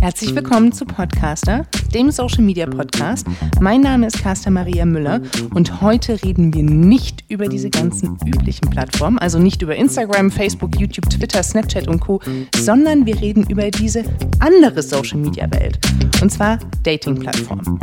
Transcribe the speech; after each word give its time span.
Herzlich 0.00 0.34
willkommen 0.34 0.72
zu 0.72 0.84
Podcaster, 0.84 1.64
dem 1.94 2.10
Social 2.10 2.42
Media 2.42 2.66
Podcast. 2.66 3.24
Mein 3.60 3.80
Name 3.82 4.08
ist 4.08 4.20
Carsten 4.20 4.54
Maria 4.54 4.84
Müller 4.84 5.20
und 5.54 5.80
heute 5.82 6.20
reden 6.24 6.52
wir 6.52 6.64
nicht 6.64 7.22
über 7.28 7.46
diese 7.46 7.70
ganzen 7.70 8.18
üblichen 8.26 8.68
Plattformen, 8.70 9.20
also 9.20 9.38
nicht 9.38 9.62
über 9.62 9.76
Instagram, 9.76 10.32
Facebook, 10.32 10.80
YouTube, 10.80 11.08
Twitter, 11.10 11.44
Snapchat 11.44 11.86
und 11.86 12.00
Co., 12.00 12.20
sondern 12.56 13.06
wir 13.06 13.20
reden 13.20 13.48
über 13.48 13.70
diese 13.70 14.02
andere 14.40 14.82
Social 14.82 15.18
Media 15.18 15.48
Welt 15.52 15.78
und 16.20 16.32
zwar 16.32 16.58
Dating-Plattformen 16.82 17.78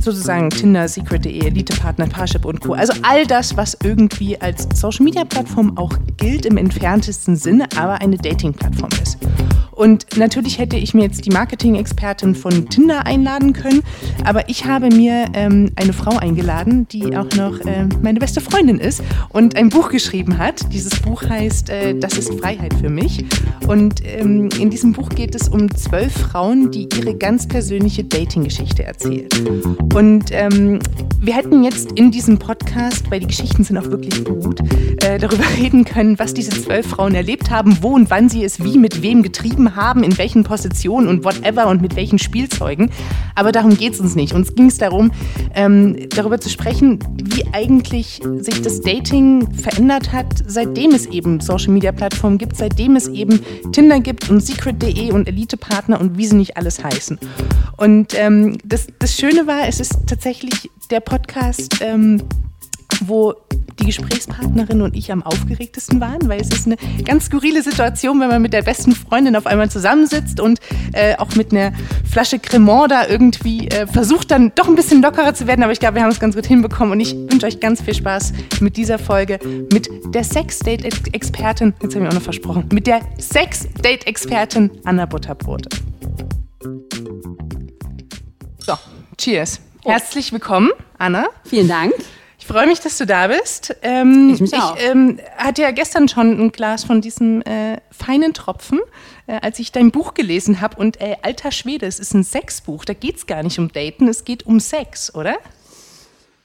sozusagen 0.00 0.50
Tinder, 0.50 0.86
Secret.de, 0.88 1.46
Elite-Partner, 1.46 2.06
Parship 2.06 2.44
und 2.44 2.60
Co. 2.60 2.74
Also 2.74 2.92
all 3.02 3.26
das, 3.26 3.56
was 3.56 3.76
irgendwie 3.82 4.40
als 4.40 4.68
Social-Media-Plattform 4.74 5.76
auch 5.78 5.92
gilt 6.16 6.46
im 6.46 6.56
entferntesten 6.56 7.36
Sinne, 7.36 7.66
aber 7.76 8.00
eine 8.00 8.16
Dating-Plattform 8.16 8.90
ist. 9.02 9.18
Und 9.74 10.16
natürlich 10.16 10.58
hätte 10.58 10.76
ich 10.76 10.94
mir 10.94 11.02
jetzt 11.02 11.24
die 11.26 11.30
Marketing-Expertin 11.30 12.34
von 12.34 12.68
Tinder 12.68 13.06
einladen 13.06 13.52
können, 13.52 13.82
aber 14.24 14.48
ich 14.48 14.64
habe 14.64 14.88
mir 14.88 15.26
ähm, 15.34 15.72
eine 15.76 15.92
Frau 15.92 16.16
eingeladen, 16.16 16.86
die 16.88 17.16
auch 17.16 17.30
noch 17.36 17.60
äh, 17.60 17.86
meine 18.02 18.20
beste 18.20 18.40
Freundin 18.40 18.78
ist 18.78 19.02
und 19.30 19.56
ein 19.56 19.68
Buch 19.68 19.90
geschrieben 19.90 20.38
hat. 20.38 20.72
Dieses 20.72 21.00
Buch 21.00 21.22
heißt 21.22 21.70
äh, 21.70 21.98
Das 21.98 22.16
ist 22.16 22.34
Freiheit 22.40 22.74
für 22.74 22.88
mich. 22.88 23.24
Und 23.66 24.02
ähm, 24.04 24.48
in 24.60 24.70
diesem 24.70 24.92
Buch 24.92 25.08
geht 25.08 25.34
es 25.34 25.48
um 25.48 25.74
zwölf 25.74 26.12
Frauen, 26.12 26.70
die 26.70 26.88
ihre 26.96 27.14
ganz 27.14 27.48
persönliche 27.48 28.04
Dating-Geschichte 28.04 28.84
erzählen. 28.84 29.28
Und 29.94 30.30
ähm, 30.30 30.80
wir 31.20 31.34
hätten 31.34 31.64
jetzt 31.64 31.92
in 31.92 32.10
diesem 32.10 32.38
Podcast, 32.38 33.10
weil 33.10 33.20
die 33.20 33.26
Geschichten 33.26 33.64
sind 33.64 33.78
auch 33.78 33.86
wirklich 33.86 34.24
gut, 34.24 34.60
äh, 35.02 35.18
darüber 35.18 35.44
reden 35.58 35.84
können, 35.84 36.18
was 36.18 36.34
diese 36.34 36.50
zwölf 36.50 36.86
Frauen 36.86 37.14
erlebt 37.14 37.50
haben, 37.50 37.78
wo 37.80 37.88
und 37.94 38.10
wann 38.10 38.28
sie 38.28 38.44
es 38.44 38.62
wie 38.62 38.78
mit 38.78 39.02
wem 39.02 39.22
getrieben 39.22 39.63
Typen 39.64 39.76
haben, 39.76 40.02
in 40.02 40.16
welchen 40.18 40.44
Positionen 40.44 41.08
und 41.08 41.24
whatever 41.24 41.68
und 41.68 41.82
mit 41.82 41.96
welchen 41.96 42.18
Spielzeugen. 42.18 42.90
Aber 43.34 43.52
darum 43.52 43.76
geht 43.76 43.94
es 43.94 44.00
uns 44.00 44.14
nicht. 44.14 44.32
Uns 44.32 44.54
ging 44.54 44.66
es 44.66 44.78
darum, 44.78 45.10
ähm, 45.54 46.08
darüber 46.10 46.40
zu 46.40 46.48
sprechen, 46.48 46.98
wie 47.22 47.44
eigentlich 47.52 48.20
sich 48.38 48.62
das 48.62 48.80
Dating 48.80 49.52
verändert 49.54 50.12
hat, 50.12 50.26
seitdem 50.46 50.92
es 50.92 51.06
eben 51.06 51.40
Social-Media-Plattformen 51.40 52.38
gibt, 52.38 52.56
seitdem 52.56 52.96
es 52.96 53.08
eben 53.08 53.40
Tinder 53.72 54.00
gibt 54.00 54.30
und 54.30 54.40
Secret.de 54.40 55.12
und 55.12 55.28
Elite-Partner 55.28 56.00
und 56.00 56.18
wie 56.18 56.26
sie 56.26 56.36
nicht 56.36 56.56
alles 56.56 56.82
heißen. 56.82 57.18
Und 57.76 58.14
ähm, 58.16 58.58
das, 58.64 58.86
das 58.98 59.16
Schöne 59.16 59.46
war, 59.46 59.68
es 59.68 59.80
ist 59.80 60.06
tatsächlich 60.06 60.70
der 60.90 61.00
Podcast, 61.00 61.78
ähm, 61.80 62.22
wo 63.06 63.34
die 63.78 63.86
Gesprächspartnerin 63.86 64.82
und 64.82 64.96
ich 64.96 65.10
am 65.10 65.22
aufgeregtesten 65.22 66.00
waren, 66.00 66.28
weil 66.28 66.40
es 66.40 66.48
ist 66.48 66.66
eine 66.66 66.76
ganz 67.04 67.26
skurrile 67.26 67.62
Situation, 67.62 68.20
wenn 68.20 68.28
man 68.28 68.42
mit 68.42 68.52
der 68.52 68.62
besten 68.62 68.92
Freundin 68.92 69.36
auf 69.36 69.46
einmal 69.46 69.70
zusammensitzt 69.70 70.40
und 70.40 70.60
äh, 70.92 71.16
auch 71.16 71.34
mit 71.34 71.52
einer 71.52 71.72
Flasche 72.08 72.38
Cremant 72.38 72.90
da 72.90 73.06
irgendwie 73.06 73.68
äh, 73.68 73.86
versucht 73.86 74.30
dann 74.30 74.52
doch 74.54 74.68
ein 74.68 74.74
bisschen 74.74 75.02
lockerer 75.02 75.34
zu 75.34 75.46
werden. 75.46 75.62
Aber 75.62 75.72
ich 75.72 75.80
glaube, 75.80 75.96
wir 75.96 76.02
haben 76.02 76.10
es 76.10 76.20
ganz 76.20 76.34
gut 76.34 76.46
hinbekommen 76.46 76.92
und 76.92 77.00
ich 77.00 77.14
wünsche 77.14 77.46
euch 77.46 77.60
ganz 77.60 77.82
viel 77.82 77.94
Spaß 77.94 78.32
mit 78.60 78.76
dieser 78.76 78.98
Folge 78.98 79.38
mit 79.72 79.88
der 80.14 80.24
Sex-Date-Expertin, 80.24 81.74
jetzt 81.82 81.94
habe 81.94 82.04
ich 82.04 82.10
auch 82.10 82.14
noch 82.14 82.22
versprochen, 82.22 82.68
mit 82.72 82.86
der 82.86 83.00
Sex-Date-Expertin 83.18 84.70
Anna 84.84 85.06
Butterbrot. 85.06 85.66
So, 88.58 88.74
cheers. 89.18 89.60
Oh. 89.84 89.90
Herzlich 89.90 90.32
willkommen, 90.32 90.70
Anna. 90.98 91.26
Vielen 91.44 91.68
Dank. 91.68 91.92
Ich 92.44 92.48
freue 92.48 92.66
mich, 92.66 92.80
dass 92.80 92.98
du 92.98 93.06
da 93.06 93.28
bist. 93.28 93.74
Ähm, 93.80 94.32
ich 94.34 94.40
mich 94.42 94.52
auch. 94.52 94.76
Ich 94.76 94.84
ähm, 94.84 95.18
hatte 95.38 95.62
ja 95.62 95.70
gestern 95.70 96.08
schon 96.08 96.38
ein 96.38 96.52
Glas 96.52 96.84
von 96.84 97.00
diesem 97.00 97.40
äh, 97.40 97.78
feinen 97.90 98.34
Tropfen, 98.34 98.80
äh, 99.26 99.38
als 99.40 99.58
ich 99.60 99.72
dein 99.72 99.90
Buch 99.90 100.12
gelesen 100.12 100.60
habe. 100.60 100.76
Und 100.76 101.00
äh, 101.00 101.16
alter 101.22 101.52
Schwede, 101.52 101.86
es 101.86 101.98
ist 101.98 102.12
ein 102.12 102.22
Sexbuch. 102.22 102.84
Da 102.84 102.92
geht 102.92 103.16
es 103.16 103.26
gar 103.26 103.42
nicht 103.42 103.58
um 103.58 103.72
Daten, 103.72 104.08
es 104.08 104.26
geht 104.26 104.44
um 104.44 104.60
Sex, 104.60 105.14
oder? 105.14 105.36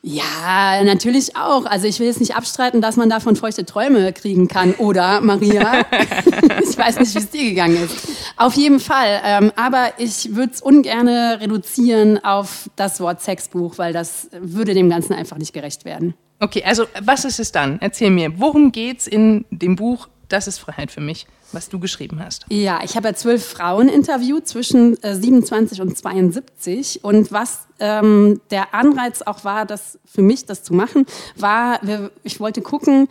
Ja, 0.02 0.82
natürlich 0.84 1.36
auch. 1.36 1.66
Also 1.66 1.86
ich 1.86 2.00
will 2.00 2.08
jetzt 2.08 2.22
nicht 2.22 2.36
abstreiten, 2.36 2.82
dass 2.82 2.96
man 2.96 3.10
davon 3.10 3.36
feuchte 3.36 3.66
Träume 3.66 4.14
kriegen 4.14 4.48
kann, 4.48 4.74
oder 4.76 5.20
Maria? 5.20 5.86
ich 5.92 6.78
weiß 6.78 7.00
nicht, 7.00 7.14
wie 7.16 7.20
es 7.20 7.30
dir 7.30 7.50
gegangen 7.50 7.84
ist. 7.84 8.08
Auf 8.38 8.54
jeden 8.54 8.80
Fall. 8.80 9.20
Ähm, 9.26 9.52
aber 9.58 9.92
ich 9.98 10.36
würde 10.36 10.54
es 10.54 10.62
ungern 10.62 11.08
reduzieren 11.08 12.24
auf 12.24 12.70
das 12.78 13.02
Wort 13.02 13.22
Sexbuch, 13.22 13.78
weil 13.78 13.92
das 13.92 14.30
würde 14.40 14.74
dem 14.74 14.90
Ganzen 14.90 15.14
einfach 15.14 15.38
nicht 15.38 15.54
gerecht 15.54 15.84
werden. 15.84 16.14
Okay, 16.40 16.64
also 16.64 16.86
was 17.02 17.26
ist 17.26 17.40
es 17.40 17.52
dann? 17.52 17.80
Erzähl 17.82 18.10
mir, 18.10 18.40
worum 18.40 18.72
geht 18.72 19.00
es 19.00 19.08
in 19.08 19.46
dem 19.52 19.76
Buch 19.76 20.08
Das 20.30 20.48
ist 20.48 20.60
Freiheit 20.60 20.92
für 20.92 21.02
mich? 21.02 21.28
Was 21.52 21.70
du 21.70 21.80
geschrieben 21.80 22.24
hast. 22.24 22.46
Ja, 22.50 22.82
ich 22.84 22.96
habe 22.96 23.10
ja 23.10 23.14
zwölf 23.14 23.46
Frauen 23.46 23.90
interviewt 23.90 24.48
zwischen 24.48 25.02
äh, 25.04 25.16
27 25.16 25.82
und 25.82 25.98
72. 25.98 27.04
Und 27.04 27.32
was 27.32 27.68
ähm, 27.80 28.42
der 28.52 28.74
Anreiz 28.74 29.22
auch 29.22 29.44
war, 29.44 29.66
das 29.66 30.00
für 30.06 30.22
mich 30.22 30.46
das 30.46 30.64
zu 30.64 30.74
machen, 30.74 31.06
war, 31.36 31.80
ich 32.24 32.40
wollte 32.40 32.62
gucken, 32.62 33.08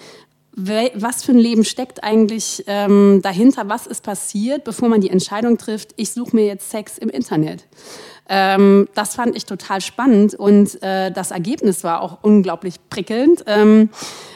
was 0.60 1.22
für 1.22 1.32
ein 1.32 1.38
Leben 1.38 1.64
steckt 1.64 2.02
eigentlich 2.02 2.64
ähm, 2.66 3.20
dahinter, 3.22 3.68
was 3.68 3.86
ist 3.86 4.02
passiert, 4.02 4.64
bevor 4.64 4.88
man 4.88 5.00
die 5.00 5.10
Entscheidung 5.10 5.56
trifft, 5.56 5.94
ich 5.96 6.10
suche 6.10 6.34
mir 6.34 6.46
jetzt 6.46 6.70
Sex 6.70 6.98
im 6.98 7.10
Internet. 7.10 7.64
Ähm, 8.28 8.88
das 8.94 9.14
fand 9.14 9.36
ich 9.36 9.46
total 9.46 9.80
spannend 9.80 10.34
und 10.34 10.82
äh, 10.82 11.10
das 11.10 11.30
Ergebnis 11.30 11.82
war 11.82 12.02
auch 12.02 12.18
unglaublich 12.22 12.76
prickelnd, 12.90 13.44
ähm, 13.46 13.88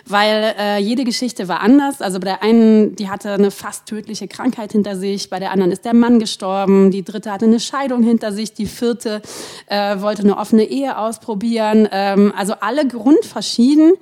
weil 0.06 0.54
äh, 0.58 0.78
jede 0.78 1.04
Geschichte 1.04 1.46
war 1.48 1.60
anders. 1.60 2.00
Also 2.00 2.18
bei 2.18 2.24
der 2.24 2.42
einen, 2.42 2.96
die 2.96 3.10
hatte 3.10 3.32
eine 3.32 3.50
fast 3.50 3.86
tödliche 3.86 4.28
Krankheit 4.28 4.72
hinter 4.72 4.96
sich, 4.96 5.28
bei 5.28 5.38
der 5.38 5.52
anderen 5.52 5.72
ist 5.72 5.84
der 5.84 5.94
Mann 5.94 6.18
gestorben, 6.18 6.90
die 6.90 7.04
dritte 7.04 7.30
hatte 7.30 7.44
eine 7.44 7.60
Scheidung 7.60 8.02
hinter 8.02 8.32
sich, 8.32 8.54
die 8.54 8.66
vierte 8.66 9.20
äh, 9.66 10.00
wollte 10.00 10.22
eine 10.22 10.38
offene 10.38 10.64
Ehe 10.64 10.96
ausprobieren. 10.96 11.88
Ähm, 11.92 12.32
also 12.36 12.54
alle 12.60 12.86
grundverschieden. 12.86 13.92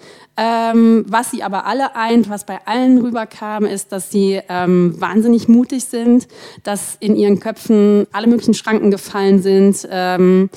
Ähm, 0.42 1.04
was 1.06 1.30
sie 1.30 1.42
aber 1.42 1.66
alle 1.66 1.94
eint, 1.96 2.30
was 2.30 2.46
bei 2.46 2.60
allen 2.64 2.96
rüberkam, 2.96 3.66
ist, 3.66 3.92
dass 3.92 4.10
sie 4.10 4.40
ähm, 4.48 4.98
wahnsinnig 4.98 5.48
mutig 5.48 5.84
sind, 5.84 6.28
dass 6.62 6.96
in 6.98 7.14
ihren 7.14 7.40
Köpfen 7.40 8.06
alle 8.10 8.26
möglichen 8.26 8.54
Schranken 8.54 8.90
gefallen 8.90 9.42
sind, 9.42 9.86
ähm, 9.90 10.48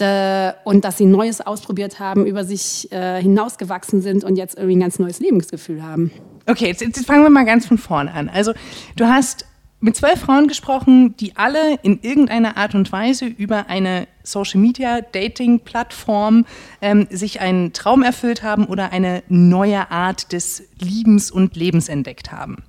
de, 0.00 0.52
und 0.64 0.82
dass 0.86 0.96
sie 0.96 1.04
Neues 1.04 1.42
ausprobiert 1.42 2.00
haben, 2.00 2.24
über 2.24 2.44
sich 2.44 2.90
äh, 2.90 3.20
hinausgewachsen 3.20 4.00
sind 4.00 4.24
und 4.24 4.36
jetzt 4.36 4.56
irgendwie 4.56 4.76
ein 4.76 4.80
ganz 4.80 4.98
neues 4.98 5.20
Lebensgefühl 5.20 5.82
haben. 5.82 6.10
Okay, 6.46 6.68
jetzt, 6.68 6.80
jetzt 6.80 7.04
fangen 7.04 7.22
wir 7.22 7.28
mal 7.28 7.44
ganz 7.44 7.66
von 7.66 7.76
vorne 7.76 8.10
an. 8.10 8.30
Also 8.30 8.54
du 8.96 9.08
hast 9.08 9.44
mit 9.80 9.96
zwölf 9.96 10.20
Frauen 10.20 10.48
gesprochen, 10.48 11.16
die 11.16 11.36
alle 11.36 11.78
in 11.82 12.00
irgendeiner 12.02 12.56
Art 12.56 12.74
und 12.74 12.90
Weise 12.90 13.26
über 13.26 13.68
eine 13.68 14.08
Social 14.24 14.60
Media 14.60 15.00
Dating 15.00 15.60
Plattform 15.60 16.46
ähm, 16.80 17.06
sich 17.10 17.40
einen 17.40 17.72
Traum 17.72 18.02
erfüllt 18.02 18.42
haben 18.42 18.66
oder 18.66 18.92
eine 18.92 19.22
neue 19.28 19.90
Art 19.90 20.32
des 20.32 20.64
Liebens 20.80 21.30
und 21.30 21.56
Lebens 21.56 21.88
entdeckt 21.88 22.32
haben. 22.32 22.64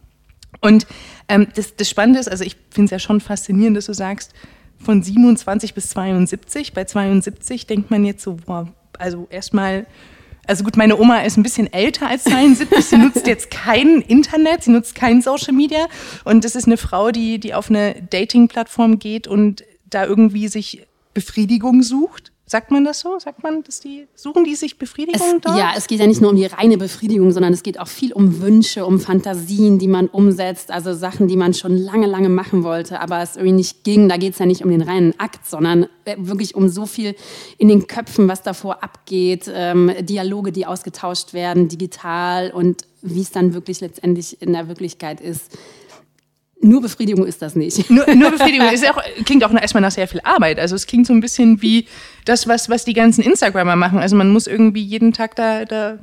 Und 0.62 0.86
ähm, 1.28 1.48
das, 1.56 1.76
das 1.76 1.90
Spannende 1.90 2.20
ist, 2.20 2.30
also 2.30 2.44
ich 2.44 2.58
finde 2.70 2.86
es 2.86 2.92
ja 2.92 3.00
schon 3.00 3.22
faszinierend, 3.22 3.78
dass 3.78 3.86
du 3.86 3.94
sagst, 3.94 4.34
von 4.78 5.02
27 5.02 5.74
bis 5.74 5.90
72. 5.90 6.74
Bei 6.74 6.86
72 6.86 7.68
denkt 7.68 7.92
man 7.92 8.06
jetzt 8.06 8.24
so, 8.24 8.38
boah, 8.46 8.68
also 8.98 9.28
erstmal, 9.30 9.86
also 10.50 10.64
gut, 10.64 10.78
meine 10.78 11.00
Oma 11.00 11.20
ist 11.20 11.38
ein 11.38 11.44
bisschen 11.44 11.72
älter 11.72 12.08
als 12.08 12.24
72, 12.24 12.84
sie 12.84 12.98
nutzt 12.98 13.28
jetzt 13.28 13.52
kein 13.52 14.02
Internet, 14.02 14.64
sie 14.64 14.72
nutzt 14.72 14.96
kein 14.96 15.22
Social 15.22 15.54
Media 15.54 15.86
und 16.24 16.44
das 16.44 16.56
ist 16.56 16.66
eine 16.66 16.78
Frau, 16.78 17.12
die, 17.12 17.40
die 17.40 17.54
auf 17.54 17.70
eine 17.70 17.96
Dating-Plattform 18.10 18.98
geht 18.98 19.28
und 19.28 19.64
da 19.86 20.06
irgendwie 20.06 20.48
sich 20.48 20.88
Befriedigung 21.14 21.84
sucht. 21.84 22.29
Sagt 22.52 22.72
man 22.72 22.84
das 22.84 23.02
so? 23.02 23.20
Sagt 23.20 23.44
man, 23.44 23.62
dass 23.62 23.80
die 23.80 24.08
suchen 24.16 24.44
die 24.44 24.56
sich 24.56 24.80
Befriedigung 24.80 25.36
es, 25.36 25.42
dort? 25.42 25.56
Ja, 25.56 25.74
es 25.78 25.86
geht 25.86 26.00
ja 26.00 26.08
nicht 26.08 26.20
nur 26.20 26.32
um 26.32 26.36
die 26.36 26.48
reine 26.48 26.80
Befriedigung, 26.80 27.32
sondern 27.32 27.54
es 27.54 27.62
geht 27.62 27.80
auch 27.80 27.88
viel 27.88 28.12
um 28.12 28.42
Wünsche, 28.42 28.88
um 28.88 29.00
Fantasien, 29.00 29.78
die 29.78 29.88
man 29.88 30.08
umsetzt, 30.08 30.72
also 30.72 30.96
Sachen, 30.96 31.28
die 31.28 31.38
man 31.38 31.54
schon 31.54 31.78
lange, 31.78 32.08
lange 32.08 32.28
machen 32.28 32.64
wollte, 32.64 33.02
aber 33.02 33.22
es 33.22 33.36
irgendwie 33.36 33.58
nicht 33.58 33.84
ging. 33.84 34.10
Da 34.10 34.18
geht 34.18 34.34
es 34.34 34.40
ja 34.40 34.48
nicht 34.48 34.64
um 34.64 34.72
den 34.72 34.82
reinen 34.82 35.14
Akt, 35.20 35.48
sondern 35.48 35.84
äh, 36.06 36.16
wirklich 36.18 36.56
um 36.56 36.70
so 36.70 36.88
viel 36.88 37.16
in 37.60 37.68
den 37.68 37.86
Köpfen, 37.86 38.28
was 38.28 38.42
davor 38.42 38.84
abgeht, 38.84 39.48
ähm, 39.54 39.92
Dialoge, 40.00 40.52
die 40.52 40.66
ausgetauscht 40.66 41.36
werden, 41.36 41.68
digital 41.68 42.50
und 42.50 42.82
wie 43.04 43.22
es 43.22 43.30
dann 43.30 43.54
wirklich 43.54 43.80
letztendlich 43.80 44.42
in 44.42 44.54
der 44.54 44.68
Wirklichkeit 44.68 45.22
ist. 45.22 45.56
Nur 46.62 46.82
Befriedigung 46.82 47.26
ist 47.26 47.42
das 47.42 47.56
nicht. 47.56 47.90
Nur, 47.90 48.06
nur 48.16 48.32
Befriedigung 48.32 48.70
ist 48.74 48.88
auch, 48.90 49.02
klingt 49.26 49.44
auch 49.44 49.54
erstmal 49.54 49.82
nach 49.82 49.92
sehr 49.92 50.08
viel 50.08 50.22
Arbeit. 50.24 50.60
Also 50.60 50.76
es 50.76 50.88
klingt 50.88 51.08
so 51.08 51.14
ein 51.14 51.22
bisschen 51.22 51.62
wie 51.62 51.88
das, 52.26 52.48
was, 52.48 52.70
was 52.70 52.84
die 52.84 52.94
ganzen 52.94 53.24
Instagrammer 53.24 53.76
machen. 53.76 54.00
Also 54.00 54.16
man 54.16 54.32
muss 54.34 54.46
irgendwie 54.46 54.84
jeden 54.84 55.14
Tag 55.14 55.36
da, 55.36 55.64
da 55.64 56.00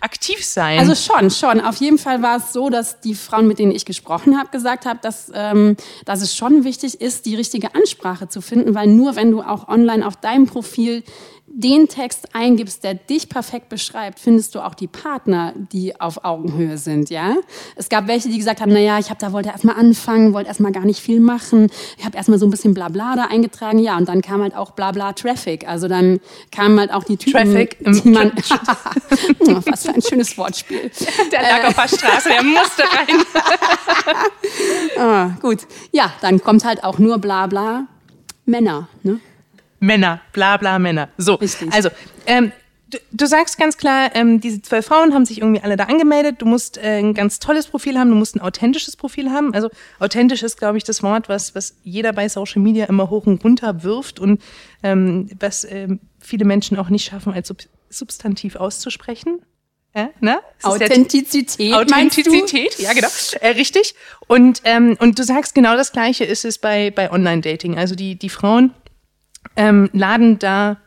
aktiv 0.00 0.44
sein. 0.44 0.78
Also 0.78 0.94
schon, 0.94 1.30
schon. 1.30 1.60
Auf 1.60 1.76
jeden 1.76 1.98
Fall 1.98 2.22
war 2.22 2.38
es 2.38 2.52
so, 2.52 2.70
dass 2.70 3.00
die 3.00 3.14
Frauen, 3.14 3.46
mit 3.46 3.58
denen 3.58 3.72
ich 3.72 3.84
gesprochen 3.84 4.38
habe, 4.38 4.50
gesagt 4.50 4.86
haben, 4.86 4.98
dass, 5.02 5.30
ähm, 5.34 5.76
dass 6.06 6.22
es 6.22 6.34
schon 6.34 6.64
wichtig 6.64 7.00
ist, 7.00 7.26
die 7.26 7.36
richtige 7.36 7.74
Ansprache 7.74 8.28
zu 8.28 8.40
finden, 8.40 8.74
weil 8.74 8.88
nur 8.88 9.14
wenn 9.16 9.30
du 9.30 9.42
auch 9.42 9.68
online 9.68 10.06
auf 10.06 10.16
deinem 10.16 10.46
Profil 10.46 11.04
den 11.52 11.88
Text 11.88 12.28
eingibst, 12.32 12.84
der 12.84 12.94
dich 12.94 13.28
perfekt 13.28 13.68
beschreibt, 13.68 14.20
findest 14.20 14.54
du 14.54 14.60
auch 14.60 14.74
die 14.74 14.86
Partner, 14.86 15.52
die 15.72 16.00
auf 16.00 16.24
Augenhöhe 16.24 16.78
sind, 16.78 17.10
ja? 17.10 17.34
Es 17.74 17.88
gab 17.88 18.06
welche, 18.06 18.28
die 18.28 18.38
gesagt 18.38 18.60
haben, 18.60 18.72
naja, 18.72 19.00
ich 19.00 19.10
habe 19.10 19.18
da 19.18 19.32
wollte 19.32 19.48
erstmal 19.48 19.74
anfangen, 19.74 20.32
wollte 20.32 20.46
erstmal 20.46 20.70
gar 20.70 20.84
nicht 20.84 21.00
viel 21.00 21.18
machen. 21.18 21.68
Ich 21.98 22.04
habe 22.04 22.16
erstmal 22.16 22.38
so 22.38 22.46
ein 22.46 22.50
bisschen 22.50 22.72
Blabla 22.72 23.16
da 23.16 23.24
eingetragen, 23.24 23.80
ja, 23.80 23.96
und 23.96 24.08
dann 24.08 24.22
kam 24.22 24.42
halt 24.42 24.54
auch 24.54 24.70
Blabla 24.70 25.12
Traffic. 25.12 25.66
Also 25.66 25.88
dann 25.88 26.20
kamen 26.52 26.78
halt 26.78 26.92
auch 26.92 27.02
die 27.02 27.16
Typen, 27.16 27.32
Traffic 27.32 27.78
die 27.80 28.08
man 28.08 28.30
oh, 29.40 29.60
was 29.66 29.82
für 29.82 29.94
ein 29.94 30.02
schönes 30.02 30.38
Wortspiel. 30.38 30.90
Der 31.32 31.42
lag 31.42 31.64
auf 31.66 31.74
der 31.74 31.88
Straße, 31.88 32.28
der 32.28 32.42
musste 32.42 32.82
rein. 32.82 33.24
ah, 34.98 35.30
gut. 35.40 35.66
Ja, 35.92 36.12
dann 36.20 36.40
kommt 36.42 36.64
halt 36.64 36.84
auch 36.84 36.98
nur 36.98 37.18
Blabla 37.18 37.86
Männer, 38.44 38.88
ne? 39.02 39.20
Männer, 39.80 40.20
bla 40.32 40.56
bla 40.56 40.78
Männer. 40.78 41.08
So, 41.16 41.34
Richtig. 41.34 41.72
also 41.72 41.88
ähm, 42.26 42.52
du, 42.90 42.98
du 43.12 43.26
sagst 43.26 43.58
ganz 43.58 43.76
klar, 43.76 44.10
ähm, 44.14 44.40
diese 44.40 44.62
zwölf 44.62 44.86
Frauen 44.86 45.14
haben 45.14 45.24
sich 45.24 45.38
irgendwie 45.38 45.62
alle 45.62 45.76
da 45.76 45.84
angemeldet. 45.84 46.36
Du 46.38 46.46
musst 46.46 46.78
äh, 46.78 46.98
ein 46.98 47.14
ganz 47.14 47.38
tolles 47.38 47.66
Profil 47.66 47.98
haben, 47.98 48.10
du 48.10 48.16
musst 48.16 48.36
ein 48.36 48.40
authentisches 48.40 48.96
Profil 48.96 49.30
haben. 49.30 49.54
Also 49.54 49.70
authentisch 49.98 50.42
ist, 50.42 50.58
glaube 50.58 50.78
ich, 50.78 50.84
das 50.84 51.02
Wort, 51.02 51.28
was, 51.28 51.54
was 51.54 51.76
jeder 51.82 52.12
bei 52.12 52.28
Social 52.28 52.62
Media 52.62 52.86
immer 52.86 53.10
hoch 53.10 53.26
und 53.26 53.42
runter 53.42 53.82
wirft 53.82 54.20
und 54.20 54.40
ähm, 54.82 55.30
was 55.38 55.64
ähm, 55.64 56.00
viele 56.18 56.44
Menschen 56.44 56.78
auch 56.78 56.90
nicht 56.90 57.06
schaffen, 57.06 57.32
als 57.32 57.48
Sub 57.48 57.58
Substantiv 57.92 58.54
auszusprechen. 58.54 59.40
Ja, 59.96 60.10
ne? 60.20 60.38
Authentizität? 60.62 61.74
Authentizität, 61.74 62.78
ja 62.78 62.92
genau, 62.92 63.08
äh, 63.40 63.48
richtig. 63.48 63.96
Und, 64.28 64.62
ähm, 64.62 64.96
und 65.00 65.18
du 65.18 65.24
sagst 65.24 65.56
genau 65.56 65.74
das 65.74 65.90
Gleiche 65.90 66.22
ist 66.22 66.44
es 66.44 66.58
bei, 66.58 66.92
bei 66.92 67.10
Online-Dating. 67.10 67.76
Also 67.76 67.96
die, 67.96 68.14
die 68.14 68.28
Frauen 68.28 68.72
ähm, 69.60 69.90
laden 69.92 70.38
da 70.38 70.78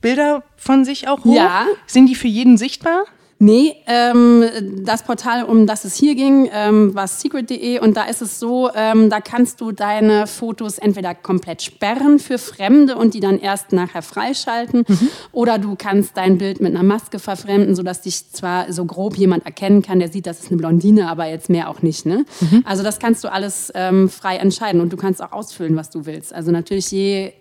Bilder 0.00 0.42
von 0.56 0.84
sich 0.84 1.08
auch 1.08 1.24
hoch. 1.24 1.34
Ja. 1.34 1.66
Sind 1.86 2.06
die 2.06 2.14
für 2.14 2.28
jeden 2.28 2.56
sichtbar? 2.56 3.04
Nee, 3.40 3.76
ähm, 3.86 4.44
das 4.84 5.04
Portal, 5.04 5.44
um 5.44 5.68
das 5.68 5.84
es 5.84 5.94
hier 5.94 6.16
ging, 6.16 6.50
ähm, 6.52 6.92
war 6.96 7.06
secret.de 7.06 7.78
und 7.78 7.96
da 7.96 8.04
ist 8.04 8.20
es 8.20 8.40
so, 8.40 8.68
ähm, 8.74 9.10
da 9.10 9.20
kannst 9.20 9.60
du 9.60 9.70
deine 9.70 10.26
Fotos 10.26 10.78
entweder 10.78 11.14
komplett 11.14 11.62
sperren 11.62 12.18
für 12.18 12.38
Fremde 12.38 12.96
und 12.96 13.14
die 13.14 13.20
dann 13.20 13.38
erst 13.38 13.72
nachher 13.72 14.02
freischalten 14.02 14.84
oder 15.30 15.58
du 15.58 15.76
kannst 15.76 16.16
dein 16.16 16.38
Bild 16.38 16.60
mit 16.60 16.74
einer 16.74 16.82
Maske 16.82 17.20
verfremden, 17.20 17.76
sodass 17.76 18.00
dich 18.00 18.28
zwar 18.32 18.72
so 18.72 18.84
grob 18.84 19.16
jemand 19.16 19.46
erkennen 19.46 19.82
kann, 19.82 20.00
der 20.00 20.08
sieht, 20.08 20.26
das 20.26 20.40
ist 20.40 20.48
eine 20.48 20.56
Blondine, 20.56 21.08
aber 21.08 21.26
jetzt 21.26 21.48
mehr 21.48 21.70
auch 21.70 21.80
nicht. 21.80 22.06
Ne? 22.06 22.24
Also 22.64 22.82
das 22.82 22.98
kannst 22.98 23.22
du 23.22 23.30
alles 23.30 23.70
ähm, 23.76 24.08
frei 24.08 24.38
entscheiden 24.38 24.80
und 24.80 24.92
du 24.92 24.96
kannst 24.96 25.22
auch 25.22 25.30
ausfüllen, 25.30 25.76
was 25.76 25.90
du 25.90 26.06
willst. 26.06 26.34
Also 26.34 26.50
natürlich 26.50 26.90
je 26.90 27.34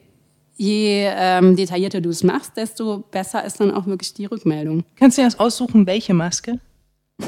Je 0.58 1.08
ähm, 1.16 1.56
detaillierter 1.56 2.02
du 2.02 2.10
es 2.10 2.24
machst, 2.24 2.58
desto 2.58 3.04
besser 3.12 3.46
ist 3.46 3.60
dann 3.60 3.72
auch 3.72 3.86
wirklich 3.86 4.16
die 4.16 4.26
Rückmeldung. 4.26 4.84
Kannst 4.96 5.18
du 5.18 5.22
dir 5.22 5.28
das 5.28 5.40
aussuchen, 5.40 5.86
welche 5.86 6.16
Maske? 6.16 6.60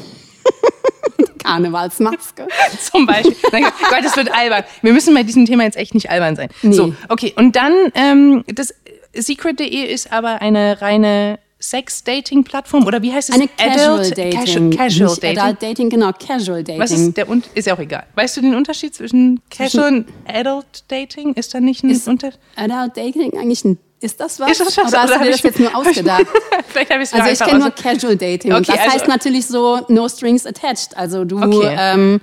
Karnevalsmaske. 1.40 2.48
Zum 2.92 3.06
Beispiel. 3.06 3.36
Nein, 3.52 3.64
Gott, 3.64 4.04
das 4.04 4.18
wird 4.18 4.34
albern. 4.34 4.64
Wir 4.82 4.94
müssen 4.94 5.14
bei 5.14 5.24
diesem 5.24 5.46
Thema 5.46 5.64
jetzt 5.64 5.78
echt 5.78 5.94
nicht 5.94 6.10
albern 6.10 6.36
sein. 6.36 6.50
Nee. 6.64 6.74
So, 6.74 6.94
okay. 7.08 7.34
Und 7.36 7.56
dann, 7.56 7.74
ähm, 7.94 8.44
das 8.48 8.74
Secret.de 9.14 9.86
ist 9.86 10.12
aber 10.12 10.42
eine 10.42 10.82
reine 10.82 11.40
Sex-Dating-Plattform 11.60 12.86
oder 12.88 13.02
wie 13.02 13.12
heißt 13.14 13.30
es? 13.30 13.36
Eine 13.36 13.48
Casual 13.50 14.10
Dating. 14.10 14.32
Casual, 14.32 14.70
casual 14.70 15.10
Nicht 15.10 15.24
Dating. 15.24 15.40
Adult 15.40 15.62
Dating, 15.62 15.90
genau, 15.90 16.12
Casual 16.14 16.64
Dating. 16.64 16.80
Was 16.82 16.92
ist 16.92 17.18
der 17.18 17.28
Unterschied? 17.30 17.58
Ist 17.58 17.66
ja 17.68 17.76
auch 17.76 17.80
egal. 17.80 18.06
Weißt 18.16 18.38
du 18.38 18.42
den 18.42 18.56
Unterschied 18.56 18.96
zwischen 18.96 19.42
Casual 19.50 19.88
und 19.94 20.06
Adult 20.26 20.84
Dating? 20.88 21.34
Ist 21.34 21.54
da 21.54 21.60
nicht 21.60 21.84
ein 21.84 22.00
Unterschied? 22.08 22.40
Adult 22.56 22.96
Dating 22.98 23.38
eigentlich 23.38 23.66
ein, 23.66 23.78
ist 24.02 24.20
das 24.20 24.40
was? 24.40 24.52
Ist 24.52 24.62
das 24.62 24.78
was? 24.78 24.88
Oder 24.94 25.02
hast 25.02 25.10
Oder 25.10 25.18
du 25.20 25.24
dir 25.26 25.30
ich- 25.32 25.42
das 25.42 25.44
jetzt 25.44 25.60
nur 25.60 25.76
ausgedacht? 25.76 26.26
Vielleicht 26.68 26.92
habe 26.92 27.04
ich 27.04 27.10
es 27.10 27.14
Also 27.20 27.30
ich 27.32 27.40
kenne 27.50 27.60
nur 27.60 27.72
Casual 27.72 28.16
Dating. 28.16 28.54
Okay, 28.54 28.64
das 28.68 28.78
also- 28.80 28.92
heißt 28.94 29.08
natürlich 29.08 29.46
so 29.48 29.82
no 29.90 30.08
strings 30.08 30.46
attached. 30.46 30.96
Also 30.96 31.26
du 31.26 31.42
Okay. 31.42 31.76
ähm, 31.78 32.22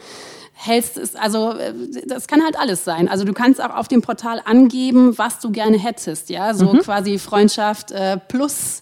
hältst 0.59 0.97
es, 0.97 1.15
also 1.15 1.53
äh, 1.53 1.73
das 2.07 2.27
kann 2.27 2.43
halt 2.43 2.59
alles 2.59 2.85
sein. 2.85 3.09
Also 3.09 3.25
du 3.25 3.33
kannst 3.35 3.63
auch 3.63 3.75
auf 3.77 3.89
dem 3.89 4.01
Portal 4.03 4.41
angeben, 4.45 5.17
was 5.19 5.39
du 5.41 5.51
gerne 5.51 5.79
hättest. 5.79 6.31
Ja, 6.31 6.55
so 6.55 6.73
Mhm. 6.73 6.79
quasi 6.81 7.19
Freundschaft 7.19 7.91
äh, 7.93 8.17
plus 8.17 8.81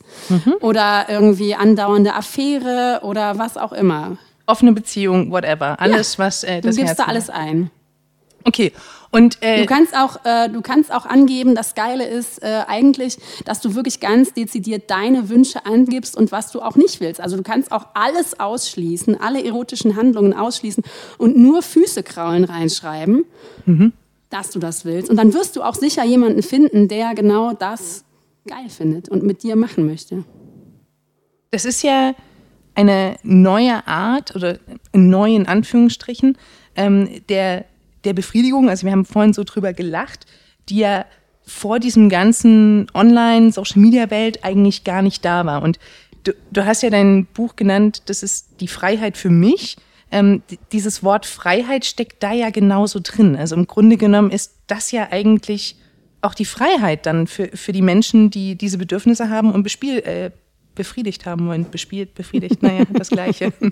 oder 0.60 1.06
irgendwie 1.08 1.54
andauernde 1.54 2.14
Affäre 2.14 3.00
oder 3.02 3.38
was 3.38 3.56
auch 3.56 3.72
immer. 3.72 4.16
offene 4.46 4.72
Beziehung, 4.72 5.30
whatever. 5.32 5.80
Alles, 5.80 6.18
was 6.18 6.44
äh, 6.44 6.60
Du 6.60 6.68
das 6.68 6.76
gibst 6.76 6.88
Herz 6.90 6.98
da 6.98 7.04
alles 7.04 7.28
ein. 7.30 7.70
Okay. 8.44 8.72
Und 9.14 9.40
äh, 9.42 9.60
Du 9.60 9.66
kannst 9.66 9.96
auch, 9.96 10.24
äh, 10.24 10.48
du 10.48 10.60
kannst 10.60 10.92
auch 10.92 11.06
angeben, 11.06 11.54
das 11.54 11.76
Geile 11.76 12.04
ist 12.04 12.42
äh, 12.42 12.64
eigentlich, 12.66 13.16
dass 13.44 13.60
du 13.60 13.76
wirklich 13.76 14.00
ganz 14.00 14.32
dezidiert 14.32 14.90
deine 14.90 15.28
Wünsche 15.28 15.64
angibst 15.64 16.16
und 16.16 16.32
was 16.32 16.50
du 16.50 16.60
auch 16.60 16.74
nicht 16.74 17.00
willst. 17.00 17.20
Also 17.20 17.36
du 17.36 17.44
kannst 17.44 17.70
auch 17.70 17.86
alles 17.94 18.40
ausschließen, 18.40 19.20
alle 19.20 19.44
erotischen 19.44 19.94
Handlungen 19.94 20.34
ausschließen 20.34 20.82
und 21.16 21.36
nur 21.36 21.62
Füße 21.62 22.02
kraulen 22.02 22.42
reinschreiben, 22.42 23.24
dass 24.30 24.50
du 24.50 24.58
das 24.58 24.84
willst. 24.84 25.10
Und 25.10 25.16
dann 25.16 25.32
wirst 25.32 25.54
du 25.54 25.62
auch 25.62 25.76
sicher 25.76 26.04
jemanden 26.04 26.42
finden, 26.42 26.88
der 26.88 27.14
genau 27.14 27.52
das 27.52 28.04
geil 28.48 28.68
findet 28.68 29.08
und 29.08 29.22
mit 29.22 29.44
dir 29.44 29.54
machen 29.54 29.86
möchte. 29.86 30.24
das 31.52 31.64
ist 31.64 31.82
ja 31.84 32.14
eine 32.74 33.16
neue 33.22 33.86
Art 33.86 34.34
oder 34.34 34.58
neu 34.92 35.36
in 35.36 35.46
Anführungsstrichen 35.46 36.36
ähm, 36.74 37.22
der, 37.28 37.66
der 38.04 38.12
Befriedigung. 38.12 38.68
Also 38.68 38.84
wir 38.84 38.92
haben 38.92 39.04
vorhin 39.04 39.32
so 39.32 39.44
drüber 39.44 39.72
gelacht, 39.72 40.26
die 40.68 40.78
ja 40.78 41.04
vor 41.46 41.78
diesem 41.78 42.08
ganzen 42.08 42.86
Online-Social-Media-Welt 42.94 44.44
eigentlich 44.44 44.84
gar 44.84 45.02
nicht 45.02 45.24
da 45.24 45.44
war. 45.44 45.62
Und 45.62 45.78
du, 46.24 46.32
du 46.50 46.64
hast 46.64 46.82
ja 46.82 46.90
dein 46.90 47.26
Buch 47.26 47.56
genannt, 47.56 48.02
das 48.06 48.22
ist 48.22 48.60
die 48.60 48.68
Freiheit 48.68 49.16
für 49.16 49.30
mich. 49.30 49.76
Ähm, 50.10 50.42
dieses 50.72 51.02
Wort 51.02 51.26
Freiheit 51.26 51.84
steckt 51.84 52.22
da 52.22 52.32
ja 52.32 52.50
genauso 52.50 53.00
drin. 53.02 53.36
Also 53.36 53.56
im 53.56 53.66
Grunde 53.66 53.96
genommen 53.96 54.30
ist 54.30 54.54
das 54.66 54.90
ja 54.90 55.08
eigentlich 55.10 55.76
auch 56.22 56.34
die 56.34 56.46
Freiheit 56.46 57.04
dann 57.04 57.26
für, 57.26 57.48
für 57.48 57.72
die 57.72 57.82
Menschen, 57.82 58.30
die 58.30 58.56
diese 58.56 58.78
Bedürfnisse 58.78 59.28
haben 59.28 59.52
und 59.52 59.62
bespiel, 59.62 59.98
äh, 59.98 60.30
befriedigt 60.74 61.26
haben 61.26 61.48
wollen. 61.48 61.70
Bespielt, 61.70 62.14
befriedigt, 62.14 62.62
naja, 62.62 62.84
das 62.92 63.08
Gleiche. 63.08 63.52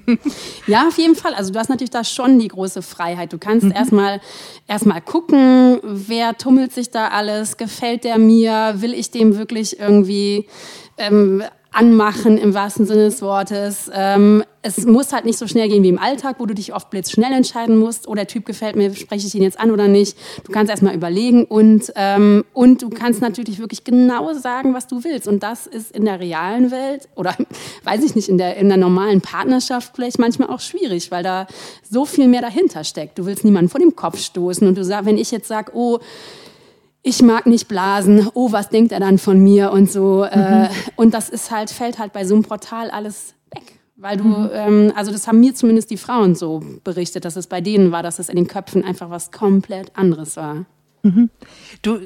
Ja, 0.66 0.86
auf 0.88 0.96
jeden 0.98 1.16
Fall. 1.16 1.34
Also 1.34 1.52
du 1.52 1.58
hast 1.58 1.68
natürlich 1.68 1.90
da 1.90 2.04
schon 2.04 2.38
die 2.38 2.48
große 2.48 2.82
Freiheit. 2.82 3.32
Du 3.32 3.38
kannst 3.38 3.66
erstmal 3.66 4.20
erstmal 4.68 5.00
gucken, 5.00 5.80
wer 5.82 6.36
tummelt 6.36 6.72
sich 6.72 6.90
da 6.90 7.08
alles, 7.08 7.56
gefällt 7.56 8.04
der 8.04 8.18
mir, 8.18 8.74
will 8.76 8.94
ich 8.94 9.10
dem 9.10 9.36
wirklich 9.36 9.78
irgendwie 9.80 10.46
ähm, 10.98 11.42
anmachen 11.72 12.38
im 12.38 12.54
wahrsten 12.54 12.86
Sinne 12.86 13.04
des 13.04 13.22
Wortes. 13.22 13.90
Ähm, 13.94 14.44
es 14.60 14.86
muss 14.86 15.12
halt 15.12 15.24
nicht 15.24 15.38
so 15.38 15.48
schnell 15.48 15.68
gehen 15.68 15.82
wie 15.82 15.88
im 15.88 15.98
Alltag, 15.98 16.36
wo 16.38 16.46
du 16.46 16.54
dich 16.54 16.72
oft 16.72 16.90
blitzschnell 16.90 17.32
entscheiden 17.32 17.76
musst, 17.76 18.06
oh, 18.06 18.14
der 18.14 18.28
Typ 18.28 18.46
gefällt 18.46 18.76
mir, 18.76 18.94
spreche 18.94 19.26
ich 19.26 19.34
ihn 19.34 19.42
jetzt 19.42 19.58
an 19.58 19.70
oder 19.72 19.88
nicht. 19.88 20.16
Du 20.44 20.52
kannst 20.52 20.70
erstmal 20.70 20.94
überlegen 20.94 21.44
und, 21.44 21.92
ähm, 21.96 22.44
und 22.52 22.82
du 22.82 22.90
kannst 22.90 23.20
natürlich 23.20 23.58
wirklich 23.58 23.82
genau 23.82 24.32
sagen, 24.34 24.74
was 24.74 24.86
du 24.86 25.02
willst. 25.02 25.26
Und 25.26 25.42
das 25.42 25.66
ist 25.66 25.90
in 25.96 26.04
der 26.04 26.20
realen 26.20 26.70
Welt 26.70 27.08
oder 27.16 27.34
weiß 27.84 28.04
ich 28.04 28.14
nicht, 28.14 28.28
in 28.28 28.38
der, 28.38 28.56
in 28.56 28.68
der 28.68 28.78
normalen 28.78 29.20
Partnerschaft 29.20 29.92
vielleicht 29.96 30.18
manchmal 30.18 30.50
auch 30.50 30.60
schwierig, 30.60 31.10
weil 31.10 31.24
da 31.24 31.46
so 31.88 32.04
viel 32.04 32.28
mehr 32.28 32.42
dahinter 32.42 32.84
steckt. 32.84 33.18
Du 33.18 33.26
willst 33.26 33.44
niemanden 33.44 33.70
vor 33.70 33.80
dem 33.80 33.96
Kopf 33.96 34.18
stoßen 34.18 34.66
und 34.68 34.76
du 34.76 34.84
sagst, 34.84 35.06
wenn 35.06 35.18
ich 35.18 35.30
jetzt 35.30 35.48
sage, 35.48 35.72
oh, 35.74 35.98
ich 37.02 37.22
mag 37.22 37.46
nicht 37.46 37.68
blasen, 37.68 38.28
oh, 38.34 38.52
was 38.52 38.68
denkt 38.68 38.92
er 38.92 39.00
dann 39.00 39.18
von 39.18 39.38
mir 39.38 39.72
und 39.72 39.90
so. 39.90 40.24
Äh, 40.24 40.68
und 40.96 41.14
das 41.14 41.28
ist 41.28 41.50
halt, 41.50 41.70
fällt 41.70 41.98
halt 41.98 42.12
bei 42.12 42.24
so 42.24 42.34
einem 42.34 42.44
Portal 42.44 42.90
alles 42.90 43.34
weg. 43.52 43.80
Weil 43.96 44.16
du, 44.16 44.48
ähm, 44.52 44.92
also 44.94 45.10
das 45.10 45.26
haben 45.26 45.40
mir 45.40 45.54
zumindest 45.54 45.90
die 45.90 45.96
Frauen 45.96 46.34
so 46.34 46.62
berichtet, 46.84 47.24
dass 47.24 47.36
es 47.36 47.48
bei 47.48 47.60
denen 47.60 47.90
war, 47.90 48.02
dass 48.02 48.18
es 48.18 48.28
in 48.28 48.36
den 48.36 48.46
Köpfen 48.46 48.84
einfach 48.84 49.10
was 49.10 49.32
komplett 49.32 49.96
anderes 49.96 50.36
war. 50.36 50.64
Du, 51.82 51.98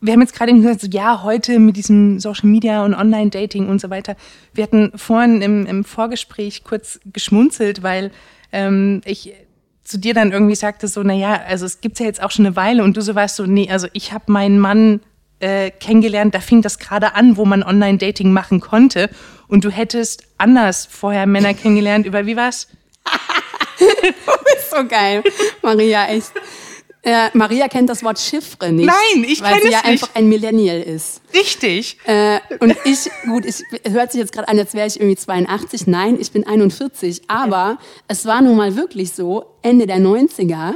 wir 0.00 0.12
haben 0.12 0.20
jetzt 0.20 0.34
gerade 0.34 0.54
gesagt, 0.54 0.80
so, 0.80 0.86
ja, 0.88 1.22
heute 1.22 1.58
mit 1.58 1.76
diesem 1.76 2.18
Social 2.18 2.48
Media 2.48 2.84
und 2.84 2.94
Online-Dating 2.94 3.68
und 3.68 3.80
so 3.80 3.90
weiter. 3.90 4.16
Wir 4.54 4.64
hatten 4.64 4.92
vorhin 4.96 5.42
im, 5.42 5.66
im 5.66 5.84
Vorgespräch 5.84 6.64
kurz 6.64 7.00
geschmunzelt, 7.04 7.82
weil 7.82 8.10
ähm, 8.52 9.02
ich 9.04 9.34
zu 9.88 9.98
dir 9.98 10.12
dann 10.12 10.32
irgendwie 10.32 10.54
sagte 10.54 10.86
so, 10.86 11.02
na 11.02 11.14
ja, 11.14 11.40
also 11.48 11.64
es 11.64 11.80
gibt's 11.80 11.98
ja 11.98 12.06
jetzt 12.06 12.22
auch 12.22 12.30
schon 12.30 12.44
eine 12.44 12.56
Weile 12.56 12.84
und 12.84 12.96
du 12.96 13.00
so 13.00 13.14
warst 13.14 13.36
so, 13.36 13.46
nee, 13.46 13.70
also 13.70 13.88
ich 13.94 14.12
habe 14.12 14.30
meinen 14.30 14.58
Mann 14.58 15.00
äh, 15.40 15.70
kennengelernt, 15.70 16.34
da 16.34 16.40
fing 16.40 16.60
das 16.60 16.78
gerade 16.78 17.14
an, 17.14 17.38
wo 17.38 17.46
man 17.46 17.62
Online-Dating 17.62 18.30
machen 18.30 18.60
konnte 18.60 19.08
und 19.46 19.64
du 19.64 19.70
hättest 19.70 20.24
anders 20.36 20.86
vorher 20.86 21.26
Männer 21.26 21.54
kennengelernt 21.54 22.04
über, 22.04 22.26
wie 22.26 22.36
war's? 22.36 22.68
ist 24.58 24.70
so 24.70 24.86
geil, 24.86 25.22
Maria, 25.62 26.06
echt. 26.08 26.32
Äh, 27.08 27.30
Maria 27.32 27.68
kennt 27.68 27.88
das 27.88 28.02
Wort 28.02 28.18
Chiffre 28.18 28.70
nicht. 28.70 28.86
Nein, 28.86 29.24
ich 29.26 29.40
Weil 29.40 29.54
kenn 29.54 29.62
sie 29.62 29.68
es 29.68 29.72
ja 29.72 29.78
nicht. 29.78 29.86
einfach 29.86 30.10
ein 30.14 30.28
Millennial 30.28 30.82
ist. 30.82 31.22
Richtig. 31.32 31.96
Äh, 32.04 32.38
und 32.60 32.76
ich, 32.84 33.10
gut, 33.24 33.46
ich 33.46 33.62
es 33.82 33.92
hört 33.92 34.12
sich 34.12 34.20
jetzt 34.20 34.32
gerade 34.32 34.46
an, 34.48 34.58
als 34.58 34.74
wäre 34.74 34.86
ich 34.86 35.00
irgendwie 35.00 35.16
82. 35.16 35.86
Nein, 35.86 36.18
ich 36.20 36.30
bin 36.32 36.46
41. 36.46 37.22
Aber 37.28 37.78
es 38.08 38.26
war 38.26 38.42
nun 38.42 38.56
mal 38.56 38.76
wirklich 38.76 39.12
so, 39.12 39.46
Ende 39.62 39.86
der 39.86 39.98
90er, 39.98 40.74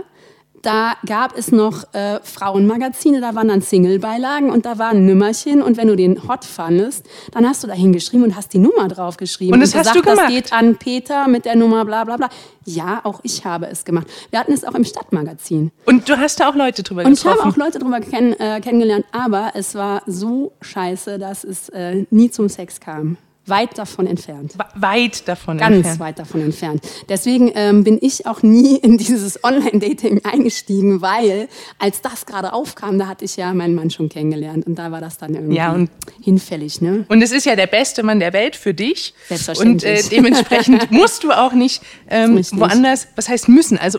da 0.63 0.95
gab 1.07 1.37
es 1.37 1.51
noch 1.53 1.93
äh, 1.93 2.21
Frauenmagazine, 2.23 3.21
da 3.21 3.35
waren 3.35 3.49
dann 3.49 3.63
Single-Beilagen 3.63 4.51
und 4.51 4.65
da 4.65 4.79
war 4.79 4.91
ein 4.91 5.05
Nümmerchen 5.05 5.61
und 5.61 5.77
wenn 5.77 5.89
du 5.89 5.97
den 5.97 6.29
hot 6.29 6.45
fandest, 6.45 7.05
dann 7.33 7.47
hast 7.47 7.63
du 7.63 7.67
da 7.67 7.75
hingeschrieben 7.75 8.25
und 8.25 8.37
hast 8.37 8.53
die 8.53 8.59
Nummer 8.59 8.89
draufgeschrieben. 8.89 9.55
Und 9.55 9.61
das 9.61 9.75
hast 9.75 9.93
gesagt, 9.93 9.97
du 9.97 10.03
gemacht? 10.03 10.27
Das 10.27 10.29
geht 10.33 10.53
an 10.53 10.77
Peter 10.77 11.27
mit 11.29 11.45
der 11.45 11.57
Nummer 11.57 11.85
bla 11.85 12.05
bla 12.05 12.17
bla. 12.17 12.29
Ja, 12.65 13.01
auch 13.03 13.21
ich 13.25 13.45
habe 13.45 13.67
es 13.67 13.85
gemacht. 13.85 14.07
Wir 14.31 14.39
hatten 14.39 14.53
es 14.53 14.65
auch 14.65 14.75
im 14.75 14.85
Stadtmagazin. 14.85 15.73
Und 15.85 16.09
du 16.09 16.17
hast 16.17 16.39
da 16.39 16.49
auch 16.49 16.55
Leute 16.55 16.83
drüber 16.85 17.05
Und 17.05 17.15
ich 17.15 17.23
getroffen. 17.23 17.41
habe 17.41 17.51
auch 17.51 17.57
Leute 17.57 17.79
drüber 17.81 18.01
kenn, 18.01 18.33
äh, 18.35 18.61
kennengelernt, 18.61 19.05
aber 19.11 19.51
es 19.55 19.75
war 19.75 20.03
so 20.07 20.53
scheiße, 20.61 21.19
dass 21.19 21.43
es 21.43 21.69
äh, 21.71 22.07
nie 22.11 22.31
zum 22.31 22.49
Sex 22.49 22.79
kam. 22.79 23.17
Weit 23.47 23.77
davon 23.77 24.07
entfernt. 24.07 24.55
Weit 24.77 25.27
davon 25.27 25.59
Ganz 25.59 25.75
entfernt. 25.77 25.99
weit 26.01 26.19
davon 26.21 26.43
entfernt. 26.43 26.83
Deswegen 27.09 27.51
ähm, 27.57 27.83
bin 27.83 27.99
ich 28.01 28.27
auch 28.27 28.43
nie 28.43 28.77
in 28.83 28.99
dieses 28.99 29.43
Online-Dating 29.43 30.25
eingestiegen, 30.25 31.03
weil 31.03 31.49
als 31.79 32.01
das 32.03 32.25
gerade 32.25 32.53
aufkam, 32.53 33.01
da 33.01 33.09
hatte 33.09 33.25
ich 33.25 33.37
ja 33.37 33.53
meinen 33.53 33.75
Mann 33.75 33.91
schon 33.91 34.09
kennengelernt 34.09 34.65
und 34.67 34.77
da 34.77 34.93
war 34.93 35.01
das 35.01 35.19
dann 35.19 35.35
irgendwie 35.35 35.57
Ja, 35.57 35.73
und- 35.73 35.91
hinfällig. 36.23 36.81
Ne? 36.81 37.05
Und 37.09 37.21
es 37.21 37.33
ist 37.33 37.45
ja 37.47 37.57
der 37.57 37.67
beste 37.67 38.03
Mann 38.05 38.21
der 38.21 38.33
Welt 38.33 38.55
für 38.55 38.75
dich. 38.75 39.13
Und 39.29 39.37
Selbstverständlich. 39.37 40.07
äh, 40.07 40.09
dementsprechend 40.11 40.91
musst 40.93 41.25
du 41.25 41.33
auch 41.33 41.53
nicht 41.53 41.83
ähm, 42.09 42.41
woanders, 42.53 43.09
was 43.17 43.29
heißt 43.29 43.49
müssen? 43.49 43.77
Also 43.77 43.99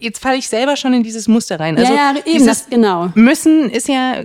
jetzt 0.00 0.20
falle 0.22 0.36
ich 0.38 0.48
selber 0.48 0.76
schon 0.76 0.92
in 0.94 1.02
dieses 1.02 1.28
Muster 1.28 1.58
rein. 1.60 1.76
Also 1.78 1.92
ja, 1.92 2.14
ja, 2.14 2.32
eben, 2.32 2.46
das, 2.46 2.68
genau. 2.70 3.10
Müssen 3.14 3.70
ist 3.70 3.88
ja, 3.88 4.16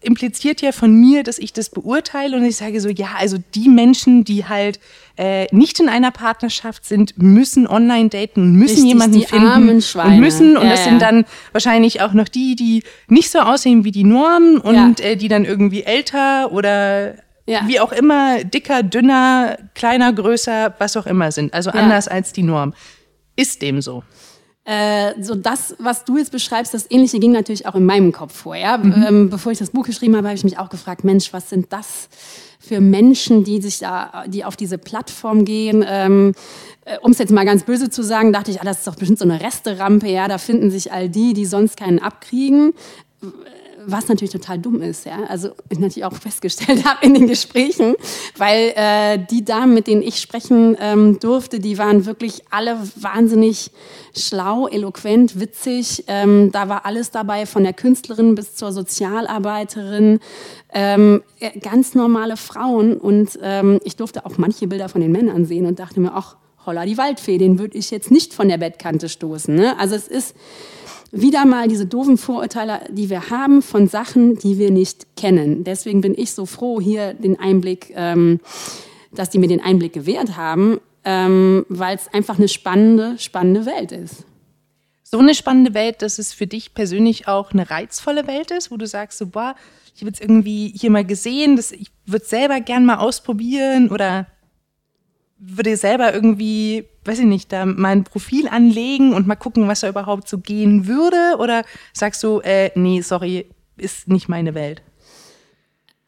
impliziert 0.00 0.60
ja 0.62 0.72
von 0.72 0.94
mir, 0.94 1.22
dass 1.22 1.38
ich 1.38 1.52
das 1.52 1.70
beurteile 1.70 2.36
und 2.36 2.44
ich 2.44 2.56
sage 2.56 2.80
so, 2.80 2.88
ja, 2.88 3.08
also 3.18 3.38
die 3.54 3.68
Menschen, 3.68 4.24
die 4.24 4.44
halt 4.46 4.80
äh, 5.16 5.46
nicht 5.54 5.78
in 5.80 5.88
einer 5.88 6.10
Partnerschaft 6.10 6.84
sind, 6.86 7.14
müssen 7.18 7.66
online 7.66 8.08
daten 8.08 8.40
und 8.42 8.52
müssen 8.56 8.74
Richtig, 8.74 8.88
jemanden 8.88 9.18
die 9.20 9.26
finden 9.26 9.46
armen 9.46 9.82
Schweine. 9.82 10.14
und 10.14 10.20
müssen 10.20 10.56
und 10.56 10.64
Ja, 10.64 10.70
das 10.70 10.84
ja. 10.84 10.90
sind 10.90 11.02
dann 11.02 11.24
wahrscheinlich 11.52 12.00
auch 12.00 12.12
noch 12.14 12.28
die, 12.28 12.56
die 12.56 12.82
nicht 13.08 13.30
so 13.30 13.40
aussehen 13.40 13.84
wie 13.84 13.90
die 13.92 14.04
Norm 14.04 14.60
und 14.62 14.74
Ja. 14.74 15.06
äh, 15.06 15.16
die 15.16 15.28
dann 15.28 15.44
irgendwie 15.44 15.82
älter 15.82 16.50
oder 16.52 17.14
Ja. 17.46 17.62
wie 17.66 17.78
auch 17.80 17.92
immer, 17.92 18.42
dicker, 18.44 18.82
dünner, 18.82 19.58
kleiner, 19.74 20.12
größer, 20.12 20.74
was 20.78 20.96
auch 20.96 21.06
immer 21.06 21.30
sind. 21.32 21.52
Also 21.52 21.70
Ja. 21.70 21.76
anders 21.80 22.08
als 22.08 22.32
die 22.32 22.42
Norm. 22.42 22.72
Ist 23.36 23.62
dem 23.62 23.80
so. 23.82 24.02
Äh, 24.64 25.20
so 25.20 25.34
das, 25.34 25.74
was 25.78 26.04
du 26.04 26.18
jetzt 26.18 26.30
beschreibst, 26.30 26.72
das 26.72 26.88
Ähnliche 26.88 27.18
ging 27.18 27.32
natürlich 27.32 27.66
auch 27.66 27.74
in 27.74 27.84
meinem 27.84 28.12
Kopf 28.12 28.34
vor. 28.34 28.54
Ja? 28.54 28.80
Ähm, 28.82 29.28
bevor 29.28 29.50
ich 29.50 29.58
das 29.58 29.70
Buch 29.70 29.86
geschrieben 29.86 30.16
habe, 30.16 30.28
habe 30.28 30.36
ich 30.36 30.44
mich 30.44 30.58
auch 30.58 30.68
gefragt, 30.68 31.02
Mensch, 31.02 31.32
was 31.32 31.50
sind 31.50 31.72
das 31.72 32.08
für 32.60 32.80
Menschen, 32.80 33.42
die 33.42 33.60
sich 33.60 33.80
da, 33.80 34.24
die 34.28 34.44
auf 34.44 34.56
diese 34.56 34.78
Plattform 34.78 35.44
gehen? 35.44 35.84
Ähm, 35.86 36.34
äh, 36.84 36.98
um 36.98 37.10
es 37.10 37.18
jetzt 37.18 37.32
mal 37.32 37.44
ganz 37.44 37.64
böse 37.64 37.90
zu 37.90 38.02
sagen, 38.02 38.32
dachte 38.32 38.52
ich, 38.52 38.60
ah, 38.60 38.64
das 38.64 38.78
ist 38.78 38.86
doch 38.86 38.94
bestimmt 38.94 39.18
so 39.18 39.24
eine 39.24 39.40
Resterampe. 39.40 40.08
Ja, 40.08 40.28
da 40.28 40.38
finden 40.38 40.70
sich 40.70 40.92
all 40.92 41.08
die, 41.08 41.32
die 41.32 41.46
sonst 41.46 41.76
keinen 41.76 41.98
abkriegen. 41.98 42.72
Was 43.86 44.08
natürlich 44.08 44.32
total 44.32 44.58
dumm 44.58 44.82
ist, 44.82 45.06
ja. 45.06 45.24
Also 45.28 45.50
ich 45.68 45.78
natürlich 45.78 46.04
auch 46.04 46.14
festgestellt 46.14 46.84
habe 46.86 47.04
in 47.04 47.14
den 47.14 47.26
Gesprächen, 47.26 47.94
weil 48.36 48.72
äh, 48.74 49.18
die 49.30 49.44
Damen, 49.44 49.74
mit 49.74 49.86
denen 49.86 50.02
ich 50.02 50.20
sprechen 50.20 50.76
ähm, 50.80 51.18
durfte, 51.20 51.60
die 51.60 51.78
waren 51.78 52.06
wirklich 52.06 52.42
alle 52.50 52.78
wahnsinnig 52.96 53.70
schlau, 54.16 54.68
eloquent, 54.68 55.40
witzig. 55.40 56.04
Ähm, 56.06 56.52
da 56.52 56.68
war 56.68 56.86
alles 56.86 57.10
dabei, 57.10 57.46
von 57.46 57.64
der 57.64 57.72
Künstlerin 57.72 58.34
bis 58.34 58.54
zur 58.54 58.72
Sozialarbeiterin. 58.72 60.20
Ähm, 60.72 61.22
äh, 61.40 61.58
ganz 61.60 61.94
normale 61.94 62.36
Frauen. 62.36 62.96
Und 62.96 63.38
ähm, 63.42 63.80
ich 63.84 63.96
durfte 63.96 64.26
auch 64.26 64.38
manche 64.38 64.66
Bilder 64.66 64.88
von 64.88 65.00
den 65.00 65.12
Männern 65.12 65.44
sehen 65.44 65.66
und 65.66 65.78
dachte 65.78 66.00
mir, 66.00 66.12
ach, 66.14 66.36
holla 66.66 66.84
die 66.84 66.98
Waldfee, 66.98 67.38
den 67.38 67.58
würde 67.58 67.76
ich 67.76 67.90
jetzt 67.90 68.10
nicht 68.10 68.34
von 68.34 68.48
der 68.48 68.58
Bettkante 68.58 69.08
stoßen. 69.08 69.54
Ne? 69.54 69.78
Also 69.78 69.94
es 69.94 70.08
ist 70.08 70.34
wieder 71.12 71.44
mal 71.44 71.68
diese 71.68 71.86
doofen 71.86 72.16
Vorurteile, 72.16 72.80
die 72.90 73.10
wir 73.10 73.28
haben 73.28 73.60
von 73.60 73.86
Sachen, 73.86 74.38
die 74.38 74.58
wir 74.58 74.70
nicht 74.70 75.14
kennen. 75.16 75.62
Deswegen 75.62 76.00
bin 76.00 76.14
ich 76.16 76.32
so 76.32 76.46
froh, 76.46 76.80
hier 76.80 77.12
den 77.12 77.38
Einblick, 77.38 77.92
ähm, 77.94 78.40
dass 79.12 79.28
die 79.28 79.38
mir 79.38 79.48
den 79.48 79.60
Einblick 79.60 79.92
gewährt 79.92 80.38
haben, 80.38 80.80
ähm, 81.04 81.66
weil 81.68 81.96
es 81.96 82.08
einfach 82.12 82.38
eine 82.38 82.48
spannende, 82.48 83.18
spannende 83.18 83.66
Welt 83.66 83.92
ist. 83.92 84.24
so 85.04 85.18
eine 85.18 85.34
spannende 85.34 85.74
Welt, 85.74 86.00
dass 86.00 86.18
es 86.18 86.32
für 86.32 86.46
dich 86.46 86.72
persönlich 86.72 87.28
auch 87.28 87.52
eine 87.52 87.68
reizvolle 87.68 88.26
Welt 88.26 88.50
ist, 88.50 88.70
wo 88.70 88.78
du 88.78 88.86
sagst, 88.86 89.18
so, 89.18 89.26
boah, 89.26 89.54
ich 89.94 90.00
habe 90.00 90.08
jetzt 90.08 90.22
irgendwie 90.22 90.72
hier 90.74 90.90
mal 90.90 91.04
gesehen, 91.04 91.56
dass 91.56 91.70
ich 91.70 91.88
würde 92.06 92.24
selber 92.24 92.60
gern 92.60 92.86
mal 92.86 92.96
ausprobieren 92.96 93.90
oder 93.90 94.26
würde 95.38 95.76
selber 95.76 96.14
irgendwie, 96.14 96.88
weiß 97.04 97.20
ich 97.20 97.26
nicht, 97.26 97.52
da 97.52 97.66
mal 97.66 97.88
ein 97.88 98.04
Profil 98.04 98.48
anlegen 98.48 99.12
und 99.12 99.26
mal 99.26 99.36
gucken, 99.36 99.68
was 99.68 99.80
da 99.80 99.88
überhaupt 99.88 100.28
so 100.28 100.38
gehen 100.38 100.86
würde? 100.86 101.36
Oder 101.38 101.64
sagst 101.92 102.22
du, 102.22 102.40
äh, 102.40 102.70
nee, 102.74 103.00
sorry, 103.00 103.46
ist 103.76 104.08
nicht 104.08 104.28
meine 104.28 104.54
Welt? 104.54 104.82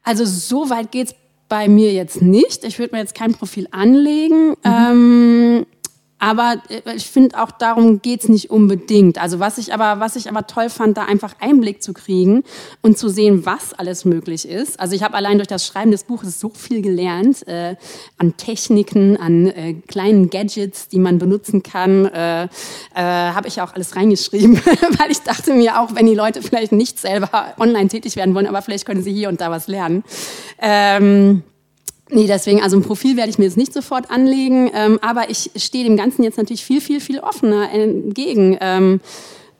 Also 0.03 0.25
so 0.25 0.69
weit 0.69 0.91
geht's 0.91 1.15
bei 1.49 1.67
mir 1.67 1.93
jetzt 1.93 2.21
nicht. 2.21 2.63
Ich 2.63 2.79
würde 2.79 2.95
mir 2.95 3.01
jetzt 3.01 3.15
kein 3.15 3.33
Profil 3.33 3.67
anlegen. 3.71 4.55
Ähm, 4.63 5.65
aber 6.25 6.55
äh, 6.69 6.95
ich 6.95 7.05
finde 7.05 7.39
auch 7.39 7.51
darum 7.51 8.01
geht's 8.01 8.27
nicht 8.29 8.49
unbedingt. 8.49 9.21
Also 9.21 9.39
was 9.39 9.59
ich 9.59 9.71
aber, 9.75 9.99
was 9.99 10.15
ich 10.15 10.27
aber 10.27 10.47
toll 10.47 10.71
fand, 10.71 10.97
da 10.97 11.05
einfach 11.05 11.35
Einblick 11.39 11.83
zu 11.83 11.93
kriegen 11.93 12.43
und 12.81 12.97
zu 12.97 13.09
sehen, 13.09 13.45
was 13.45 13.75
alles 13.75 14.05
möglich 14.05 14.49
ist. 14.49 14.79
Also 14.79 14.95
ich 14.95 15.03
habe 15.03 15.13
allein 15.13 15.37
durch 15.37 15.47
das 15.47 15.67
Schreiben 15.67 15.91
des 15.91 16.03
Buches 16.03 16.39
so 16.39 16.49
viel 16.49 16.81
gelernt 16.81 17.47
äh, 17.47 17.75
an 18.17 18.37
Techniken, 18.37 19.17
an 19.17 19.45
äh, 19.45 19.73
kleinen 19.87 20.31
Gadgets, 20.31 20.87
die 20.87 20.97
man 20.97 21.19
benutzen 21.19 21.61
kann. 21.61 22.05
Äh, 22.07 22.45
äh, 22.45 22.47
habe 22.95 23.47
ich 23.47 23.61
auch 23.61 23.75
alles 23.75 23.95
reingeschrieben, 23.95 24.55
weil 24.99 25.11
ich 25.11 25.21
dachte 25.21 25.53
mir 25.53 25.79
auch, 25.79 25.93
wenn 25.93 26.07
die 26.07 26.15
Leute 26.15 26.41
vielleicht 26.41 26.71
nicht 26.71 26.97
selber 26.97 27.53
online 27.59 27.89
tätig 27.89 28.15
werden 28.15 28.33
wollen, 28.33 28.47
aber 28.47 28.63
vielleicht 28.63 28.87
können 28.87 29.03
sie 29.03 29.13
hier 29.13 29.29
und 29.29 29.41
da 29.41 29.51
was 29.51 29.67
lernen. 29.67 30.03
Ähm, 30.59 31.43
Nee, 32.09 32.27
deswegen, 32.27 32.61
also 32.61 32.77
ein 32.77 32.83
Profil 32.83 33.17
werde 33.17 33.29
ich 33.29 33.39
mir 33.39 33.45
jetzt 33.45 33.57
nicht 33.57 33.73
sofort 33.73 34.11
anlegen, 34.11 34.69
ähm, 34.73 34.99
aber 35.01 35.29
ich 35.29 35.51
stehe 35.55 35.83
dem 35.83 35.97
Ganzen 35.97 36.23
jetzt 36.23 36.37
natürlich 36.37 36.63
viel, 36.63 36.79
viel, 36.79 36.99
viel 36.99 37.19
offener 37.19 37.71
entgegen. 37.71 38.57
Ähm, 38.61 39.01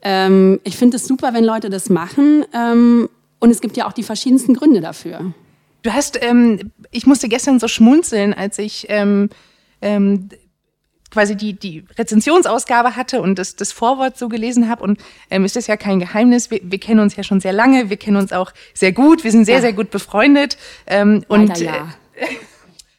ähm, 0.03 0.59
ich 0.63 0.77
finde 0.77 0.97
es 0.97 1.07
super, 1.07 1.33
wenn 1.33 1.43
Leute 1.43 1.69
das 1.71 1.89
machen 1.89 2.45
ähm, 2.53 3.09
und 3.39 3.49
es 3.49 3.61
gibt 3.61 3.77
ja 3.77 3.87
auch 3.87 3.93
die 3.93 4.03
verschiedensten 4.03 4.53
Gründe 4.53 4.79
dafür. 4.79 5.33
Du 5.81 5.91
hast, 5.91 6.19
ähm, 6.21 6.71
ich 6.91 7.07
musste 7.07 7.29
gestern 7.29 7.59
so 7.59 7.67
schmunzeln, 7.67 8.33
als 8.33 8.59
ich 8.59 8.85
ähm, 8.89 9.29
quasi 11.15 11.35
die, 11.35 11.53
die 11.53 11.85
Rezensionsausgabe 11.97 12.95
hatte 12.95 13.21
und 13.21 13.39
das, 13.39 13.55
das 13.55 13.71
Vorwort 13.71 14.17
so 14.17 14.27
gelesen 14.27 14.69
habe. 14.69 14.83
Und 14.83 14.99
ähm, 15.31 15.45
ist 15.45 15.55
das 15.55 15.67
ja 15.67 15.77
kein 15.77 15.99
Geheimnis. 15.99 16.51
Wir, 16.51 16.59
wir 16.61 16.77
kennen 16.77 16.99
uns 16.99 17.15
ja 17.15 17.23
schon 17.23 17.39
sehr 17.39 17.53
lange, 17.53 17.89
wir 17.89 17.97
kennen 17.97 18.17
uns 18.17 18.33
auch 18.33 18.51
sehr 18.73 18.91
gut, 18.91 19.23
wir 19.23 19.31
sind 19.31 19.45
sehr, 19.45 19.55
Ja. 19.55 19.61
sehr 19.61 19.73
gut 19.73 19.91
befreundet. 19.91 20.57
Ähm, 20.85 21.23
und, 21.27 21.47
Leider 21.47 21.63
ja. 21.63 21.95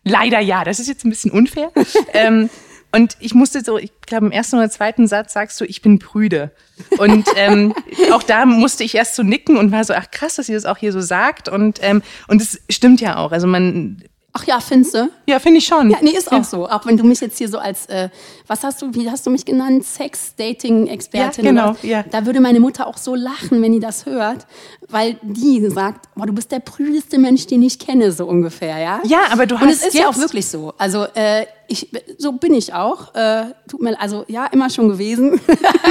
Leider 0.04 0.38
ja, 0.40 0.64
das 0.64 0.78
ist 0.78 0.88
jetzt 0.88 1.04
ein 1.04 1.10
bisschen 1.10 1.32
unfair. 1.32 1.72
ähm, 2.12 2.48
und 2.92 3.16
ich 3.20 3.34
musste 3.34 3.62
so, 3.62 3.76
ich 3.76 3.92
glaube, 4.06 4.26
im 4.26 4.32
ersten 4.32 4.56
oder 4.56 4.70
zweiten 4.70 5.06
Satz 5.06 5.32
sagst 5.32 5.60
du, 5.60 5.64
ich 5.64 5.82
bin 5.82 5.98
prüde. 5.98 6.52
Und 6.98 7.26
ähm, 7.36 7.74
auch 8.12 8.22
da 8.22 8.46
musste 8.46 8.84
ich 8.84 8.94
erst 8.94 9.16
so 9.16 9.22
nicken 9.22 9.56
und 9.56 9.72
war 9.72 9.84
so, 9.84 9.94
ach 9.94 10.10
krass, 10.10 10.36
dass 10.36 10.46
sie 10.46 10.54
das 10.54 10.64
auch 10.64 10.78
hier 10.78 10.92
so 10.92 11.00
sagt. 11.00 11.48
Und 11.48 11.80
ähm, 11.82 12.02
und 12.28 12.40
es 12.40 12.60
stimmt 12.70 13.00
ja 13.00 13.16
auch. 13.16 13.32
Also 13.32 13.46
man, 13.46 14.02
Ach 14.38 14.44
ja, 14.44 14.60
findest 14.60 14.94
du? 14.94 15.08
ja, 15.24 15.38
finde 15.38 15.58
ich 15.58 15.66
schon. 15.66 15.88
Ja, 15.88 15.96
nee, 16.02 16.10
ist 16.10 16.30
auch 16.30 16.44
so. 16.44 16.68
Auch 16.68 16.84
wenn 16.84 16.98
du 16.98 17.04
mich 17.04 17.22
jetzt 17.22 17.38
hier 17.38 17.48
so 17.48 17.56
als, 17.56 17.86
äh, 17.86 18.10
was 18.46 18.64
hast 18.64 18.82
du, 18.82 18.92
wie 18.92 19.10
hast 19.10 19.26
du 19.26 19.30
mich 19.30 19.46
genannt? 19.46 19.82
Sex-Dating-Expertin. 19.82 21.44
Ja, 21.44 21.50
genau, 21.50 21.76
ja. 21.80 22.02
Da 22.02 22.26
würde 22.26 22.40
meine 22.40 22.60
Mutter 22.60 22.86
auch 22.86 22.98
so 22.98 23.14
lachen, 23.14 23.62
wenn 23.62 23.72
die 23.72 23.80
das 23.80 24.04
hört, 24.04 24.46
weil 24.88 25.16
die 25.22 25.66
sagt, 25.70 26.14
boah, 26.14 26.26
du 26.26 26.34
bist 26.34 26.52
der 26.52 26.58
prüdeste 26.58 27.16
Mensch, 27.16 27.46
den 27.46 27.62
ich 27.62 27.78
kenne, 27.78 28.12
so 28.12 28.26
ungefähr, 28.26 28.76
ja? 28.76 29.00
Ja, 29.04 29.20
aber 29.30 29.46
du 29.46 29.54
Und 29.54 29.70
es 29.70 29.80
hast 29.80 29.88
ist 29.88 29.94
ja 29.94 30.08
auch 30.10 30.18
wirklich 30.18 30.46
so. 30.46 30.74
Also 30.76 31.06
äh, 31.14 31.46
ich, 31.66 31.88
so 32.18 32.32
bin 32.32 32.52
ich 32.52 32.74
auch. 32.74 33.14
Äh, 33.14 33.54
tut 33.68 33.80
mir, 33.80 33.98
also 33.98 34.26
ja, 34.28 34.44
immer 34.44 34.68
schon 34.68 34.90
gewesen. 34.90 35.40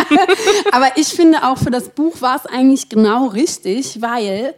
aber 0.72 0.90
ich 0.98 1.08
finde 1.08 1.48
auch 1.48 1.58
für 1.58 1.72
das 1.72 1.90
Buch 1.90 2.22
war 2.22 2.36
es 2.36 2.46
eigentlich 2.46 2.90
genau 2.90 3.26
richtig, 3.26 4.04
weil 4.04 4.54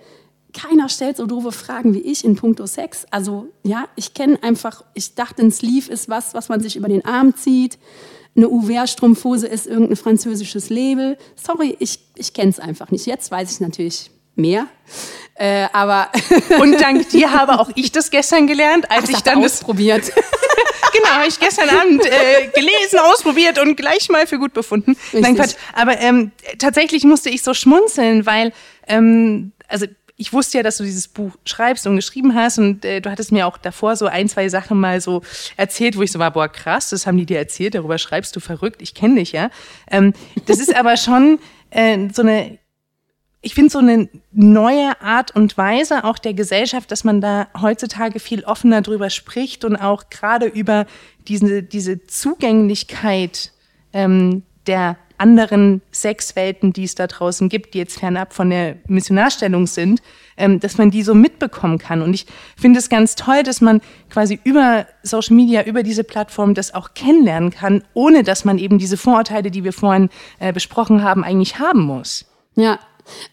keiner 0.58 0.90
stellt 0.90 1.18
so 1.18 1.26
doofe 1.26 1.52
Fragen 1.52 1.94
wie 1.94 2.02
ich 2.02 2.26
in 2.26 2.36
puncto 2.36 2.66
Sex. 2.66 3.06
Also 3.12 3.48
ja, 3.64 3.88
ich 3.96 4.14
kenne 4.14 4.42
einfach, 4.42 4.84
ich 4.94 5.16
dachte, 5.16 5.44
ein 5.44 5.52
Sleeve 5.52 5.92
ist 5.92 6.10
was, 6.10 6.34
was 6.34 6.50
man 6.50 6.62
sich 6.62 6.76
über 6.76 6.88
den 6.88 7.06
Arm 7.06 7.36
zieht. 7.36 7.78
Eine 8.36 8.50
Uwehr-Strumpfhose 8.50 9.48
ist 9.48 9.66
irgendein 9.68 9.98
französisches 9.98 10.70
Label. 10.70 11.18
Sorry, 11.36 11.76
ich, 11.80 12.00
ich 12.16 12.34
kenne 12.34 12.52
es 12.52 12.60
einfach 12.60 12.92
nicht. 12.92 13.06
Jetzt 13.06 13.32
weiß 13.32 13.52
ich 13.52 13.60
natürlich 13.60 14.12
mehr. 14.36 14.68
Äh, 15.36 15.68
aber 15.74 16.10
Und 16.60 16.80
dank 16.80 17.10
dir 17.10 17.34
habe 17.34 17.60
auch 17.60 17.70
ich 17.76 17.92
das 17.92 18.10
gestern 18.12 18.48
gelernt, 18.48 18.90
als 18.90 19.10
ich 19.10 19.18
ich 19.18 19.22
dann 19.22 19.42
das 19.42 19.54
ausprobiert. 19.54 20.06
genau, 20.94 21.08
habe 21.10 21.28
ich 21.28 21.40
gestern 21.40 21.70
Abend 21.70 22.06
äh, 22.06 22.48
gelesen, 22.48 23.00
ausprobiert 23.00 23.60
und 23.60 23.76
gleich 23.76 24.10
mal 24.10 24.26
für 24.28 24.40
gut 24.40 24.54
befunden. 24.54 24.96
Nein, 25.14 25.36
Quatsch. 25.36 25.56
Aber 25.74 26.00
ähm, 26.00 26.32
tatsächlich 26.60 27.04
musste 27.04 27.30
ich 27.30 27.44
so 27.44 27.54
schmunzeln, 27.54 28.26
weil, 28.26 28.54
ähm, 28.88 29.52
also 29.68 29.86
ich 30.20 30.34
wusste 30.34 30.58
ja, 30.58 30.64
dass 30.64 30.78
du 30.78 30.84
dieses 30.84 31.08
Buch 31.08 31.32
schreibst 31.46 31.86
und 31.86 31.96
geschrieben 31.96 32.34
hast 32.34 32.58
und 32.58 32.84
äh, 32.84 33.02
du 33.02 33.12
hattest 33.12 33.32
mir 33.32 33.46
auch 33.46 33.58
davor 33.58 33.96
so 33.96 34.08
ein, 34.08 34.28
zwei 34.28 34.50
Sachen 34.50 34.80
mal 34.80 35.00
so 35.00 35.22
erzählt, 35.56 35.96
wo 35.96 36.02
ich 36.02 36.12
so 36.12 36.18
war, 36.18 36.32
boah, 36.32 36.50
krass, 36.50 36.90
das 36.90 37.06
haben 37.06 37.18
die 37.18 37.28
dir 37.28 37.38
erzählt, 37.38 37.76
darüber 37.76 38.00
schreibst 38.00 38.36
du 38.36 38.40
verrückt, 38.40 38.82
ich 38.82 38.96
kenne 38.96 39.16
dich 39.16 39.32
ja. 39.32 39.52
Ähm, 39.92 40.14
das 40.48 40.60
ist 40.60 40.76
aber 40.76 40.98
schon 40.98 41.40
äh, 41.70 42.10
so 42.12 42.24
eine 42.24 42.58
ich 43.42 43.54
finde 43.54 43.70
so 43.70 43.78
eine 43.80 44.10
neue 44.34 45.00
Art 45.00 45.34
und 45.36 45.58
Weise 45.58 46.04
auch 46.04 46.18
der 46.18 46.34
Gesellschaft, 46.34 46.92
dass 46.92 47.04
man 47.04 47.22
da 47.22 47.48
heutzutage 47.62 48.20
viel 48.20 48.44
offener 48.44 48.82
drüber 48.82 49.10
spricht 49.10 49.64
und 49.64 49.76
auch 49.76 50.10
gerade 50.10 50.48
über 50.48 50.86
diese, 51.28 51.64
diese 51.64 52.06
Zugänglichkeit 52.08 53.54
ähm, 53.94 54.44
der 54.66 54.98
anderen 55.18 55.82
Sexwelten, 55.94 56.74
die 56.74 56.84
es 56.84 56.96
da 56.96 57.08
draußen 57.08 57.50
gibt, 57.50 57.74
die 57.74 57.80
jetzt 57.80 58.00
fernab 58.00 58.34
von 58.34 58.50
der 58.50 58.78
Missionarstellung 58.88 59.68
sind, 59.68 60.02
ähm, 60.38 60.60
dass 60.60 60.78
man 60.78 60.92
die 60.92 61.04
so 61.04 61.16
mitbekommen 61.16 61.78
kann. 61.78 62.02
Und 62.02 62.14
ich 62.14 62.26
finde 62.56 62.80
es 62.80 62.90
ganz 62.90 63.16
toll, 63.16 63.44
dass 63.44 63.62
man 63.62 63.82
quasi 64.10 64.40
über 64.44 64.86
Social 65.04 65.36
Media, 65.36 65.64
über 65.64 65.84
diese 65.84 66.04
Plattform 66.04 66.54
das 66.54 66.74
auch 66.74 66.94
kennenlernen 66.94 67.52
kann, 67.52 67.84
ohne 67.94 68.24
dass 68.24 68.46
man 68.46 68.58
eben 68.58 68.78
diese 68.78 68.98
Vorurteile, 68.98 69.52
die 69.52 69.64
wir 69.64 69.74
vorhin 69.74 70.10
äh, 70.40 70.54
besprochen 70.54 71.04
haben, 71.04 71.24
eigentlich 71.24 71.60
haben 71.60 71.82
muss. 71.82 72.26
Ja, 72.56 72.80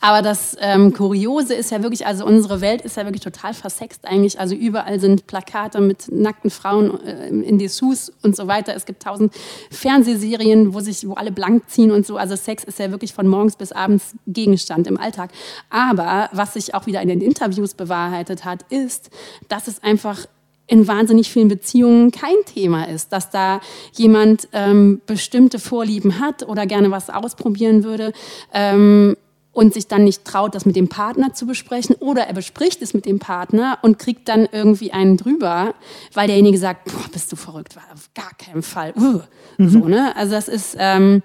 aber 0.01 0.23
das 0.23 0.57
ähm, 0.61 0.93
Kuriose 0.93 1.55
ist 1.55 1.71
ja 1.71 1.83
wirklich, 1.83 2.07
also 2.07 2.25
unsere 2.25 2.61
Welt 2.61 2.83
ist 2.83 2.97
ja 2.97 3.05
wirklich 3.05 3.23
total 3.23 3.55
versext 3.55 4.05
eigentlich. 4.05 4.39
Also 4.39 4.55
überall 4.55 5.01
sind 5.01 5.27
Plakate 5.27 5.81
mit 5.81 6.11
nackten 6.11 6.51
Frauen 6.51 7.01
äh, 7.05 7.29
in 7.29 7.59
Dessous 7.59 8.13
und 8.23 8.37
so 8.37 8.47
weiter. 8.47 8.75
Es 8.75 8.87
gibt 8.87 9.03
tausend 9.03 9.33
Fernsehserien, 9.71 10.75
wo 10.75 10.81
sich, 10.81 11.07
wo 11.09 11.15
alle 11.15 11.33
blank 11.33 11.69
ziehen 11.69 11.91
und 11.91 12.07
so. 12.07 12.17
Also 12.17 12.37
Sex 12.37 12.65
ist 12.65 12.79
ja 12.79 12.91
wirklich 12.91 13.13
von 13.13 13.27
morgens 13.27 13.57
bis 13.57 13.73
abends 13.73 14.15
Gegenstand 14.27 14.87
im 14.87 14.99
Alltag. 14.99 15.31
Aber 15.71 16.29
was 16.33 16.55
sich 16.55 16.75
auch 16.75 16.87
wieder 16.87 17.01
in 17.01 17.09
den 17.09 17.21
Interviews 17.21 17.75
bewahrheitet 17.75 18.45
hat, 18.45 18.63
ist, 18.71 19.11
dass 19.49 19.69
es 19.69 19.83
einfach 19.83 20.27
in 20.67 20.89
wahnsinnig 20.89 21.31
vielen 21.31 21.49
Beziehungen 21.49 22.11
kein 22.11 22.37
Thema 22.47 22.89
ist, 22.89 23.13
dass 23.13 23.31
da 23.31 23.61
jemand 23.93 24.49
ähm, 24.53 25.03
bestimmte 25.07 25.59
Vorlieben 25.59 26.21
hat 26.21 26.43
oder 26.49 26.67
gerne 26.67 26.91
was 26.91 27.11
ausprobieren 27.11 27.85
würde. 27.85 28.13
Ähm, 28.53 29.17
und 29.55 29.73
sich 29.73 29.87
dann 29.87 30.05
nicht 30.05 30.25
traut, 30.25 30.55
das 30.55 30.67
mit 30.67 30.77
dem 30.77 30.89
Partner 30.89 31.33
zu 31.33 31.47
besprechen 31.47 31.97
oder 32.01 32.27
er 32.27 32.35
bespricht 32.35 32.83
es 32.83 32.93
mit 32.93 33.07
dem 33.07 33.19
Partner 33.19 33.79
und 33.83 33.99
kriegt 33.99 34.29
dann 34.29 34.47
irgendwie 34.51 34.93
einen 34.93 35.17
drüber, 35.17 35.75
weil 36.13 36.27
derjenige 36.27 36.59
sagt, 36.59 36.85
boah, 36.85 37.09
bist 37.13 37.33
du 37.33 37.37
verrückt, 37.37 37.77
war 37.77 37.85
auf 37.93 38.11
gar 38.15 38.35
keinen 38.37 38.63
Fall. 38.63 38.93
Uh. 38.97 39.21
Mhm. 39.57 39.69
So, 39.69 39.89
ne? 39.89 40.15
Also 40.17 40.33
das 40.33 40.49
ist, 40.49 40.77
ähm, 40.79 41.23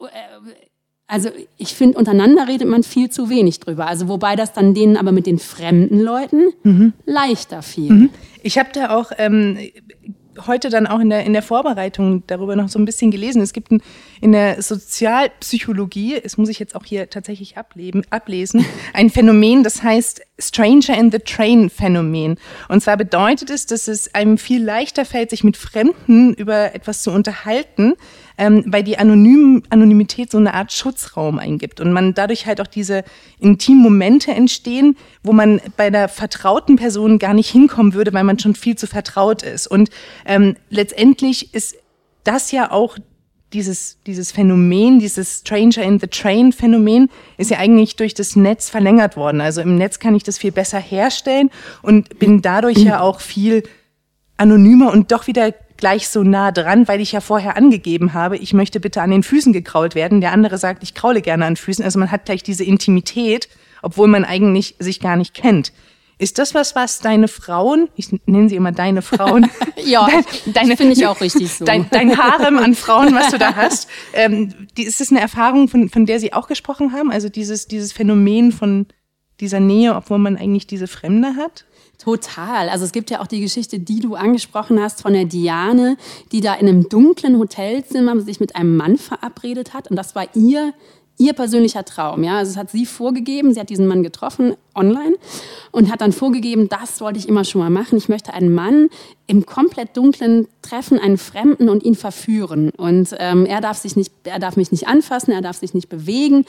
äh, 0.00 0.06
also 1.06 1.28
ich 1.58 1.74
finde, 1.74 1.98
untereinander 1.98 2.48
redet 2.48 2.68
man 2.68 2.82
viel 2.82 3.10
zu 3.10 3.28
wenig 3.28 3.60
drüber. 3.60 3.86
Also 3.86 4.08
wobei 4.08 4.36
das 4.36 4.52
dann 4.52 4.72
denen 4.72 4.96
aber 4.96 5.12
mit 5.12 5.26
den 5.26 5.38
fremden 5.38 6.00
Leuten 6.00 6.52
mhm. 6.62 6.92
leichter 7.04 7.62
fiel. 7.62 7.92
Mhm. 7.92 8.10
Ich 8.42 8.58
habe 8.58 8.70
da 8.72 8.96
auch 8.96 9.10
ähm, 9.18 9.58
heute 10.46 10.68
dann 10.68 10.86
auch 10.86 11.00
in 11.00 11.10
der, 11.10 11.24
in 11.24 11.32
der 11.32 11.42
Vorbereitung 11.42 12.22
darüber 12.26 12.56
noch 12.56 12.68
so 12.68 12.78
ein 12.78 12.84
bisschen 12.84 13.10
gelesen. 13.10 13.42
Es 13.42 13.52
gibt 13.52 13.70
ein, 13.70 13.82
in 14.20 14.32
der 14.32 14.62
Sozialpsychologie, 14.62 16.20
das 16.22 16.36
muss 16.36 16.48
ich 16.48 16.58
jetzt 16.58 16.74
auch 16.74 16.84
hier 16.84 17.10
tatsächlich 17.10 17.56
ableben, 17.56 18.02
ablesen, 18.10 18.64
ein 18.92 19.10
Phänomen, 19.10 19.62
das 19.62 19.82
heißt 19.82 20.22
Stranger 20.38 20.98
in 20.98 21.10
the 21.10 21.18
Train 21.18 21.70
Phänomen. 21.70 22.36
Und 22.68 22.82
zwar 22.82 22.96
bedeutet 22.96 23.50
es, 23.50 23.66
dass 23.66 23.88
es 23.88 24.14
einem 24.14 24.38
viel 24.38 24.62
leichter 24.62 25.04
fällt, 25.04 25.30
sich 25.30 25.44
mit 25.44 25.56
Fremden 25.56 26.34
über 26.34 26.74
etwas 26.74 27.02
zu 27.02 27.10
unterhalten, 27.10 27.94
ähm, 28.38 28.64
weil 28.66 28.82
die 28.82 28.98
Anonym 28.98 29.62
Anonymität 29.70 30.30
so 30.30 30.38
eine 30.38 30.54
Art 30.54 30.72
Schutzraum 30.72 31.38
eingibt 31.38 31.80
und 31.80 31.92
man 31.92 32.14
dadurch 32.14 32.46
halt 32.46 32.60
auch 32.60 32.66
diese 32.66 33.04
intimen 33.38 33.82
Momente 33.82 34.32
entstehen, 34.32 34.96
wo 35.22 35.32
man 35.32 35.60
bei 35.76 35.90
der 35.90 36.08
vertrauten 36.08 36.76
Person 36.76 37.18
gar 37.18 37.34
nicht 37.34 37.50
hinkommen 37.50 37.94
würde, 37.94 38.12
weil 38.12 38.24
man 38.24 38.38
schon 38.38 38.54
viel 38.54 38.76
zu 38.76 38.86
vertraut 38.86 39.42
ist. 39.42 39.66
Und 39.66 39.90
ähm, 40.26 40.56
letztendlich 40.70 41.54
ist 41.54 41.76
das 42.24 42.50
ja 42.52 42.70
auch 42.70 42.98
dieses, 43.52 43.98
dieses 44.04 44.32
Phänomen, 44.32 44.98
dieses 44.98 45.40
Stranger 45.40 45.82
in 45.82 46.00
the 46.00 46.08
Train 46.08 46.52
Phänomen 46.52 47.08
ist 47.38 47.50
ja 47.50 47.58
eigentlich 47.58 47.94
durch 47.96 48.12
das 48.12 48.34
Netz 48.34 48.68
verlängert 48.68 49.16
worden. 49.16 49.40
Also 49.40 49.60
im 49.60 49.76
Netz 49.76 50.00
kann 50.00 50.14
ich 50.14 50.24
das 50.24 50.38
viel 50.38 50.50
besser 50.50 50.80
herstellen 50.80 51.50
und 51.80 52.18
bin 52.18 52.42
dadurch 52.42 52.78
ja 52.78 53.00
auch 53.00 53.20
viel 53.20 53.62
anonymer 54.36 54.92
und 54.92 55.12
doch 55.12 55.28
wieder 55.28 55.54
gleich 55.76 56.08
so 56.08 56.22
nah 56.22 56.52
dran, 56.52 56.88
weil 56.88 57.00
ich 57.00 57.12
ja 57.12 57.20
vorher 57.20 57.56
angegeben 57.56 58.14
habe, 58.14 58.36
ich 58.36 58.52
möchte 58.52 58.80
bitte 58.80 59.02
an 59.02 59.10
den 59.10 59.22
Füßen 59.22 59.52
gekrault 59.52 59.94
werden. 59.94 60.20
Der 60.20 60.32
andere 60.32 60.58
sagt, 60.58 60.82
ich 60.82 60.94
kraule 60.94 61.20
gerne 61.20 61.44
an 61.46 61.56
Füßen. 61.56 61.84
Also 61.84 61.98
man 61.98 62.10
hat 62.10 62.24
gleich 62.26 62.42
diese 62.42 62.64
Intimität, 62.64 63.48
obwohl 63.82 64.08
man 64.08 64.24
eigentlich 64.24 64.76
sich 64.78 65.00
gar 65.00 65.16
nicht 65.16 65.34
kennt. 65.34 65.72
Ist 66.16 66.38
das 66.38 66.54
was, 66.54 66.76
was 66.76 67.00
deine 67.00 67.26
Frauen, 67.26 67.88
ich 67.96 68.08
nenne 68.26 68.48
sie 68.48 68.54
immer 68.54 68.70
deine 68.70 69.02
Frauen, 69.02 69.50
ja, 69.84 70.08
deine 70.46 70.76
finde 70.76 70.92
ich 70.92 71.06
auch 71.08 71.20
richtig 71.20 71.52
so, 71.52 71.64
dein, 71.64 71.90
dein 71.90 72.16
Harem 72.16 72.58
an 72.58 72.76
Frauen, 72.76 73.12
was 73.14 73.32
du 73.32 73.38
da 73.38 73.56
hast, 73.56 73.88
ähm, 74.12 74.54
die, 74.76 74.84
ist 74.84 75.00
das 75.00 75.10
eine 75.10 75.20
Erfahrung, 75.20 75.66
von, 75.66 75.88
von 75.88 76.06
der 76.06 76.20
sie 76.20 76.32
auch 76.32 76.46
gesprochen 76.46 76.92
haben? 76.92 77.10
Also 77.10 77.28
dieses, 77.28 77.66
dieses 77.66 77.92
Phänomen 77.92 78.52
von 78.52 78.86
dieser 79.40 79.58
Nähe, 79.58 79.96
obwohl 79.96 80.18
man 80.18 80.36
eigentlich 80.36 80.68
diese 80.68 80.86
Fremde 80.86 81.34
hat? 81.36 81.64
Total. 82.04 82.68
Also 82.68 82.84
es 82.84 82.92
gibt 82.92 83.10
ja 83.10 83.22
auch 83.22 83.26
die 83.26 83.40
Geschichte, 83.40 83.78
die 83.78 84.00
du 84.00 84.14
angesprochen 84.14 84.78
hast 84.78 85.00
von 85.00 85.14
der 85.14 85.24
Diane, 85.24 85.96
die 86.32 86.42
da 86.42 86.52
in 86.52 86.68
einem 86.68 86.86
dunklen 86.90 87.38
Hotelzimmer 87.38 88.20
sich 88.20 88.40
mit 88.40 88.56
einem 88.56 88.76
Mann 88.76 88.98
verabredet 88.98 89.72
hat. 89.72 89.88
Und 89.88 89.96
das 89.96 90.14
war 90.14 90.26
ihr 90.34 90.74
ihr 91.16 91.32
persönlicher 91.32 91.84
Traum. 91.84 92.24
Ja? 92.24 92.38
Also 92.38 92.52
es 92.52 92.56
hat 92.56 92.70
sie 92.70 92.86
vorgegeben, 92.86 93.54
sie 93.54 93.60
hat 93.60 93.70
diesen 93.70 93.86
Mann 93.86 94.02
getroffen 94.02 94.56
online 94.74 95.16
und 95.70 95.90
hat 95.90 96.00
dann 96.00 96.12
vorgegeben, 96.12 96.68
das 96.68 97.00
wollte 97.00 97.18
ich 97.18 97.28
immer 97.28 97.44
schon 97.44 97.60
mal 97.60 97.70
machen. 97.70 97.96
Ich 97.96 98.08
möchte 98.08 98.34
einen 98.34 98.52
Mann 98.52 98.88
im 99.26 99.46
komplett 99.46 99.96
dunklen 99.96 100.48
treffen, 100.62 100.98
einen 100.98 101.16
Fremden 101.16 101.68
und 101.68 101.84
ihn 101.84 101.94
verführen. 101.94 102.70
Und 102.70 103.14
ähm, 103.18 103.46
er 103.46 103.60
darf 103.60 103.78
sich 103.78 103.96
nicht, 103.96 104.12
er 104.24 104.40
darf 104.40 104.56
mich 104.56 104.72
nicht 104.72 104.88
anfassen, 104.88 105.32
er 105.32 105.40
darf 105.40 105.58
sich 105.58 105.72
nicht 105.72 105.88
bewegen. 105.88 106.44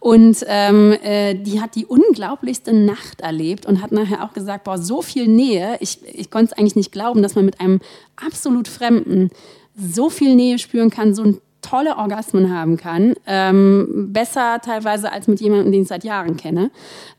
Und 0.00 0.44
ähm, 0.48 0.92
äh, 1.02 1.34
die 1.34 1.60
hat 1.60 1.76
die 1.76 1.86
unglaublichste 1.86 2.72
Nacht 2.72 3.20
erlebt 3.20 3.66
und 3.66 3.82
hat 3.82 3.92
nachher 3.92 4.24
auch 4.24 4.32
gesagt, 4.32 4.64
boah, 4.64 4.78
so 4.78 5.00
viel 5.00 5.28
Nähe. 5.28 5.76
Ich, 5.80 6.00
ich 6.12 6.30
konnte 6.30 6.52
es 6.52 6.58
eigentlich 6.58 6.76
nicht 6.76 6.92
glauben, 6.92 7.22
dass 7.22 7.36
man 7.36 7.44
mit 7.44 7.60
einem 7.60 7.80
absolut 8.16 8.66
Fremden 8.66 9.30
so 9.76 10.10
viel 10.10 10.34
Nähe 10.34 10.58
spüren 10.58 10.90
kann, 10.90 11.14
so 11.14 11.22
ein 11.22 11.38
tolle 11.62 11.96
Orgasmen 11.96 12.52
haben 12.52 12.76
kann, 12.76 13.14
ähm, 13.26 14.08
besser 14.12 14.60
teilweise 14.62 15.12
als 15.12 15.26
mit 15.26 15.40
jemandem, 15.40 15.72
den 15.72 15.82
ich 15.82 15.88
seit 15.88 16.04
Jahren 16.04 16.36
kenne. 16.36 16.70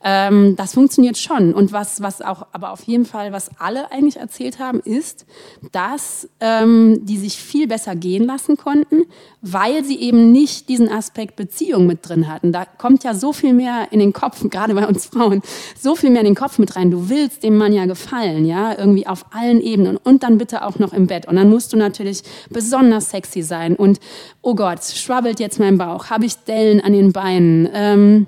Ähm, 0.03 0.55
das 0.55 0.73
funktioniert 0.73 1.17
schon. 1.17 1.53
Und 1.53 1.73
was, 1.73 2.01
was 2.01 2.21
auch, 2.21 2.47
aber 2.51 2.71
auf 2.71 2.83
jeden 2.83 3.05
Fall, 3.05 3.31
was 3.33 3.49
alle 3.59 3.91
eigentlich 3.91 4.17
erzählt 4.17 4.59
haben, 4.59 4.79
ist, 4.79 5.25
dass 5.71 6.29
ähm, 6.39 7.05
die 7.05 7.17
sich 7.17 7.37
viel 7.37 7.67
besser 7.67 7.95
gehen 7.95 8.25
lassen 8.25 8.55
konnten, 8.55 9.03
weil 9.41 9.83
sie 9.83 9.99
eben 9.99 10.31
nicht 10.31 10.69
diesen 10.69 10.89
Aspekt 10.89 11.35
Beziehung 11.35 11.85
mit 11.85 12.07
drin 12.07 12.27
hatten. 12.27 12.51
Da 12.51 12.65
kommt 12.65 13.03
ja 13.03 13.13
so 13.13 13.33
viel 13.33 13.53
mehr 13.53 13.87
in 13.91 13.99
den 13.99 14.13
Kopf, 14.13 14.43
gerade 14.49 14.73
bei 14.73 14.87
uns 14.87 15.05
Frauen, 15.05 15.41
so 15.77 15.95
viel 15.95 16.09
mehr 16.09 16.21
in 16.21 16.27
den 16.27 16.35
Kopf 16.35 16.59
mit 16.59 16.75
rein. 16.75 16.91
Du 16.91 17.09
willst 17.09 17.43
dem 17.43 17.57
Mann 17.57 17.73
ja 17.73 17.85
gefallen, 17.85 18.45
ja, 18.45 18.77
irgendwie 18.77 19.07
auf 19.07 19.25
allen 19.31 19.61
Ebenen 19.61 19.97
und 19.97 20.23
dann 20.23 20.37
bitte 20.37 20.65
auch 20.65 20.79
noch 20.79 20.93
im 20.93 21.07
Bett. 21.07 21.27
Und 21.27 21.35
dann 21.35 21.49
musst 21.49 21.73
du 21.73 21.77
natürlich 21.77 22.23
besonders 22.49 23.09
sexy 23.09 23.41
sein 23.41 23.75
und 23.75 23.99
oh 24.41 24.55
Gott, 24.55 24.83
schwabbelt 24.83 25.39
jetzt 25.39 25.59
mein 25.59 25.77
Bauch, 25.77 26.09
habe 26.09 26.25
ich 26.25 26.35
Dellen 26.37 26.81
an 26.81 26.93
den 26.93 27.11
Beinen, 27.11 27.69
ähm, 27.73 28.27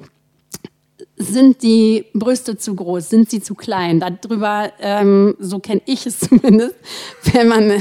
sind 1.22 1.64
die 1.64 2.06
Brüste 2.14 2.58
zu 2.58 2.76
groß, 2.76 3.10
sind 3.10 3.30
sie 3.30 3.42
zu 3.42 3.56
klein? 3.56 4.00
Darüber, 4.00 4.72
ähm, 4.82 5.36
so 5.40 5.60
kenne 5.60 5.82
ich 5.86 6.06
es 6.06 6.20
zumindest, 6.20 6.76
wenn 7.34 7.48
man, 7.48 7.72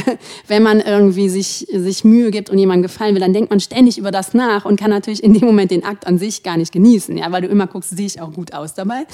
wenn 0.46 0.62
man 0.62 0.80
irgendwie 0.80 1.28
sich, 1.28 1.66
sich 1.72 2.04
Mühe 2.04 2.30
gibt 2.30 2.50
und 2.50 2.58
jemandem 2.58 2.82
gefallen 2.82 3.14
will, 3.14 3.20
dann 3.20 3.32
denkt 3.32 3.50
man 3.50 3.60
ständig 3.60 3.98
über 3.98 4.10
das 4.10 4.34
nach 4.34 4.64
und 4.64 4.78
kann 4.78 4.90
natürlich 4.90 5.22
in 5.22 5.34
dem 5.34 5.44
Moment 5.44 5.70
den 5.70 5.84
Akt 5.84 6.06
an 6.06 6.18
sich 6.18 6.42
gar 6.42 6.56
nicht 6.56 6.72
genießen, 6.72 7.16
ja, 7.16 7.30
weil 7.32 7.42
du 7.42 7.48
immer 7.48 7.66
guckst, 7.66 7.90
sehe 7.90 8.06
ich 8.06 8.20
auch 8.20 8.32
gut 8.32 8.52
aus 8.52 8.74
dabei. 8.74 9.06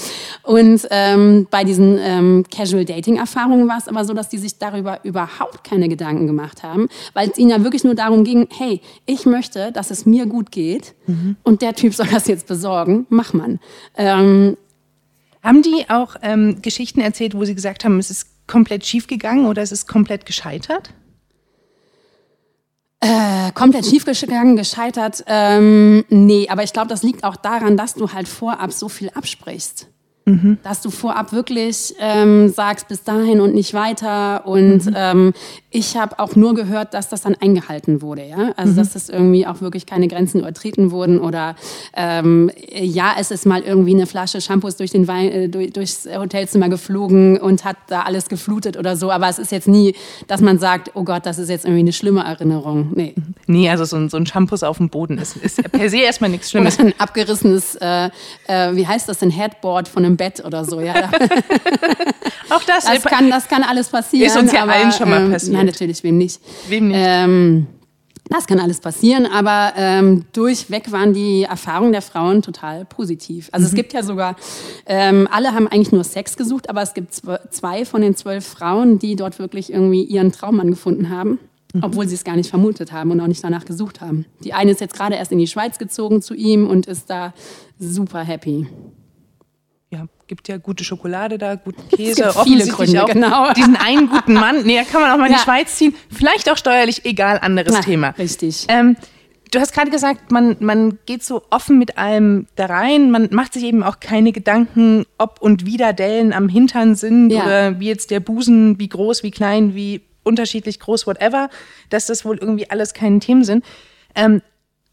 Und 0.43 0.87
ähm, 0.91 1.47
bei 1.51 1.65
diesen 1.65 1.99
ähm, 2.01 2.45
Casual-Dating-Erfahrungen 2.51 3.69
war 3.69 3.79
es 3.79 3.89
aber 3.89 4.05
so, 4.05 4.15
dass 4.15 4.29
die 4.29 4.39
sich 4.39 4.59
darüber 4.59 5.01
überhaupt 5.05 5.65
keine 5.65 5.89
Gedanken 5.89 6.27
gemacht 6.27 6.63
haben, 6.63 6.89
weil 7.15 7.31
es 7.31 7.39
ihnen 7.39 7.51
ja 7.51 7.63
wirklich 7.63 7.85
nur 7.85 7.95
darum 7.95 8.25
ging, 8.25 8.49
hey, 8.57 8.81
ich 9.07 9.27
möchte, 9.27 9.73
dass 9.73 9.91
es 9.91 10.07
mir 10.07 10.27
gut 10.27 10.51
geht 10.51 10.95
mhm. 11.07 11.37
und 11.43 11.63
der 11.63 11.75
Typ 11.75 11.95
soll 11.95 12.09
das 12.11 12.27
jetzt 12.27 12.47
besorgen, 12.47 13.07
mach 13.09 13.33
man. 13.33 13.61
Ähm, 13.97 14.16
ähm, 14.21 14.57
haben 15.43 15.63
die 15.63 15.89
auch 15.89 16.17
ähm, 16.23 16.61
Geschichten 16.63 17.01
erzählt, 17.01 17.35
wo 17.35 17.45
sie 17.45 17.55
gesagt 17.55 17.85
haben, 17.85 17.99
es 17.99 18.11
ist 18.11 18.47
komplett 18.47 18.85
schief 18.85 19.07
gegangen 19.07 19.47
oder 19.47 19.63
es 19.63 19.73
ist 19.73 19.87
komplett 19.87 20.27
gescheitert? 20.27 20.93
Äh, 23.01 23.53
komplett 23.53 23.87
schief 23.87 24.05
gegangen, 24.05 24.57
gescheitert. 24.57 25.25
Ähm, 25.27 26.05
nee, 26.09 26.49
aber 26.49 26.63
ich 26.63 26.73
glaube, 26.73 26.89
das 26.89 27.03
liegt 27.03 27.25
auch 27.25 27.37
daran, 27.37 27.77
dass 27.77 27.95
du 27.95 28.13
halt 28.13 28.27
vorab 28.27 28.73
so 28.73 28.89
viel 28.89 29.11
absprichst. 29.11 29.89
Mhm. 30.29 30.59
Dass 30.65 30.81
du 30.81 30.91
vorab 30.91 31.33
wirklich 31.33 31.95
ähm, 32.01 32.49
sagst, 32.49 32.89
bis 32.89 33.05
dahin 33.05 33.41
und 33.41 33.55
nicht 33.55 33.75
weiter. 33.75 34.45
Und 34.45 34.87
mhm. 34.87 34.95
ähm, 34.97 35.33
ich 35.71 35.97
habe 35.97 36.19
auch 36.19 36.35
nur 36.35 36.55
gehört, 36.55 36.95
dass 36.95 37.09
das 37.09 37.21
dann 37.21 37.37
eingehalten 37.37 38.03
wurde. 38.03 38.27
Ja? 38.27 38.53
Also, 38.57 38.73
mhm. 38.73 38.77
dass 38.77 38.95
das 38.95 39.09
irgendwie 39.09 39.47
auch 39.47 39.61
wirklich 39.61 39.87
keine 39.87 40.09
Grenzen 40.09 40.41
übertreten 40.41 40.91
wurden. 40.91 41.21
Oder 41.21 41.55
ähm, 41.95 42.51
ja, 42.75 43.15
es 43.17 43.31
ist 43.31 43.47
mal 43.47 43.63
irgendwie 43.63 43.95
eine 43.95 44.07
Flasche 44.07 44.41
Shampoos 44.41 44.77
durch 44.77 44.91
den 44.91 45.07
Wein, 45.07 45.31
äh, 45.31 45.49
durch, 45.49 45.73
durchs 45.73 46.09
Hotelzimmer 46.13 46.69
geflogen 46.69 47.39
und 47.39 47.65
hat 47.65 47.77
da 47.87 48.03
alles 48.03 48.29
geflutet 48.29 48.77
oder 48.77 48.97
so. 48.97 49.13
Aber 49.13 49.29
es 49.29 49.39
ist 49.39 49.53
jetzt 49.53 49.69
nie, 49.69 49.95
dass 50.27 50.41
man 50.41 50.59
sagt, 50.59 50.91
oh 50.95 51.05
Gott, 51.05 51.25
das 51.25 51.39
ist 51.39 51.51
jetzt 51.51 51.67
irgendwie 51.67 51.83
eine 51.83 51.93
schlimme 51.93 52.25
Erinnerung. 52.25 52.91
Nee. 52.97 53.15
Nee, 53.47 53.71
also 53.71 53.85
so 53.85 53.95
ein, 53.95 54.09
so 54.09 54.17
ein 54.17 54.27
Shampoos 54.27 54.65
auf 54.65 54.79
dem 54.79 54.89
Boden 54.89 55.19
ist, 55.19 55.37
ist 55.37 55.63
per 55.71 55.89
se 55.89 55.99
erstmal 55.99 56.31
nichts 56.31 56.51
Schlimmes. 56.51 56.81
Oder 56.81 56.89
ein 56.89 56.95
abgerissenes, 56.99 57.77
äh, 57.77 58.11
äh, 58.49 58.75
wie 58.75 58.89
heißt 58.89 59.09
das, 59.09 59.23
ein 59.23 59.31
Headboard 59.31 59.87
von 59.87 60.05
einem 60.05 60.16
Bett 60.17 60.45
oder 60.45 60.65
so. 60.65 60.81
Ja. 60.81 60.95
Auch 62.51 62.63
das, 62.63 62.85
das, 62.85 63.03
kann, 63.05 63.31
das 63.31 63.49
kann 63.49 63.63
alles 63.63 63.89
passieren. 63.89 64.27
Ist 64.27 64.37
uns 64.37 64.53
ja 64.53 64.63
aber, 64.63 64.73
allen 64.73 64.93
schon 64.93 65.11
mal 65.11 65.25
ähm, 65.25 65.33
passiert. 65.33 65.53
nein, 65.53 65.67
natürlich, 65.67 66.03
wem 66.03 66.19
nicht. 66.19 66.41
Wem 66.69 66.89
nicht? 66.89 66.99
Ähm, 67.01 67.67
das 68.29 68.47
kann 68.47 68.59
alles 68.59 68.81
passieren, 68.81 69.27
aber 69.27 69.73
ähm, 69.77 70.25
durchweg 70.33 70.91
waren 70.91 71.13
die 71.13 71.45
Erfahrungen 71.45 71.93
der 71.93 72.03
Frauen 72.03 72.43
total 72.43 72.85
positiv. 72.85 73.49
Also 73.53 73.65
mhm. 73.65 73.69
es 73.69 73.75
gibt 73.75 73.93
ja 73.93 74.03
sogar, 74.03 74.37
ähm, 74.87 75.29
alle 75.31 75.53
haben 75.53 75.69
eigentlich 75.69 75.93
nur 75.93 76.05
Sex 76.05 76.37
gesucht, 76.37 76.69
aber 76.69 76.83
es 76.83 76.95
gibt 76.95 77.15
zwei 77.15 77.85
von 77.85 78.01
den 78.01 78.17
zwölf 78.17 78.45
Frauen, 78.45 78.99
die 78.99 79.15
dort 79.15 79.39
wirklich 79.39 79.73
irgendwie 79.73 80.03
ihren 80.03 80.33
Traummann 80.33 80.71
gefunden 80.71 81.11
haben. 81.11 81.39
Mhm. 81.73 81.85
Obwohl 81.85 82.09
sie 82.09 82.15
es 82.15 82.25
gar 82.25 82.37
nicht 82.37 82.51
vermutet 82.51 82.91
haben 82.91 83.11
und 83.11 83.21
auch 83.21 83.27
nicht 83.27 83.45
danach 83.45 83.65
gesucht 83.65 84.01
haben. 84.01 84.25
Die 84.43 84.55
eine 84.55 84.71
ist 84.71 84.81
jetzt 84.81 84.95
gerade 84.95 85.17
erst 85.17 85.33
in 85.33 85.39
die 85.39 85.47
Schweiz 85.47 85.79
gezogen 85.79 86.23
zu 86.23 86.35
ihm 86.35 86.67
und 86.67 86.87
ist 86.87 87.11
da 87.11 87.33
super 87.79 88.21
happy 88.21 88.67
gibt 90.27 90.49
ja 90.49 90.57
gute 90.57 90.85
Schokolade 90.85 91.39
da, 91.39 91.55
guten 91.55 91.89
Käse, 91.89 92.33
viele 92.45 92.67
Gründe, 92.67 93.05
auch 93.05 93.09
genau. 93.09 93.53
diesen 93.57 93.77
einen 93.77 94.09
guten 94.09 94.35
Mann. 94.35 94.65
Nee, 94.65 94.77
da 94.77 94.85
kann 94.85 95.01
man 95.01 95.11
auch 95.11 95.19
mal 95.19 95.27
in 95.27 95.33
ja. 95.33 95.39
die 95.39 95.45
Schweiz 95.45 95.77
ziehen. 95.77 95.95
Vielleicht 96.11 96.51
auch 96.51 96.57
steuerlich, 96.57 97.05
egal, 97.05 97.39
anderes 97.41 97.73
Na, 97.73 97.81
Thema. 97.81 98.11
Richtig. 98.19 98.67
Ähm, 98.69 98.97
du 99.53 99.61
hast 99.61 99.73
gerade 99.73 99.91
gesagt, 99.91 100.33
man, 100.33 100.57
man 100.61 100.99
geht 101.07 101.23
so 101.23 101.43
offen 101.51 101.79
mit 101.79 101.99
allem 101.99 102.47
da 102.57 102.67
rein. 102.67 103.11
Man 103.11 103.29
macht 103.31 103.53
sich 103.53 103.65
eben 103.65 103.83
auch 103.83 104.01
keine 104.01 104.33
Gedanken, 104.33 105.07
ob 105.19 105.41
und 105.41 105.65
wie 105.67 105.77
da 105.77 105.93
Dellen 105.93 106.33
am 106.33 106.49
Hintern 106.49 106.95
sind 106.95 107.31
ja. 107.31 107.45
oder 107.45 107.81
wie 107.81 107.87
jetzt 107.87 108.11
der 108.11 108.21
Busen, 108.21 108.79
wie 108.79 108.89
groß, 108.89 109.23
wie 109.23 109.31
klein, 109.31 109.75
wie 109.75 110.03
unterschiedlich 110.25 110.81
groß, 110.81 111.07
whatever. 111.07 111.51
Dass 111.91 112.07
das 112.07 112.25
wohl 112.25 112.39
irgendwie 112.39 112.69
alles 112.69 112.95
keine 112.95 113.21
Themen 113.21 113.45
sind. 113.45 113.65
Ähm, 114.15 114.43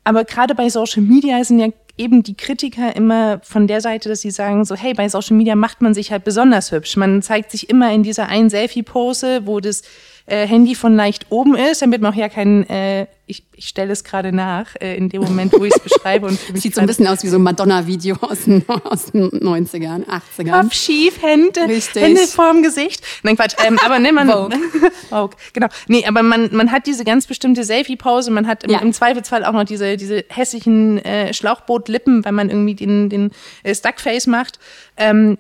aber 0.04 0.26
gerade 0.26 0.54
bei 0.54 0.70
Social 0.70 1.02
Media 1.02 1.44
sind 1.44 1.60
ja 1.60 1.70
eben 1.98 2.24
die 2.24 2.36
Kritiker 2.36 2.96
immer 2.96 3.40
von 3.44 3.68
der 3.68 3.82
Seite, 3.82 4.10
dass 4.10 4.22
sie 4.22 4.32
sagen 4.32 4.66
so, 4.66 4.76
hey, 4.76 4.94
bei 4.94 5.08
Social 5.10 5.38
Media 5.38 5.56
macht 5.56 5.82
man 5.82 5.94
sich 5.94 6.12
halt 6.12 6.24
besonders 6.24 6.72
hübsch. 6.72 6.98
Man 6.98 7.22
zeigt 7.22 7.52
sich 7.52 7.70
immer 7.70 7.94
in 7.94 8.04
dieser 8.04 8.28
einen 8.28 8.50
Selfie-Pose, 8.50 9.46
wo 9.46 9.60
das 9.60 9.84
äh, 10.26 10.48
Handy 10.48 10.76
von 10.76 10.96
leicht 10.96 11.28
oben 11.30 11.56
ist, 11.56 11.82
damit 11.82 12.02
man 12.02 12.14
auch 12.14 12.18
ja 12.18 12.30
keinen 12.30 12.64
äh, 12.70 13.08
ich, 13.26 13.46
ich 13.56 13.70
stelle 13.70 13.94
es 13.94 14.04
gerade 14.04 14.34
nach, 14.34 14.76
äh, 14.82 14.98
in 14.98 15.08
dem 15.08 15.22
Moment, 15.22 15.54
wo 15.54 15.64
ich 15.64 15.74
es 15.74 15.80
beschreibe. 15.80 16.28
Und 16.28 16.40
Sieht 16.56 16.76
so 16.76 16.82
ein 16.82 16.88
bisschen 16.88 17.08
aus 17.08 17.24
wie 17.24 17.30
so 17.30 17.38
ein 17.38 17.44
Madonna-Video 17.44 18.18
aus, 18.20 18.44
den, 18.44 18.66
aus 18.68 19.12
den 19.12 19.30
90ern, 19.32 20.06
80ern. 20.06 20.62
Kopf 20.62 20.74
schief, 20.74 21.22
Hände, 21.22 21.62
Richtig. 21.68 22.04
Hände 22.04 22.28
vorm 22.28 22.64
Gesicht. 22.64 23.04
Nein, 23.24 23.38
Quatsch. 23.38 23.56
Ähm, 23.66 23.80
aber 23.84 24.00
ne, 24.00 24.12
man, 24.12 24.30
Vogue. 24.30 24.60
Vogue. 25.10 25.38
Genau. 25.54 25.68
Nee, 25.88 26.06
aber 26.06 26.22
man, 26.22 26.54
man 26.54 26.72
hat 26.72 26.86
diese 26.86 27.06
ganz 27.06 27.26
bestimmte 27.26 27.64
Selfie-Pause. 27.64 28.30
Man 28.32 28.46
hat 28.46 28.66
im, 28.66 28.72
ja. 28.72 28.80
im, 28.80 28.92
Zweifelsfall 28.92 29.46
auch 29.46 29.54
noch 29.54 29.64
diese, 29.64 29.96
diese 29.96 30.26
hässlichen 30.28 30.98
äh, 31.06 31.34
Schlauchboot-Lippen, 31.34 32.26
wenn 32.26 32.36
man 32.36 32.50
irgendwie 32.50 32.76
den, 32.76 33.10
den 33.10 33.32
äh, 33.64 33.74
Stuckface 33.74 34.28
macht. 34.28 34.60
Ähm, 34.98 35.38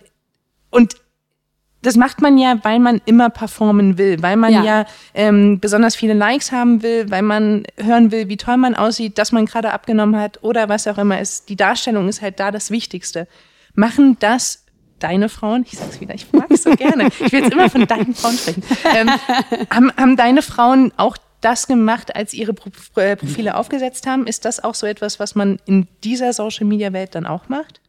und 0.69 0.96
das 1.84 1.96
macht 1.96 2.22
man 2.22 2.38
ja, 2.38 2.58
weil 2.63 2.80
man 2.80 3.02
immer 3.06 3.30
performen 3.30 3.98
will, 3.98 4.22
weil 4.22 4.38
man 4.38 4.52
ja, 4.52 4.63
ja 4.63 4.86
ähm, 5.13 5.60
besonders 5.60 5.96
viele 5.96 6.13
Likes 6.13 6.52
haben 6.52 6.82
will, 6.82 7.12
weil 7.12 7.22
man 7.22 7.63
hören 7.78 8.12
will, 8.12 8.30
wie 8.30 8.38
toll 8.38 8.58
man 8.58 8.74
aussieht, 8.74 9.17
dass 9.17 9.32
man 9.32 9.46
gerade 9.46 9.72
abgenommen 9.72 10.19
hat 10.19 10.41
oder 10.41 10.69
was 10.69 10.88
auch 10.88 10.98
immer 10.98 11.19
ist. 11.19 11.50
Die 11.50 11.56
Darstellung 11.56 12.08
ist 12.08 12.22
halt 12.22 12.39
da 12.39 12.52
das 12.52 12.72
Wichtigste. 12.72 13.28
Machen 13.76 14.17
das 14.19 14.63
deine 15.00 15.28
Frauen, 15.28 15.65
ich 15.69 15.78
sag's 15.78 16.00
wieder, 16.00 16.15
ich 16.15 16.32
mag 16.32 16.50
es 16.50 16.63
so 16.63 16.72
gerne, 16.76 17.08
ich 17.08 17.32
will 17.32 17.41
jetzt 17.41 17.52
immer 17.52 17.69
von 17.69 17.86
deinen 17.86 18.15
Frauen 18.15 18.38
sprechen, 18.38 18.63
ähm, 18.96 19.10
haben, 19.69 19.91
haben 19.98 20.15
deine 20.15 20.41
Frauen 20.41 20.93
auch 20.96 21.17
das 21.41 21.67
gemacht, 21.67 22.15
als 22.15 22.34
ihre 22.34 22.54
äh, 22.96 23.15
Profile 23.17 23.58
aufgesetzt 23.58 24.08
haben? 24.08 24.26
Ist 24.28 24.46
das 24.46 24.63
auch 24.63 24.76
so 24.76 24.88
etwas, 24.88 25.19
was 25.19 25.36
man 25.36 25.60
in 25.65 25.88
dieser 26.04 26.32
Social-Media-Welt 26.32 27.15
dann 27.15 27.26
auch 27.26 27.50
macht? 27.50 27.82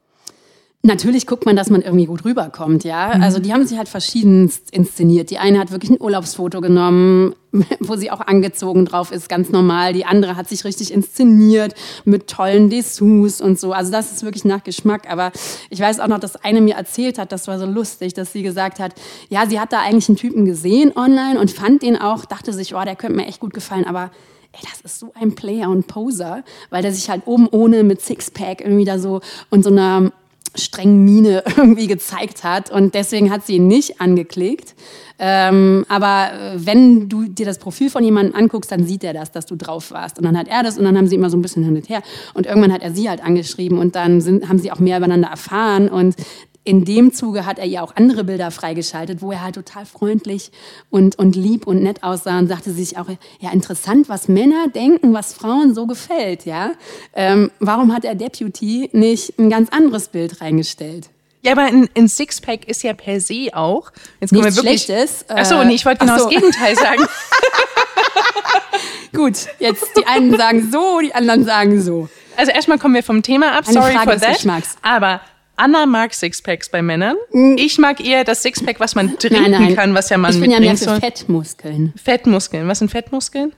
Natürlich 0.86 1.26
guckt 1.26 1.46
man, 1.46 1.56
dass 1.56 1.70
man 1.70 1.80
irgendwie 1.80 2.04
gut 2.04 2.26
rüberkommt, 2.26 2.84
ja. 2.84 3.14
Mhm. 3.16 3.22
Also 3.22 3.38
die 3.38 3.54
haben 3.54 3.66
sich 3.66 3.78
halt 3.78 3.88
verschiedenst 3.88 4.70
inszeniert. 4.70 5.30
Die 5.30 5.38
eine 5.38 5.58
hat 5.58 5.70
wirklich 5.70 5.90
ein 5.90 5.96
Urlaubsfoto 5.98 6.60
genommen, 6.60 7.34
wo 7.80 7.96
sie 7.96 8.10
auch 8.10 8.20
angezogen 8.20 8.84
drauf 8.84 9.10
ist, 9.10 9.30
ganz 9.30 9.48
normal. 9.48 9.94
Die 9.94 10.04
andere 10.04 10.36
hat 10.36 10.46
sich 10.46 10.62
richtig 10.66 10.92
inszeniert 10.92 11.74
mit 12.04 12.28
tollen 12.28 12.68
Dessous 12.68 13.40
und 13.40 13.58
so. 13.58 13.72
Also 13.72 13.90
das 13.90 14.12
ist 14.12 14.24
wirklich 14.24 14.44
nach 14.44 14.62
Geschmack. 14.62 15.10
Aber 15.10 15.32
ich 15.70 15.80
weiß 15.80 16.00
auch 16.00 16.06
noch, 16.08 16.20
dass 16.20 16.36
eine 16.44 16.60
mir 16.60 16.74
erzählt 16.74 17.18
hat, 17.18 17.32
das 17.32 17.48
war 17.48 17.58
so 17.58 17.64
lustig, 17.64 18.12
dass 18.12 18.34
sie 18.34 18.42
gesagt 18.42 18.78
hat, 18.78 18.92
ja, 19.30 19.46
sie 19.48 19.58
hat 19.58 19.72
da 19.72 19.80
eigentlich 19.80 20.10
einen 20.10 20.18
Typen 20.18 20.44
gesehen 20.44 20.92
online 20.94 21.40
und 21.40 21.50
fand 21.50 21.80
den 21.80 21.98
auch, 21.98 22.26
dachte 22.26 22.52
sich, 22.52 22.74
oh, 22.74 22.84
der 22.84 22.94
könnte 22.94 23.16
mir 23.16 23.26
echt 23.26 23.40
gut 23.40 23.54
gefallen, 23.54 23.86
aber 23.86 24.10
ey, 24.52 24.60
das 24.70 24.82
ist 24.82 25.00
so 25.00 25.12
ein 25.18 25.34
Player 25.34 25.70
und 25.70 25.86
Poser, 25.86 26.44
weil 26.68 26.82
der 26.82 26.92
sich 26.92 27.08
halt 27.08 27.22
oben 27.24 27.48
ohne 27.50 27.84
mit 27.84 28.02
Sixpack 28.02 28.60
irgendwie 28.60 28.84
da 28.84 28.98
so 28.98 29.22
und 29.48 29.64
so 29.64 29.70
einer 29.70 30.12
strengen 30.54 31.04
Miene 31.04 31.42
irgendwie 31.56 31.86
gezeigt 31.86 32.44
hat. 32.44 32.70
Und 32.70 32.94
deswegen 32.94 33.30
hat 33.30 33.46
sie 33.46 33.56
ihn 33.56 33.66
nicht 33.66 34.00
angeklickt. 34.00 34.74
Ähm, 35.18 35.86
aber 35.88 36.32
äh, 36.32 36.66
wenn 36.66 37.08
du 37.08 37.28
dir 37.28 37.46
das 37.46 37.58
Profil 37.58 37.88
von 37.88 38.02
jemandem 38.02 38.34
anguckst, 38.34 38.72
dann 38.72 38.84
sieht 38.84 39.04
er 39.04 39.12
das, 39.12 39.30
dass 39.30 39.46
du 39.46 39.56
drauf 39.56 39.90
warst. 39.92 40.18
Und 40.18 40.24
dann 40.24 40.36
hat 40.36 40.48
er 40.48 40.62
das 40.62 40.76
und 40.76 40.84
dann 40.84 40.96
haben 40.96 41.06
sie 41.06 41.14
immer 41.14 41.30
so 41.30 41.36
ein 41.36 41.42
bisschen 41.42 41.64
hin 41.64 41.76
und 41.76 41.88
her. 41.88 42.02
Und 42.34 42.46
irgendwann 42.46 42.72
hat 42.72 42.82
er 42.82 42.92
sie 42.92 43.08
halt 43.08 43.22
angeschrieben 43.22 43.78
und 43.78 43.94
dann 43.94 44.20
sind, 44.20 44.48
haben 44.48 44.58
sie 44.58 44.72
auch 44.72 44.80
mehr 44.80 44.96
übereinander 44.96 45.28
erfahren. 45.28 45.88
Und 45.88 46.16
in 46.64 46.84
dem 46.84 47.12
Zuge 47.12 47.46
hat 47.46 47.58
er 47.58 47.66
ja 47.66 47.82
auch 47.82 47.94
andere 47.94 48.24
Bilder 48.24 48.50
freigeschaltet, 48.50 49.20
wo 49.20 49.30
er 49.30 49.42
halt 49.42 49.54
total 49.54 49.84
freundlich 49.84 50.50
und, 50.90 51.18
und 51.18 51.36
lieb 51.36 51.66
und 51.66 51.82
nett 51.82 52.02
aussah 52.02 52.38
und 52.38 52.48
sagte 52.48 52.72
sich 52.72 52.96
auch, 52.96 53.06
ja, 53.38 53.52
interessant, 53.52 54.08
was 54.08 54.28
Männer 54.28 54.68
denken, 54.68 55.12
was 55.12 55.34
Frauen 55.34 55.74
so 55.74 55.86
gefällt, 55.86 56.46
ja. 56.46 56.72
Ähm, 57.14 57.50
warum 57.60 57.94
hat 57.94 58.04
er 58.04 58.14
Deputy 58.14 58.88
nicht 58.92 59.38
ein 59.38 59.50
ganz 59.50 59.68
anderes 59.68 60.08
Bild 60.08 60.40
reingestellt? 60.40 61.10
Ja, 61.42 61.52
aber 61.52 61.62
ein, 61.62 61.90
ein 61.94 62.08
Sixpack 62.08 62.66
ist 62.66 62.82
ja 62.82 62.94
per 62.94 63.20
se 63.20 63.50
auch. 63.52 63.92
Jetzt 64.18 64.30
kommen 64.30 64.44
Nichts 64.44 64.56
wir 64.56 64.64
wirklich. 64.64 64.82
Schlechtes. 64.82 65.28
Achso, 65.28 65.62
nee, 65.62 65.74
ich 65.74 65.84
wollte 65.84 66.06
genau 66.06 66.16
so. 66.16 66.24
das 66.24 66.32
Gegenteil 66.32 66.74
sagen. 66.74 67.04
Gut, 69.14 69.34
jetzt 69.58 69.84
die 69.98 70.06
einen 70.06 70.34
sagen 70.38 70.70
so, 70.72 71.00
die 71.00 71.14
anderen 71.14 71.44
sagen 71.44 71.82
so. 71.82 72.08
Also 72.36 72.50
erstmal 72.50 72.78
kommen 72.78 72.94
wir 72.94 73.02
vom 73.02 73.22
Thema 73.22 73.58
ab. 73.58 73.64
Eine 73.66 73.74
Sorry 73.74 73.92
Frage 73.92 74.12
for 74.12 74.20
that. 74.20 74.36
Geschmacks. 74.36 74.76
Aber 74.80 75.20
Anna 75.56 75.86
mag 75.86 76.12
Sixpacks 76.12 76.68
bei 76.68 76.82
Männern. 76.82 77.16
Mm. 77.32 77.56
Ich 77.58 77.78
mag 77.78 78.04
eher 78.04 78.24
das 78.24 78.42
Sixpack, 78.42 78.80
was 78.80 78.94
man 78.94 79.18
trinken 79.18 79.42
nein, 79.42 79.50
nein. 79.50 79.76
kann, 79.76 79.94
was 79.94 80.10
ja 80.10 80.18
man 80.18 80.32
Ich 80.32 80.40
bin 80.40 80.50
ja 80.50 80.60
mehr 80.60 80.76
für 80.76 81.00
Fettmuskeln. 81.00 81.92
Fettmuskeln. 81.96 82.68
Was 82.68 82.80
sind 82.80 82.90
Fettmuskeln? 82.90 83.52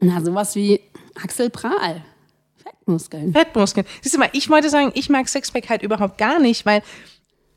Na, 0.00 0.20
sowas 0.20 0.56
wie 0.56 0.80
Axel 1.22 1.50
Prahl. 1.50 2.02
Fettmuskeln. 2.62 3.32
Fettmuskeln. 3.32 3.86
Siehst 4.00 4.14
du 4.14 4.18
mal, 4.18 4.30
ich 4.32 4.50
wollte 4.50 4.68
sagen, 4.68 4.90
ich 4.94 5.08
mag 5.08 5.28
Sixpack 5.28 5.68
halt 5.68 5.82
überhaupt 5.82 6.18
gar 6.18 6.40
nicht, 6.40 6.66
weil, 6.66 6.82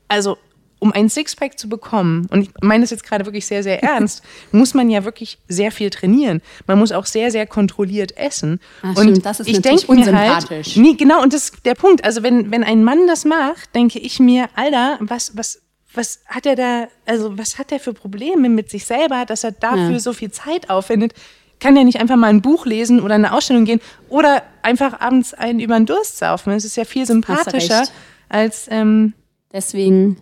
also 0.08 0.38
um 0.78 0.92
ein 0.92 1.08
Sixpack 1.08 1.58
zu 1.58 1.68
bekommen, 1.68 2.26
und 2.30 2.42
ich 2.42 2.50
meine 2.60 2.82
das 2.82 2.90
jetzt 2.90 3.04
gerade 3.04 3.24
wirklich 3.24 3.46
sehr, 3.46 3.62
sehr 3.62 3.82
ernst, 3.82 4.22
muss 4.52 4.74
man 4.74 4.90
ja 4.90 5.04
wirklich 5.04 5.38
sehr 5.48 5.72
viel 5.72 5.90
trainieren. 5.90 6.42
Man 6.66 6.78
muss 6.78 6.92
auch 6.92 7.06
sehr, 7.06 7.30
sehr 7.30 7.46
kontrolliert 7.46 8.16
essen. 8.16 8.60
Ach, 8.82 8.96
und 8.96 9.02
stimmt, 9.02 9.26
das 9.26 9.40
ist 9.40 9.48
ich 9.48 9.62
denke 9.62 9.92
mir 9.92 10.12
halt, 10.12 10.76
nee, 10.76 10.94
genau, 10.94 11.22
und 11.22 11.32
das 11.32 11.44
ist 11.44 11.66
der 11.66 11.74
Punkt. 11.74 12.04
Also 12.04 12.22
wenn, 12.22 12.50
wenn 12.50 12.62
ein 12.62 12.84
Mann 12.84 13.06
das 13.06 13.24
macht, 13.24 13.74
denke 13.74 13.98
ich 13.98 14.20
mir, 14.20 14.48
Alter, 14.54 14.98
was, 15.00 15.36
was, 15.36 15.62
was 15.94 16.20
hat 16.26 16.44
er 16.44 16.56
da, 16.56 16.88
also 17.06 17.38
was 17.38 17.58
hat 17.58 17.72
er 17.72 17.80
für 17.80 17.94
Probleme 17.94 18.48
mit 18.48 18.70
sich 18.70 18.84
selber, 18.84 19.24
dass 19.24 19.44
er 19.44 19.52
dafür 19.52 19.92
ja. 19.92 19.98
so 19.98 20.12
viel 20.12 20.30
Zeit 20.30 20.68
aufwendet? 20.68 21.14
Kann 21.58 21.74
ja 21.74 21.84
nicht 21.84 22.00
einfach 22.00 22.16
mal 22.16 22.26
ein 22.26 22.42
Buch 22.42 22.66
lesen 22.66 23.00
oder 23.00 23.14
eine 23.14 23.32
Ausstellung 23.32 23.64
gehen 23.64 23.80
oder 24.10 24.42
einfach 24.60 25.00
abends 25.00 25.32
einen 25.32 25.58
über 25.58 25.74
den 25.74 25.86
Durst 25.86 26.18
saufen. 26.18 26.52
Das 26.52 26.66
ist 26.66 26.76
ja 26.76 26.84
viel 26.84 27.06
sympathischer 27.06 27.84
als. 28.28 28.66
Ähm, 28.70 29.14
Deswegen 29.52 30.18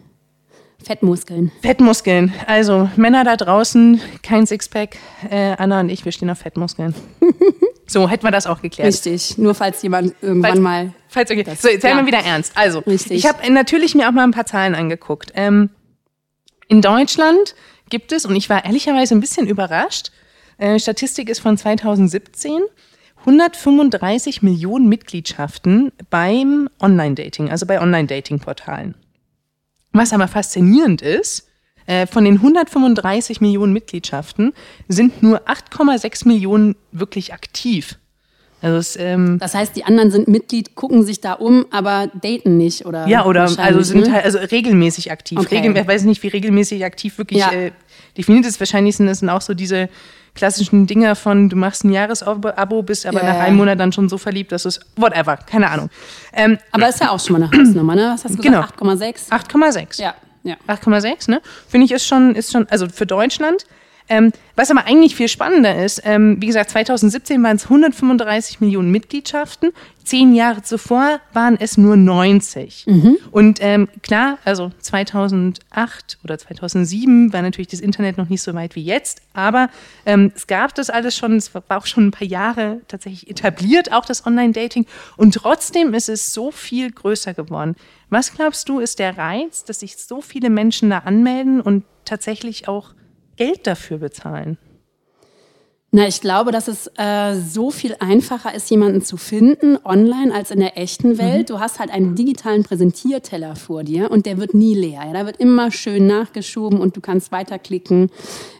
Fettmuskeln. 0.84 1.50
Fettmuskeln. 1.62 2.32
Also 2.46 2.88
Männer 2.96 3.24
da 3.24 3.36
draußen, 3.36 4.00
kein 4.22 4.46
Sixpack. 4.46 4.96
Äh, 5.30 5.56
Anna 5.58 5.80
und 5.80 5.88
ich, 5.88 6.04
wir 6.04 6.12
stehen 6.12 6.30
auf 6.30 6.38
Fettmuskeln. 6.38 6.94
so, 7.86 8.08
hätten 8.08 8.24
wir 8.24 8.30
das 8.30 8.46
auch 8.46 8.62
geklärt. 8.62 8.88
Richtig. 8.88 9.38
Nur 9.38 9.54
falls 9.54 9.82
jemand 9.82 10.14
irgendwann 10.20 10.50
falls, 10.50 10.60
mal. 10.60 10.94
Falls, 11.08 11.30
okay. 11.30 11.42
Das, 11.42 11.62
so, 11.62 11.68
jetzt 11.68 11.84
ja. 11.84 11.96
wir 11.96 12.06
wieder 12.06 12.18
ernst. 12.18 12.52
Also, 12.56 12.80
Richtig. 12.80 13.18
ich 13.18 13.26
habe 13.26 13.50
natürlich 13.52 13.94
mir 13.94 14.08
auch 14.08 14.12
mal 14.12 14.24
ein 14.24 14.32
paar 14.32 14.46
Zahlen 14.46 14.74
angeguckt. 14.74 15.32
Ähm, 15.34 15.70
in 16.68 16.82
Deutschland 16.82 17.54
gibt 17.90 18.12
es, 18.12 18.26
und 18.26 18.36
ich 18.36 18.48
war 18.50 18.64
ehrlicherweise 18.64 19.14
ein 19.14 19.20
bisschen 19.20 19.46
überrascht, 19.46 20.10
äh, 20.58 20.78
Statistik 20.78 21.28
ist 21.28 21.40
von 21.40 21.56
2017, 21.56 22.60
135 23.20 24.42
Millionen 24.42 24.88
Mitgliedschaften 24.88 25.92
beim 26.10 26.68
Online-Dating, 26.80 27.50
also 27.50 27.66
bei 27.66 27.80
Online-Dating-Portalen. 27.80 28.94
Was 29.94 30.12
aber 30.12 30.28
faszinierend 30.28 31.00
ist, 31.02 31.48
äh, 31.86 32.06
von 32.06 32.24
den 32.24 32.34
135 32.34 33.40
Millionen 33.40 33.72
Mitgliedschaften 33.72 34.52
sind 34.88 35.22
nur 35.22 35.48
8,6 35.48 36.26
Millionen 36.26 36.74
wirklich 36.92 37.32
aktiv. 37.32 37.98
Also 38.60 38.78
es, 38.78 38.96
ähm, 38.96 39.38
das 39.38 39.54
heißt, 39.54 39.76
die 39.76 39.84
anderen 39.84 40.10
sind 40.10 40.26
Mitglied, 40.26 40.74
gucken 40.74 41.04
sich 41.04 41.20
da 41.20 41.34
um, 41.34 41.66
aber 41.70 42.10
daten 42.20 42.56
nicht, 42.56 42.86
oder? 42.86 43.06
Ja, 43.06 43.24
oder 43.24 43.42
also 43.58 43.82
sind 43.82 44.10
halt 44.10 44.24
also 44.24 44.38
regelmäßig 44.38 45.12
aktiv. 45.12 45.38
Okay. 45.38 45.58
Regel, 45.58 45.76
ich 45.76 45.86
weiß 45.86 46.04
nicht, 46.04 46.22
wie 46.22 46.28
regelmäßig 46.28 46.84
aktiv 46.84 47.18
wirklich 47.18 47.40
ja. 47.40 47.52
äh, 47.52 47.72
definiert 48.16 48.46
ist. 48.46 48.58
Wahrscheinlich 48.58 48.96
sind 48.96 49.06
das 49.06 49.22
auch 49.22 49.42
so 49.42 49.54
diese 49.54 49.88
klassischen 50.34 50.86
Dinger 50.86 51.14
von, 51.16 51.48
du 51.48 51.56
machst 51.56 51.84
ein 51.84 51.90
Jahresabo, 51.90 52.82
bist 52.82 53.06
aber 53.06 53.22
yeah. 53.22 53.32
nach 53.32 53.40
einem 53.40 53.56
Monat 53.56 53.78
dann 53.78 53.92
schon 53.92 54.08
so 54.08 54.18
verliebt, 54.18 54.52
dass 54.52 54.64
es, 54.64 54.80
whatever, 54.96 55.36
keine 55.36 55.70
Ahnung. 55.70 55.90
Ähm, 56.32 56.58
aber 56.72 56.88
ist 56.88 57.00
ja 57.00 57.10
auch 57.10 57.20
schon 57.20 57.38
mal 57.38 57.48
eine 57.48 57.58
Hausnummer, 57.58 57.94
ne? 57.94 58.10
Was 58.12 58.24
hast 58.24 58.38
du 58.38 58.42
gesagt? 58.42 58.76
Genau. 58.78 58.92
8,6? 58.92 59.30
8,6. 59.30 60.02
Ja. 60.02 60.14
ja. 60.42 60.56
8,6, 60.68 61.30
ne? 61.30 61.40
Finde 61.68 61.84
ich 61.86 61.92
ist 61.92 62.06
schon, 62.06 62.34
ist 62.34 62.52
schon, 62.52 62.68
also 62.68 62.88
für 62.88 63.06
Deutschland 63.06 63.64
ähm, 64.08 64.32
was 64.54 64.70
aber 64.70 64.86
eigentlich 64.86 65.16
viel 65.16 65.28
spannender 65.28 65.82
ist, 65.82 66.02
ähm, 66.04 66.36
wie 66.40 66.46
gesagt, 66.46 66.70
2017 66.70 67.42
waren 67.42 67.56
es 67.56 67.64
135 67.64 68.60
Millionen 68.60 68.90
Mitgliedschaften. 68.90 69.72
Zehn 70.04 70.34
Jahre 70.34 70.62
zuvor 70.62 71.20
waren 71.32 71.56
es 71.58 71.78
nur 71.78 71.96
90. 71.96 72.84
Mhm. 72.86 73.16
Und 73.30 73.58
ähm, 73.62 73.88
klar, 74.02 74.36
also 74.44 74.70
2008 74.80 76.18
oder 76.22 76.38
2007 76.38 77.32
war 77.32 77.40
natürlich 77.40 77.68
das 77.68 77.80
Internet 77.80 78.18
noch 78.18 78.28
nicht 78.28 78.42
so 78.42 78.52
weit 78.52 78.74
wie 78.76 78.84
jetzt, 78.84 79.22
aber 79.32 79.70
ähm, 80.04 80.30
es 80.36 80.46
gab 80.46 80.74
das 80.74 80.90
alles 80.90 81.16
schon, 81.16 81.36
es 81.36 81.54
war 81.54 81.64
auch 81.68 81.86
schon 81.86 82.08
ein 82.08 82.10
paar 82.10 82.28
Jahre 82.28 82.82
tatsächlich 82.86 83.30
etabliert, 83.30 83.92
auch 83.92 84.04
das 84.04 84.26
Online-Dating. 84.26 84.84
Und 85.16 85.34
trotzdem 85.34 85.94
ist 85.94 86.10
es 86.10 86.34
so 86.34 86.50
viel 86.50 86.92
größer 86.92 87.32
geworden. 87.32 87.74
Was 88.10 88.34
glaubst 88.34 88.68
du, 88.68 88.80
ist 88.80 88.98
der 88.98 89.16
Reiz, 89.16 89.64
dass 89.64 89.80
sich 89.80 89.96
so 89.96 90.20
viele 90.20 90.50
Menschen 90.50 90.90
da 90.90 90.98
anmelden 90.98 91.62
und 91.62 91.84
tatsächlich 92.04 92.68
auch 92.68 92.90
Geld 93.36 93.66
dafür 93.66 93.98
bezahlen? 93.98 94.58
Na, 95.96 96.08
ich 96.08 96.20
glaube, 96.20 96.50
dass 96.50 96.66
es 96.66 96.90
äh, 96.96 97.36
so 97.36 97.70
viel 97.70 97.94
einfacher 98.00 98.52
ist, 98.52 98.68
jemanden 98.68 99.00
zu 99.00 99.16
finden 99.16 99.78
online 99.84 100.34
als 100.34 100.50
in 100.50 100.58
der 100.58 100.76
echten 100.76 101.18
Welt. 101.18 101.48
Mhm. 101.48 101.54
Du 101.54 101.60
hast 101.60 101.78
halt 101.78 101.92
einen 101.92 102.16
digitalen 102.16 102.64
Präsentierteller 102.64 103.54
vor 103.54 103.84
dir 103.84 104.10
und 104.10 104.26
der 104.26 104.38
wird 104.38 104.54
nie 104.54 104.74
leer. 104.74 105.02
Ja? 105.06 105.12
Da 105.12 105.24
wird 105.24 105.36
immer 105.36 105.70
schön 105.70 106.08
nachgeschoben 106.08 106.80
und 106.80 106.96
du 106.96 107.00
kannst 107.00 107.30
weiterklicken. 107.30 108.10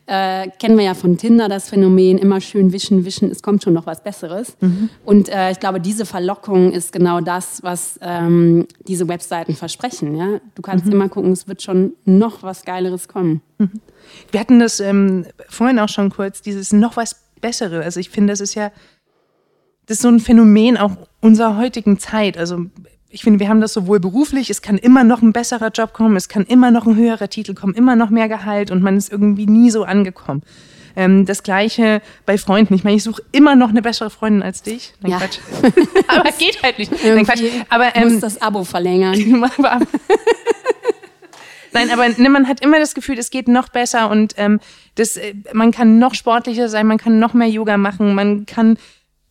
Äh, 0.07 0.51
kennen 0.59 0.77
wir 0.77 0.85
ja 0.85 0.93
von 0.93 1.17
Tinder 1.17 1.49
das 1.49 1.71
Phänomen, 1.71 2.19
immer 2.19 2.41
schön 2.43 2.73
wischen, 2.73 3.07
wischen, 3.07 3.31
es 3.31 3.43
kommt 3.43 3.63
schon 3.63 3.73
noch 3.73 3.87
was 3.87 4.03
Besseres. 4.03 4.55
Mhm. 4.61 4.91
Und 5.05 5.31
äh, 5.31 5.51
ich 5.51 5.61
glaube, 5.61 5.81
diese 5.81 6.05
Verlockung 6.05 6.73
ist 6.73 6.93
genau 6.93 7.23
das, 7.23 7.63
was 7.63 7.99
ähm, 8.03 8.67
diese 8.87 9.09
Webseiten 9.09 9.55
versprechen. 9.55 10.15
Ja? 10.15 10.41
Du 10.55 10.61
kannst 10.63 10.85
mhm. 10.85 10.93
immer 10.93 11.09
gucken, 11.09 11.33
es 11.33 11.49
wird 11.49 11.63
schon 11.63 11.95
noch 12.05 12.43
was 12.43 12.67
Geileres 12.67 13.09
kommen. 13.09 13.41
Mhm. 13.57 13.81
Wir 14.31 14.41
hatten 14.41 14.61
das 14.61 14.79
ähm, 14.81 15.25
vorhin 15.49 15.79
auch 15.79 15.89
schon 15.89 16.11
kurz, 16.11 16.43
dieses 16.43 16.75
noch 16.75 16.99
was 16.99 17.17
Bessere. 17.41 17.83
Also 17.83 17.99
ich 17.99 18.11
finde, 18.11 18.33
das 18.33 18.41
ist 18.41 18.55
ja, 18.55 18.73
das 19.87 19.99
ist 19.99 20.03
so 20.03 20.09
ein 20.09 20.21
Phänomen 20.21 20.77
auch 20.77 20.93
unserer 21.23 21.57
heutigen 21.57 21.99
Zeit. 21.99 22.37
Also 22.37 22.67
ich 23.15 23.23
finde, 23.23 23.39
wir 23.39 23.49
haben 23.49 23.61
das 23.61 23.73
sowohl 23.73 24.01
beruflich, 24.01 24.51
es 24.51 24.61
kann 24.61 24.77
immer 24.77 25.05
noch 25.05 25.23
ein 25.23 25.33
besserer 25.33 25.69
Job 25.69 25.93
kommen, 25.93 26.17
es 26.17 26.29
kann 26.29 26.43
immer 26.43 26.73
noch 26.73 26.85
ein 26.85 26.97
höherer 26.97 27.29
Titel 27.29 27.55
kommen, 27.55 27.73
immer 27.75 27.95
noch 27.95 28.11
mehr 28.11 28.29
Gehalt 28.29 28.73
und 28.73 28.83
man 28.83 28.97
ist 28.97 29.13
irgendwie 29.13 29.47
nie 29.47 29.71
so 29.71 29.85
angekommen. 29.85 30.43
Ähm, 30.97 31.25
das 31.25 31.45
gleiche 31.45 32.03
bei 32.27 32.39
Freunden. 32.39 32.75
Ich 32.75 32.83
meine, 32.85 32.97
ich 32.97 33.05
suche 33.05 33.23
immer 33.33 33.55
noch 33.55 33.71
eine 33.71 33.83
bessere 33.83 34.11
Freundin 34.11 34.43
als 34.43 34.63
dich. 34.63 34.95
Nein, 35.01 35.13
ja. 35.13 35.19
Quatsch. 35.19 35.39
Aber 36.09 36.31
geht 36.33 36.63
halt 36.63 36.79
nicht. 36.79 36.93
Nein, 37.05 37.25
Quatsch. 37.25 37.43
Aber 37.69 37.95
ähm, 37.97 38.13
muss 38.13 38.21
das 38.21 38.43
Abo 38.43 38.65
verlängern. 38.65 39.17
Nein, 41.73 41.91
aber 41.91 42.09
ne, 42.09 42.29
man 42.31 42.47
hat 42.47 42.61
immer 42.61 42.79
das 42.79 42.95
Gefühl, 42.95 43.19
es 43.19 43.31
geht 43.31 43.49
noch 43.49 43.69
besser 43.69 44.09
und 44.09 44.35
ähm, 44.37 44.61
das, 44.95 45.17
äh, 45.17 45.35
man 45.53 45.73
kann 45.73 45.99
noch 45.99 46.15
sportlicher 46.15 46.69
sein, 46.69 46.87
man 46.87 46.99
kann 46.99 47.19
noch 47.19 47.35
mehr 47.35 47.49
Yoga 47.49 47.77
machen, 47.77 48.15
man 48.15 48.47
kann 48.47 48.79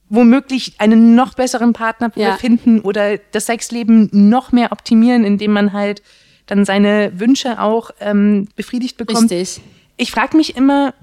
womöglich 0.10 0.76
einen 0.80 1.16
noch 1.16 1.34
besseren 1.34 1.74
Partner 1.74 2.12
ja. 2.16 2.36
finden 2.36 2.82
oder 2.82 3.18
das 3.32 3.48
Sexleben 3.48 4.10
noch 4.12 4.52
mehr 4.52 4.72
optimieren, 4.72 5.24
indem 5.24 5.52
man 5.52 5.74
halt 5.74 6.02
dann 6.46 6.66
seine 6.66 7.20
Wünsche 7.20 7.62
auch 7.62 7.92
ähm, 8.00 8.48
befriedigt 8.56 8.98
bekommt. 8.98 9.32
Richtig. 9.32 9.62
Ich 9.98 10.12
frage 10.12 10.38
mich 10.38 10.58
immer, 10.58 10.94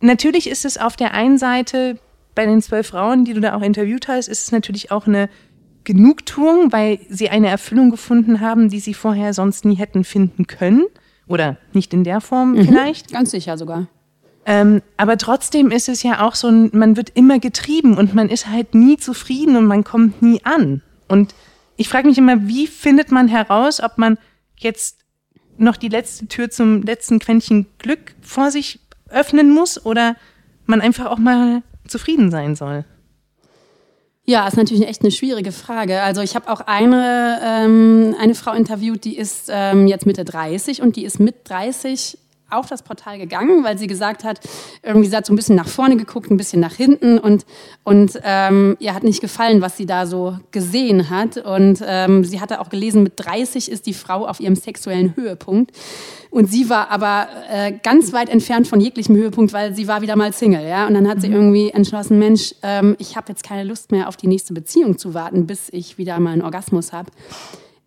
natürlich 0.00 0.48
ist 0.48 0.64
es 0.64 0.78
auf 0.78 0.96
der 0.96 1.12
einen 1.14 1.38
Seite 1.38 1.98
bei 2.34 2.46
den 2.46 2.62
zwölf 2.62 2.88
Frauen, 2.88 3.24
die 3.24 3.34
du 3.34 3.40
da 3.40 3.54
auch 3.54 3.62
interviewt 3.62 4.08
hast, 4.08 4.28
ist 4.28 4.44
es 4.44 4.52
natürlich 4.52 4.90
auch 4.90 5.06
eine 5.06 5.28
Genugtuung, 5.84 6.72
weil 6.72 6.98
sie 7.08 7.28
eine 7.28 7.48
Erfüllung 7.48 7.90
gefunden 7.90 8.40
haben, 8.40 8.68
die 8.70 8.80
sie 8.80 8.94
vorher 8.94 9.34
sonst 9.34 9.64
nie 9.64 9.76
hätten 9.76 10.04
finden 10.04 10.46
können. 10.46 10.84
Oder 11.26 11.58
nicht 11.72 11.94
in 11.94 12.04
der 12.04 12.20
Form 12.20 12.52
mhm, 12.52 12.66
vielleicht. 12.66 13.12
Ganz 13.12 13.30
sicher 13.30 13.56
sogar. 13.56 13.86
Ähm, 14.46 14.82
aber 14.96 15.16
trotzdem 15.16 15.70
ist 15.70 15.88
es 15.88 16.02
ja 16.02 16.26
auch 16.26 16.34
so, 16.34 16.50
man 16.50 16.96
wird 16.96 17.10
immer 17.10 17.38
getrieben 17.38 17.96
und 17.96 18.14
man 18.14 18.28
ist 18.28 18.48
halt 18.48 18.74
nie 18.74 18.96
zufrieden 18.96 19.56
und 19.56 19.66
man 19.66 19.84
kommt 19.84 20.20
nie 20.20 20.44
an. 20.44 20.82
Und 21.08 21.34
ich 21.76 21.88
frage 21.88 22.08
mich 22.08 22.18
immer, 22.18 22.46
wie 22.46 22.66
findet 22.66 23.10
man 23.10 23.28
heraus, 23.28 23.80
ob 23.80 23.98
man 23.98 24.18
jetzt 24.56 24.98
noch 25.56 25.76
die 25.76 25.88
letzte 25.88 26.26
Tür 26.26 26.50
zum 26.50 26.82
letzten 26.82 27.18
Quäntchen 27.18 27.66
Glück 27.78 28.14
vor 28.20 28.50
sich 28.50 28.80
öffnen 29.08 29.50
muss 29.50 29.84
oder 29.84 30.16
man 30.66 30.80
einfach 30.80 31.06
auch 31.06 31.18
mal 31.18 31.62
zufrieden 31.86 32.30
sein 32.30 32.56
soll? 32.56 32.84
Ja, 34.26 34.48
ist 34.48 34.56
natürlich 34.56 34.88
echt 34.88 35.02
eine 35.02 35.10
schwierige 35.10 35.52
Frage. 35.52 36.00
Also 36.00 36.22
ich 36.22 36.34
habe 36.34 36.50
auch 36.50 36.62
eine, 36.62 37.40
ähm, 37.42 38.16
eine 38.18 38.34
Frau 38.34 38.52
interviewt, 38.52 39.04
die 39.04 39.18
ist 39.18 39.50
ähm, 39.50 39.86
jetzt 39.86 40.06
Mitte 40.06 40.24
30 40.24 40.80
und 40.80 40.96
die 40.96 41.04
ist 41.04 41.20
mit 41.20 41.48
30 41.48 42.18
auf 42.54 42.66
das 42.66 42.82
Portal 42.82 43.18
gegangen, 43.18 43.64
weil 43.64 43.78
sie 43.78 43.86
gesagt 43.86 44.24
hat, 44.24 44.40
irgendwie 44.82 45.08
sie 45.08 45.16
hat 45.16 45.26
so 45.26 45.32
ein 45.32 45.36
bisschen 45.36 45.56
nach 45.56 45.68
vorne 45.68 45.96
geguckt, 45.96 46.30
ein 46.30 46.36
bisschen 46.36 46.60
nach 46.60 46.74
hinten 46.74 47.18
und, 47.18 47.44
und 47.82 48.18
ähm, 48.24 48.76
ihr 48.80 48.94
hat 48.94 49.04
nicht 49.04 49.20
gefallen, 49.20 49.60
was 49.60 49.76
sie 49.76 49.86
da 49.86 50.06
so 50.06 50.38
gesehen 50.50 51.10
hat. 51.10 51.36
Und 51.36 51.82
ähm, 51.86 52.24
sie 52.24 52.40
hatte 52.40 52.60
auch 52.60 52.68
gelesen, 52.68 53.02
mit 53.02 53.14
30 53.16 53.70
ist 53.70 53.86
die 53.86 53.94
Frau 53.94 54.26
auf 54.26 54.40
ihrem 54.40 54.56
sexuellen 54.56 55.16
Höhepunkt. 55.16 55.72
Und 56.30 56.50
sie 56.50 56.68
war 56.68 56.90
aber 56.90 57.28
äh, 57.48 57.72
ganz 57.82 58.12
weit 58.12 58.28
entfernt 58.28 58.66
von 58.66 58.80
jeglichem 58.80 59.14
Höhepunkt, 59.14 59.52
weil 59.52 59.74
sie 59.74 59.86
war 59.86 60.02
wieder 60.02 60.16
mal 60.16 60.32
Single. 60.32 60.66
Ja? 60.66 60.86
Und 60.86 60.94
dann 60.94 61.08
hat 61.08 61.20
sie 61.20 61.28
mhm. 61.28 61.34
irgendwie 61.34 61.70
entschlossen, 61.70 62.18
Mensch, 62.18 62.54
ähm, 62.62 62.96
ich 62.98 63.16
habe 63.16 63.26
jetzt 63.28 63.44
keine 63.44 63.64
Lust 63.64 63.92
mehr 63.92 64.08
auf 64.08 64.16
die 64.16 64.26
nächste 64.26 64.52
Beziehung 64.52 64.98
zu 64.98 65.14
warten, 65.14 65.46
bis 65.46 65.68
ich 65.70 65.96
wieder 65.96 66.18
mal 66.18 66.32
einen 66.32 66.42
Orgasmus 66.42 66.92
habe. 66.92 67.10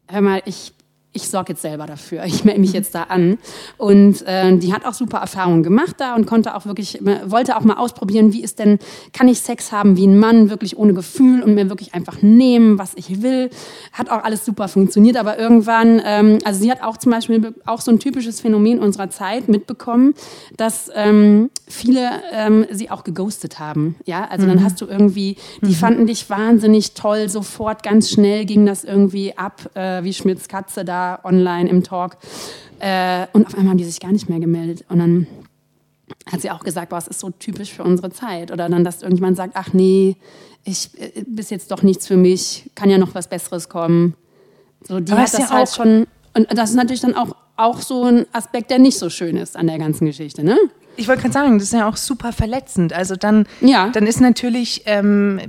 Hör 0.08 0.22
mal, 0.22 0.42
ich 0.46 0.74
ich 1.14 1.30
sorge 1.30 1.54
jetzt 1.54 1.62
selber 1.62 1.88
dafür, 1.88 2.26
ich 2.26 2.44
melde 2.44 2.62
mich 2.62 2.74
jetzt 2.74 2.94
da 2.94 3.04
an. 3.04 3.40
Und 3.78 4.22
äh, 4.28 4.56
die 4.58 4.72
hat 4.74 4.86
auch 4.86 4.94
super 4.94 5.18
Erfahrungen 5.18 5.64
gemacht 5.64 5.96
da 5.98 6.16
und 6.16 6.28
konnte 6.28 6.56
auch 6.56 6.66
wirklich, 6.66 7.00
wollte 7.26 7.58
auch 7.58 7.62
mal 7.62 7.78
ausprobieren, 7.78 8.34
wie 8.34 8.44
ist 8.44 8.60
denn, 8.60 8.78
kann 9.14 9.28
ich 9.28 9.42
Sex 9.42 9.72
haben 9.72 9.98
wie 9.98 10.06
ein 10.06 10.20
Mann, 10.20 10.50
wirklich 10.50 10.78
ohne 10.78 10.94
Gefühl 10.94 11.42
und 11.42 11.56
mir 11.56 11.70
wirklich 11.70 11.94
einfach 11.94 12.22
nehmen, 12.22 12.78
was 12.78 12.94
ich 12.96 13.22
will. 13.22 13.50
Hat 13.94 14.10
auch 14.10 14.24
alles 14.24 14.46
super 14.46 14.68
funktioniert, 14.68 15.18
aber 15.18 15.40
irgendwann, 15.40 16.02
ähm, 16.06 16.38
also 16.46 16.60
sie 16.62 16.70
hat 16.70 16.84
auch 16.84 16.98
zum 16.98 17.12
Beispiel 17.12 17.56
auch 17.66 17.82
so 17.82 17.92
ein 17.92 18.00
typisches 18.00 18.40
Phänomen 18.40 18.80
unserer 18.80 19.10
Zeit 19.10 19.50
mitbekommen, 19.50 20.14
dass 20.56 20.92
ähm, 20.94 21.50
viele 21.68 22.10
ähm, 22.32 22.66
sie 22.70 22.92
auch 22.92 23.04
geghostet 23.04 23.60
haben. 23.60 23.96
Ja, 24.06 24.26
also 24.26 24.46
mhm. 24.46 24.50
dann 24.50 24.64
hast 24.64 24.82
du 24.82 24.86
irgendwie, 24.86 25.38
die 25.62 25.70
mhm. 25.70 25.74
fanden 25.74 26.08
dich 26.08 26.30
wahnsinnig 26.30 26.94
toll, 26.94 27.28
sofort 27.28 27.82
ganz 27.82 28.12
schnell 28.12 28.46
ging 28.46 28.66
das 28.66 28.84
irgendwie 28.84 29.36
ab, 29.36 29.70
äh, 29.74 30.04
wie 30.04 30.14
Schmidts 30.14 30.48
Katze 30.48 30.86
da 30.86 31.07
online 31.24 31.70
im 31.70 31.84
Talk. 31.84 32.18
Äh, 32.80 33.28
und 33.34 33.48
auf 33.48 33.56
einmal 33.56 33.72
haben 33.72 33.78
die 33.78 33.84
sich 33.84 34.00
gar 34.00 34.12
nicht 34.12 34.30
mehr 34.30 34.40
gemeldet. 34.40 34.86
Und 34.90 35.00
dann 35.00 35.28
hat 36.32 36.42
sie 36.42 36.52
auch 36.52 36.64
gesagt, 36.64 36.90
boah, 36.90 36.98
es 36.98 37.08
ist 37.08 37.20
so 37.20 37.30
typisch 37.30 37.74
für 37.74 37.84
unsere 37.84 38.12
Zeit. 38.12 38.52
Oder 38.52 38.70
dann, 38.70 38.84
dass 38.84 39.02
irgendjemand 39.02 39.38
sagt, 39.38 39.54
ach 39.56 39.74
nee, 39.74 40.18
ich 40.64 40.90
äh, 41.00 41.24
bis 41.26 41.50
jetzt 41.50 41.72
doch 41.72 41.84
nichts 41.84 42.08
für 42.08 42.18
mich, 42.18 42.70
kann 42.76 42.90
ja 42.90 42.98
noch 42.98 43.16
was 43.16 43.28
Besseres 43.28 43.70
kommen. 43.70 44.16
So, 44.88 45.00
die 45.00 45.12
Aber 45.12 45.22
hat 45.22 45.34
das 45.34 45.40
ja 45.40 45.50
halt 45.50 45.70
schon. 45.70 46.08
Und 46.34 46.48
das 46.56 46.70
ist 46.72 46.76
natürlich 46.76 47.02
dann 47.02 47.16
auch, 47.16 47.36
auch 47.56 47.82
so 47.82 48.04
ein 48.04 48.26
Aspekt, 48.32 48.70
der 48.70 48.80
nicht 48.80 49.00
so 49.00 49.10
schön 49.10 49.38
ist 49.38 49.58
an 49.58 49.68
der 49.68 49.80
ganzen 49.80 50.06
Geschichte, 50.06 50.44
ne? 50.44 50.58
Ich 50.98 51.08
wollte 51.08 51.22
gerade 51.22 51.34
sagen, 51.34 51.54
das 51.58 51.68
ist 51.68 51.74
ja 51.74 51.88
auch 51.88 51.96
super 51.96 52.34
verletzend. 52.34 52.92
Also 52.92 53.16
dann, 53.16 53.48
ja. 53.62 53.90
dann 53.90 54.08
ist 54.08 54.20
natürlich 54.20 54.84
ähm, 54.86 55.40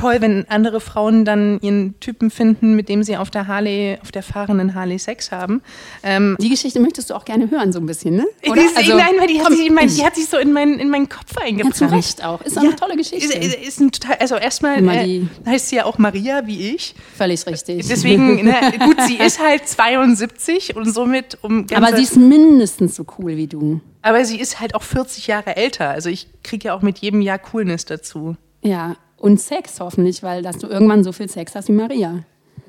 toll, 0.00 0.16
wenn 0.20 0.48
andere 0.48 0.80
Frauen 0.80 1.24
dann 1.24 1.60
ihren 1.60 1.98
Typen 2.00 2.30
finden, 2.30 2.74
mit 2.74 2.88
dem 2.88 3.02
sie 3.02 3.16
auf 3.16 3.30
der 3.30 3.46
Harley, 3.46 3.98
auf 4.02 4.10
der 4.10 4.22
fahrenden 4.22 4.74
Harley 4.74 4.98
Sex 4.98 5.30
haben. 5.30 5.62
Ähm, 6.02 6.36
die 6.40 6.48
Geschichte 6.48 6.80
möchtest 6.80 7.10
du 7.10 7.14
auch 7.14 7.24
gerne 7.24 7.50
hören, 7.50 7.72
so 7.72 7.80
ein 7.80 7.86
bisschen, 7.86 8.16
ne? 8.16 8.26
Oder? 8.48 8.62
Ist, 8.62 8.76
also, 8.76 8.96
nein, 8.96 9.14
weil 9.18 9.26
die 9.26 9.40
hat, 9.40 9.52
sich, 9.52 9.70
mein, 9.70 9.88
die 9.88 10.04
hat 10.04 10.16
sich 10.16 10.26
so 10.26 10.38
in, 10.38 10.52
mein, 10.52 10.78
in 10.78 10.88
meinen 10.88 11.08
Kopf 11.08 11.36
eingebrannt. 11.36 11.78
Ja, 11.80 11.88
zu 11.88 11.94
Recht 11.94 12.24
auch. 12.24 12.40
Ist 12.42 12.58
auch 12.58 12.62
ja, 12.62 12.70
eine 12.70 12.78
tolle 12.78 12.96
Geschichte. 12.96 13.38
Ist, 13.38 13.54
ist 13.54 13.80
ein 13.80 13.92
total, 13.92 14.16
also 14.16 14.36
erstmal 14.36 14.82
äh, 14.88 15.22
heißt 15.46 15.68
sie 15.68 15.76
ja 15.76 15.84
auch 15.84 15.98
Maria, 15.98 16.46
wie 16.46 16.74
ich. 16.74 16.94
Völlig 17.16 17.46
richtig. 17.46 17.86
Deswegen, 17.86 18.44
ne, 18.44 18.54
gut, 18.78 18.96
sie 19.06 19.16
ist 19.16 19.42
halt 19.42 19.68
72 19.68 20.76
und 20.76 20.92
somit 20.92 21.38
um. 21.42 21.66
Aber 21.74 21.94
sie 21.94 22.02
ist 22.02 22.16
mindestens 22.16 22.96
so 22.96 23.04
cool 23.18 23.36
wie 23.36 23.46
du. 23.46 23.80
Aber 24.02 24.24
sie 24.24 24.40
ist 24.40 24.60
halt 24.60 24.74
auch 24.74 24.82
40 24.82 25.26
Jahre 25.26 25.56
älter. 25.56 25.90
Also 25.90 26.08
ich 26.08 26.28
kriege 26.42 26.68
ja 26.68 26.74
auch 26.74 26.80
mit 26.80 26.98
jedem 26.98 27.20
Jahr 27.20 27.38
Coolness 27.38 27.84
dazu. 27.84 28.36
Ja, 28.62 28.96
und 29.20 29.40
Sex 29.40 29.78
hoffentlich, 29.80 30.22
weil 30.22 30.42
dass 30.42 30.58
du 30.58 30.66
irgendwann 30.66 31.04
so 31.04 31.12
viel 31.12 31.28
Sex 31.28 31.54
hast 31.54 31.68
wie 31.68 31.72
Maria. 31.72 32.24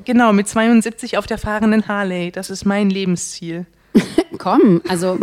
Genau, 0.05 0.33
mit 0.33 0.47
72 0.47 1.17
auf 1.17 1.27
der 1.27 1.37
fahrenden 1.37 1.87
Harley. 1.87 2.31
Das 2.31 2.49
ist 2.49 2.65
mein 2.65 2.89
Lebensziel. 2.89 3.65
Komm, 4.37 4.81
also 4.87 5.19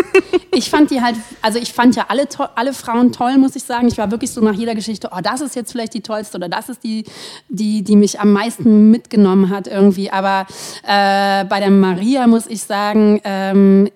ich 0.52 0.70
fand 0.70 0.90
die 0.90 1.00
halt, 1.00 1.16
also 1.42 1.58
ich 1.58 1.72
fand 1.72 1.96
ja 1.96 2.06
alle, 2.08 2.28
alle 2.54 2.72
Frauen 2.72 3.12
toll, 3.12 3.38
muss 3.38 3.56
ich 3.56 3.64
sagen. 3.64 3.88
Ich 3.88 3.98
war 3.98 4.10
wirklich 4.10 4.30
so 4.30 4.40
nach 4.40 4.54
jeder 4.54 4.74
Geschichte, 4.74 5.10
oh, 5.12 5.20
das 5.22 5.40
ist 5.40 5.56
jetzt 5.56 5.72
vielleicht 5.72 5.94
die 5.94 6.02
tollste 6.02 6.36
oder 6.36 6.48
das 6.48 6.68
ist 6.68 6.84
die, 6.84 7.04
die, 7.48 7.82
die 7.82 7.96
mich 7.96 8.20
am 8.20 8.32
meisten 8.32 8.90
mitgenommen 8.90 9.50
hat 9.50 9.66
irgendwie. 9.66 10.10
Aber 10.10 10.46
äh, 10.82 11.44
bei 11.46 11.60
der 11.60 11.70
Maria 11.70 12.26
muss 12.26 12.46
ich 12.46 12.62
sagen, 12.62 13.20
ähm, 13.24 13.88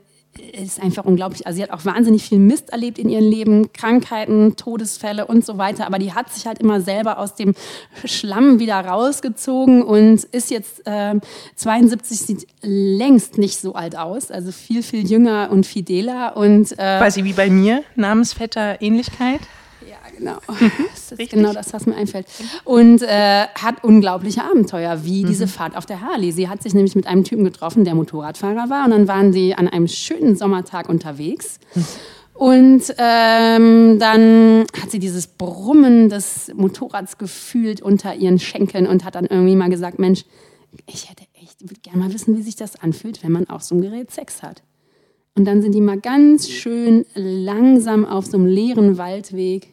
ist 0.52 0.80
einfach 0.80 1.04
unglaublich. 1.04 1.46
Also 1.46 1.56
sie 1.56 1.62
hat 1.62 1.70
auch 1.70 1.84
wahnsinnig 1.84 2.22
viel 2.22 2.38
Mist 2.38 2.70
erlebt 2.70 2.98
in 2.98 3.08
ihrem 3.08 3.28
Leben, 3.28 3.72
Krankheiten, 3.72 4.56
Todesfälle 4.56 5.26
und 5.26 5.44
so 5.44 5.58
weiter. 5.58 5.86
Aber 5.86 5.98
die 5.98 6.12
hat 6.12 6.32
sich 6.32 6.46
halt 6.46 6.58
immer 6.58 6.80
selber 6.80 7.18
aus 7.18 7.34
dem 7.34 7.54
Schlamm 8.04 8.58
wieder 8.58 8.76
rausgezogen 8.80 9.82
und 9.82 10.24
ist 10.24 10.50
jetzt 10.50 10.86
äh, 10.86 11.14
72, 11.56 12.20
sieht 12.20 12.46
längst 12.62 13.38
nicht 13.38 13.58
so 13.58 13.74
alt 13.74 13.96
aus. 13.96 14.30
Also 14.30 14.52
viel, 14.52 14.82
viel 14.82 15.08
jünger 15.08 15.48
und 15.50 15.66
fideler. 15.66 16.36
Und, 16.36 16.72
äh, 16.72 16.98
Quasi 16.98 17.24
wie 17.24 17.32
bei 17.32 17.50
mir, 17.50 17.82
Namensvetter 17.96 18.80
Ähnlichkeit 18.80 19.40
genau. 20.22 20.38
Das 20.92 21.18
ist 21.18 21.30
genau 21.30 21.52
das, 21.52 21.72
was 21.72 21.86
mir 21.86 21.94
einfällt. 21.94 22.26
Und 22.64 23.02
äh, 23.02 23.46
hat 23.48 23.84
unglaubliche 23.84 24.42
Abenteuer, 24.44 25.04
wie 25.04 25.24
mhm. 25.24 25.28
diese 25.28 25.46
Fahrt 25.46 25.76
auf 25.76 25.84
der 25.84 26.00
Harley. 26.00 26.32
Sie 26.32 26.48
hat 26.48 26.62
sich 26.62 26.74
nämlich 26.74 26.94
mit 26.94 27.06
einem 27.06 27.24
Typen 27.24 27.44
getroffen, 27.44 27.84
der 27.84 27.94
Motorradfahrer 27.94 28.70
war. 28.70 28.84
Und 28.84 28.92
dann 28.92 29.08
waren 29.08 29.32
sie 29.32 29.54
an 29.54 29.68
einem 29.68 29.88
schönen 29.88 30.36
Sommertag 30.36 30.88
unterwegs. 30.88 31.58
Mhm. 31.74 31.84
Und 32.34 32.94
ähm, 32.98 33.98
dann 33.98 34.64
hat 34.80 34.90
sie 34.90 34.98
dieses 34.98 35.26
Brummen 35.26 36.08
des 36.08 36.50
Motorrads 36.54 37.18
gefühlt 37.18 37.82
unter 37.82 38.14
ihren 38.14 38.38
Schenkeln 38.38 38.86
und 38.86 39.04
hat 39.04 39.14
dann 39.14 39.26
irgendwie 39.26 39.54
mal 39.54 39.68
gesagt, 39.68 39.98
Mensch, 39.98 40.24
ich 40.86 41.10
hätte 41.10 41.24
echt, 41.34 41.60
würde 41.60 41.80
gerne 41.82 42.00
mal 42.00 42.12
wissen, 42.12 42.36
wie 42.36 42.42
sich 42.42 42.56
das 42.56 42.76
anfühlt, 42.76 43.22
wenn 43.22 43.32
man 43.32 43.48
auf 43.48 43.62
so 43.62 43.74
einem 43.74 43.82
Gerät 43.82 44.10
Sex 44.10 44.42
hat. 44.42 44.62
Und 45.34 45.44
dann 45.46 45.62
sind 45.62 45.74
die 45.74 45.80
mal 45.80 45.98
ganz 45.98 46.48
schön 46.48 47.06
langsam 47.14 48.04
auf 48.04 48.26
so 48.26 48.36
einem 48.36 48.46
leeren 48.46 48.98
Waldweg 48.98 49.71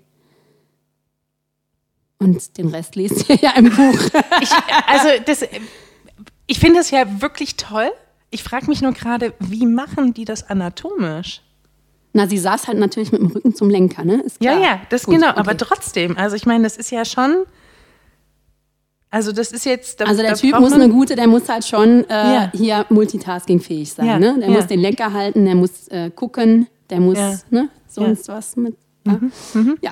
und 2.19 2.57
den 2.57 2.67
Rest 2.67 2.95
lest 2.95 3.29
ihr 3.29 3.37
ja 3.37 3.51
im 3.55 3.69
Buch. 3.69 3.99
ich, 4.41 4.51
also 4.87 5.07
das, 5.25 5.45
ich 6.47 6.59
finde 6.59 6.79
das 6.79 6.91
ja 6.91 7.21
wirklich 7.21 7.55
toll. 7.55 7.89
Ich 8.29 8.43
frage 8.43 8.67
mich 8.67 8.81
nur 8.81 8.91
gerade, 8.91 9.33
wie 9.39 9.65
machen 9.65 10.13
die 10.13 10.25
das 10.25 10.49
anatomisch? 10.49 11.41
Na, 12.13 12.27
sie 12.27 12.37
saß 12.37 12.67
halt 12.67 12.77
natürlich 12.77 13.11
mit 13.11 13.21
dem 13.21 13.27
Rücken 13.27 13.55
zum 13.55 13.69
Lenker, 13.69 14.03
ne? 14.03 14.23
Ja, 14.39 14.57
ja, 14.59 14.81
das 14.89 15.05
Gut, 15.05 15.15
genau, 15.15 15.29
okay. 15.29 15.39
aber 15.39 15.57
trotzdem. 15.57 16.17
Also 16.17 16.35
ich 16.35 16.45
meine, 16.45 16.63
das 16.63 16.75
ist 16.75 16.91
ja 16.91 17.05
schon. 17.05 17.45
Also 19.11 19.31
das 19.31 19.51
ist 19.51 19.65
jetzt. 19.65 20.01
Da, 20.01 20.05
also 20.05 20.21
der 20.21 20.35
Typ 20.35 20.59
muss 20.59 20.73
eine 20.73 20.89
gute, 20.89 21.15
der 21.15 21.27
muss 21.27 21.47
halt 21.49 21.65
schon 21.65 22.07
äh, 22.09 22.13
ja. 22.13 22.51
hier 22.53 22.85
multitaskingfähig 22.89 23.93
sein. 23.93 24.05
Ja. 24.05 24.19
Ne? 24.19 24.35
Der 24.39 24.49
ja. 24.49 24.55
muss 24.55 24.67
den 24.67 24.79
Lenker 24.79 25.13
halten, 25.13 25.45
der 25.45 25.55
muss 25.55 25.87
äh, 25.87 26.11
gucken, 26.11 26.67
der 26.89 26.99
muss 26.99 27.17
ne, 27.49 27.69
sonst 27.87 28.27
was 28.27 28.55
mit. 28.55 28.75
Mhm. 29.05 29.31
Mhm. 29.53 29.77
Ja, 29.81 29.91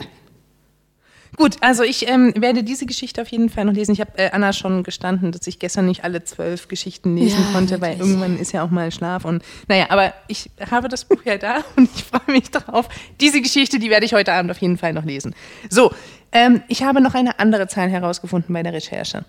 Gut, 1.38 1.58
also 1.62 1.84
ich 1.84 2.10
ähm, 2.10 2.34
werde 2.36 2.64
diese 2.64 2.88
Geschichte 2.88 3.22
auf 3.22 3.28
jeden 3.28 3.50
Fall 3.50 3.64
noch 3.66 3.74
lesen. 3.74 3.92
Ich 3.92 4.02
habe 4.02 4.18
äh, 4.18 4.32
Anna 4.32 4.54
schon 4.54 4.82
gestanden, 4.82 5.32
dass 5.32 5.46
ich 5.46 5.60
gestern 5.60 5.86
nicht 5.86 6.04
alle 6.04 6.24
zwölf 6.24 6.68
Geschichten 6.68 7.16
lesen 7.16 7.40
ja, 7.40 7.54
konnte, 7.54 7.80
wirklich. 7.80 8.00
weil 8.00 8.08
irgendwann 8.08 8.40
ist 8.40 8.54
ja 8.54 8.64
auch 8.64 8.72
mal 8.72 8.92
Schlaf 8.92 9.24
und 9.24 9.44
naja, 9.68 9.86
aber 9.90 10.16
ich 10.28 10.50
habe 10.72 10.88
das 10.88 11.06
Buch 11.06 11.22
ja 11.26 11.38
da 11.38 11.64
und 11.76 11.90
ich 11.96 12.04
freue 12.04 12.36
mich 12.36 12.50
drauf. 12.50 12.90
Diese 13.22 13.40
Geschichte, 13.42 13.78
die 13.78 13.92
werde 13.92 14.08
ich 14.08 14.14
heute 14.14 14.34
Abend 14.34 14.50
auf 14.50 14.58
jeden 14.58 14.80
Fall 14.80 14.94
noch 14.94 15.06
lesen. 15.06 15.36
So, 15.70 15.94
ähm, 16.32 16.64
ich 16.70 16.82
habe 16.82 17.02
noch 17.02 17.14
eine 17.14 17.38
andere 17.40 17.68
Zahl 17.68 17.90
herausgefunden 17.90 18.52
bei 18.52 18.64
der 18.64 18.74
Recherche. 18.74 19.24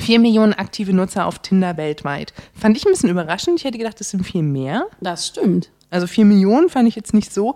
Vier 0.00 0.18
Millionen 0.18 0.52
aktive 0.52 0.92
Nutzer 0.92 1.26
auf 1.26 1.38
Tinder 1.38 1.76
weltweit. 1.76 2.32
Fand 2.58 2.76
ich 2.76 2.84
ein 2.84 2.90
bisschen 2.90 3.08
überraschend. 3.08 3.60
Ich 3.60 3.64
hätte 3.64 3.78
gedacht, 3.78 4.00
das 4.00 4.10
sind 4.10 4.24
viel 4.24 4.42
mehr. 4.42 4.86
Das 5.00 5.28
stimmt. 5.28 5.70
Also 5.90 6.08
vier 6.08 6.24
Millionen 6.24 6.68
fand 6.70 6.88
ich 6.88 6.96
jetzt 6.96 7.14
nicht 7.14 7.32
so. 7.32 7.54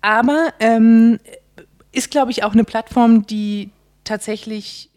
Aber 0.00 0.52
ähm, 0.60 1.18
ist, 1.94 2.10
glaube 2.10 2.30
ich, 2.30 2.44
auch 2.44 2.52
eine 2.52 2.64
Plattform, 2.64 3.26
die 3.26 3.70
tatsächlich 4.04 4.90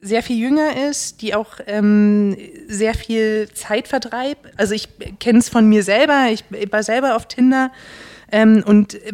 sehr 0.00 0.22
viel 0.22 0.38
jünger 0.38 0.88
ist, 0.88 1.20
die 1.20 1.34
auch 1.34 1.60
ähm, 1.66 2.36
sehr 2.68 2.94
viel 2.94 3.48
Zeit 3.52 3.86
vertreibt. 3.86 4.46
Also 4.56 4.74
ich 4.74 4.88
kenne 5.18 5.40
es 5.40 5.48
von 5.48 5.68
mir 5.68 5.82
selber, 5.82 6.28
ich 6.30 6.44
war 6.72 6.82
selber 6.82 7.16
auf 7.16 7.28
Tinder 7.28 7.70
ähm, 8.32 8.62
und 8.66 8.94
äh, 8.94 9.12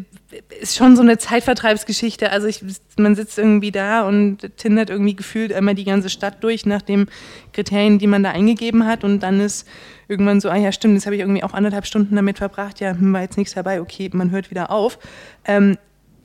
ist 0.60 0.76
schon 0.76 0.94
so 0.96 1.02
eine 1.02 1.18
Zeitvertreibsgeschichte. 1.18 2.30
Also 2.30 2.46
ich, 2.46 2.62
man 2.96 3.16
sitzt 3.16 3.38
irgendwie 3.38 3.72
da 3.72 4.06
und 4.06 4.56
tindert 4.56 4.90
irgendwie 4.90 5.16
gefühlt 5.16 5.52
einmal 5.52 5.74
die 5.74 5.84
ganze 5.84 6.08
Stadt 6.08 6.42
durch 6.44 6.66
nach 6.66 6.82
den 6.82 7.08
Kriterien, 7.52 7.98
die 7.98 8.06
man 8.06 8.22
da 8.22 8.30
eingegeben 8.30 8.86
hat 8.86 9.02
und 9.02 9.20
dann 9.20 9.40
ist 9.40 9.66
irgendwann 10.08 10.40
so, 10.40 10.50
ah 10.50 10.56
ja 10.56 10.70
stimmt, 10.70 10.94
jetzt 10.94 11.06
habe 11.06 11.16
ich 11.16 11.22
irgendwie 11.22 11.42
auch 11.42 11.54
anderthalb 11.54 11.86
Stunden 11.86 12.14
damit 12.14 12.38
verbracht, 12.38 12.78
ja, 12.80 12.92
hm, 12.92 13.12
war 13.12 13.22
jetzt 13.22 13.38
nichts 13.38 13.54
dabei, 13.54 13.80
okay, 13.80 14.10
man 14.12 14.30
hört 14.30 14.50
wieder 14.50 14.70
auf. 14.70 14.98
Ähm, 15.44 15.78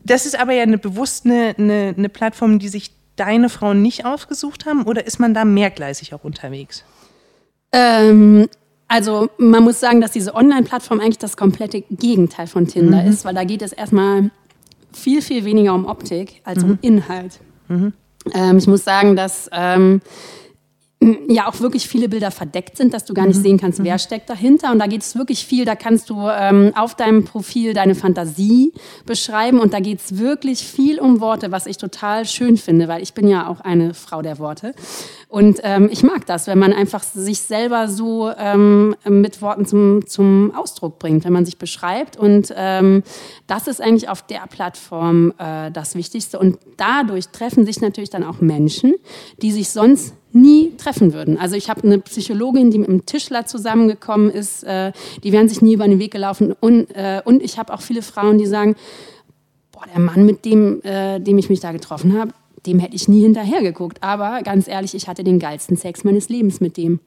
das 0.03 0.25
ist 0.25 0.39
aber 0.39 0.53
ja 0.53 0.63
eine 0.63 0.77
bewusst 0.77 1.25
eine, 1.25 1.55
eine, 1.57 1.93
eine 1.97 2.09
Plattform, 2.09 2.59
die 2.59 2.69
sich 2.69 2.91
deine 3.15 3.49
Frauen 3.49 3.81
nicht 3.81 4.05
ausgesucht 4.05 4.65
haben, 4.65 4.83
oder 4.83 5.05
ist 5.05 5.19
man 5.19 5.33
da 5.33 5.45
mehrgleisig 5.45 6.13
auch 6.13 6.23
unterwegs? 6.23 6.83
Ähm, 7.71 8.47
also 8.87 9.29
man 9.37 9.63
muss 9.63 9.79
sagen, 9.79 10.01
dass 10.01 10.11
diese 10.11 10.35
Online-Plattform 10.35 10.99
eigentlich 10.99 11.17
das 11.17 11.37
komplette 11.37 11.81
Gegenteil 11.81 12.47
von 12.47 12.67
Tinder 12.67 13.01
mhm. 13.01 13.09
ist, 13.09 13.23
weil 13.23 13.33
da 13.33 13.43
geht 13.43 13.61
es 13.61 13.71
erstmal 13.71 14.31
viel, 14.91 15.21
viel 15.21 15.45
weniger 15.45 15.73
um 15.73 15.85
Optik 15.85 16.41
als 16.43 16.63
mhm. 16.63 16.71
um 16.71 16.79
Inhalt. 16.81 17.39
Mhm. 17.69 17.93
Ähm, 18.33 18.57
ich 18.57 18.67
muss 18.67 18.83
sagen, 18.83 19.15
dass 19.15 19.49
ähm, 19.53 20.01
ja 21.27 21.47
auch 21.47 21.59
wirklich 21.59 21.87
viele 21.87 22.09
Bilder 22.09 22.29
verdeckt 22.29 22.77
sind, 22.77 22.93
dass 22.93 23.05
du 23.05 23.13
gar 23.13 23.25
nicht 23.25 23.37
mhm. 23.37 23.43
sehen 23.43 23.59
kannst, 23.59 23.83
wer 23.83 23.95
mhm. 23.95 23.99
steckt 23.99 24.29
dahinter. 24.29 24.71
Und 24.71 24.79
da 24.79 24.85
geht 24.85 25.01
es 25.01 25.15
wirklich 25.15 25.45
viel, 25.45 25.65
da 25.65 25.75
kannst 25.75 26.09
du 26.09 26.27
ähm, 26.29 26.73
auf 26.75 26.95
deinem 26.95 27.25
Profil 27.25 27.73
deine 27.73 27.95
Fantasie 27.95 28.71
beschreiben 29.05 29.59
und 29.59 29.73
da 29.73 29.79
geht 29.79 29.99
es 29.99 30.19
wirklich 30.19 30.59
viel 30.59 30.99
um 30.99 31.19
Worte, 31.19 31.51
was 31.51 31.65
ich 31.65 31.77
total 31.77 32.25
schön 32.25 32.57
finde, 32.57 32.87
weil 32.87 33.01
ich 33.01 33.13
bin 33.13 33.27
ja 33.27 33.47
auch 33.47 33.61
eine 33.61 33.93
Frau 33.95 34.21
der 34.21 34.37
Worte. 34.37 34.75
Und 35.31 35.61
ähm, 35.63 35.87
ich 35.89 36.03
mag 36.03 36.25
das, 36.25 36.47
wenn 36.47 36.59
man 36.59 36.73
einfach 36.73 37.01
sich 37.03 37.39
selber 37.39 37.87
so 37.87 38.29
ähm, 38.37 38.97
mit 39.07 39.41
Worten 39.41 39.65
zum, 39.65 40.05
zum 40.05 40.53
Ausdruck 40.53 40.99
bringt, 40.99 41.23
wenn 41.23 41.31
man 41.31 41.45
sich 41.45 41.57
beschreibt. 41.57 42.17
Und 42.17 42.53
ähm, 42.53 43.01
das 43.47 43.69
ist 43.69 43.81
eigentlich 43.81 44.09
auf 44.09 44.23
der 44.23 44.41
Plattform 44.49 45.33
äh, 45.37 45.71
das 45.71 45.95
Wichtigste. 45.95 46.37
Und 46.37 46.59
dadurch 46.75 47.29
treffen 47.29 47.65
sich 47.65 47.79
natürlich 47.79 48.09
dann 48.09 48.25
auch 48.25 48.41
Menschen, 48.41 48.93
die 49.41 49.53
sich 49.53 49.69
sonst 49.69 50.15
nie 50.33 50.73
treffen 50.75 51.13
würden. 51.13 51.37
Also 51.37 51.55
ich 51.55 51.69
habe 51.69 51.83
eine 51.83 51.99
Psychologin, 51.99 52.69
die 52.69 52.79
mit 52.79 52.89
einem 52.89 53.05
Tischler 53.05 53.45
zusammengekommen 53.45 54.31
ist, 54.31 54.65
äh, 54.65 54.91
die 55.23 55.31
wären 55.31 55.47
sich 55.47 55.61
nie 55.61 55.75
über 55.75 55.87
den 55.87 55.99
Weg 55.99 56.11
gelaufen. 56.11 56.53
Und, 56.59 56.93
äh, 56.93 57.21
und 57.23 57.41
ich 57.41 57.57
habe 57.57 57.73
auch 57.73 57.81
viele 57.81 58.01
Frauen, 58.01 58.37
die 58.37 58.47
sagen, 58.47 58.75
boah, 59.71 59.85
der 59.93 60.01
Mann, 60.01 60.25
mit 60.25 60.43
dem, 60.43 60.81
äh, 60.83 61.21
dem 61.21 61.37
ich 61.37 61.49
mich 61.49 61.61
da 61.61 61.71
getroffen 61.71 62.19
habe, 62.19 62.33
dem 62.65 62.79
hätte 62.79 62.95
ich 62.95 63.07
nie 63.07 63.21
hinterhergeguckt. 63.21 64.03
Aber 64.03 64.41
ganz 64.43 64.67
ehrlich, 64.67 64.93
ich 64.93 65.07
hatte 65.07 65.23
den 65.23 65.39
geilsten 65.39 65.77
Sex 65.77 66.03
meines 66.03 66.29
Lebens 66.29 66.59
mit 66.59 66.77
dem. 66.77 66.99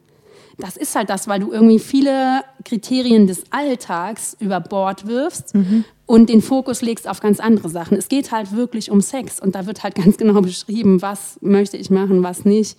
Das 0.58 0.76
ist 0.76 0.94
halt 0.94 1.10
das, 1.10 1.26
weil 1.26 1.40
du 1.40 1.52
irgendwie 1.52 1.80
viele 1.80 2.42
Kriterien 2.64 3.26
des 3.26 3.44
Alltags 3.50 4.36
über 4.38 4.60
Bord 4.60 5.08
wirfst 5.08 5.54
mhm. 5.54 5.84
und 6.06 6.28
den 6.28 6.42
Fokus 6.42 6.80
legst 6.80 7.08
auf 7.08 7.18
ganz 7.18 7.40
andere 7.40 7.68
Sachen. 7.68 7.96
Es 7.96 8.08
geht 8.08 8.30
halt 8.30 8.52
wirklich 8.52 8.90
um 8.90 9.00
Sex 9.00 9.40
und 9.40 9.56
da 9.56 9.66
wird 9.66 9.82
halt 9.82 9.94
ganz 10.02 10.16
genau 10.16 10.40
beschrieben, 10.40 11.02
was 11.02 11.38
möchte 11.40 11.76
ich 11.76 11.90
machen, 11.90 12.22
was 12.22 12.44
nicht 12.44 12.76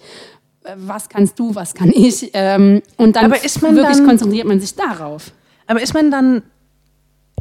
was 0.77 1.09
kannst 1.09 1.39
du, 1.39 1.55
was 1.55 1.73
kann 1.73 1.91
ich. 1.93 2.31
Ähm, 2.33 2.81
und 2.97 3.15
dann 3.15 3.31
wirklich 3.75 3.97
dann, 3.99 4.07
konzentriert 4.07 4.47
man 4.47 4.59
sich 4.59 4.75
darauf. 4.75 5.31
Aber 5.67 5.81
ist 5.81 5.93
man 5.93 6.11
dann 6.11 6.43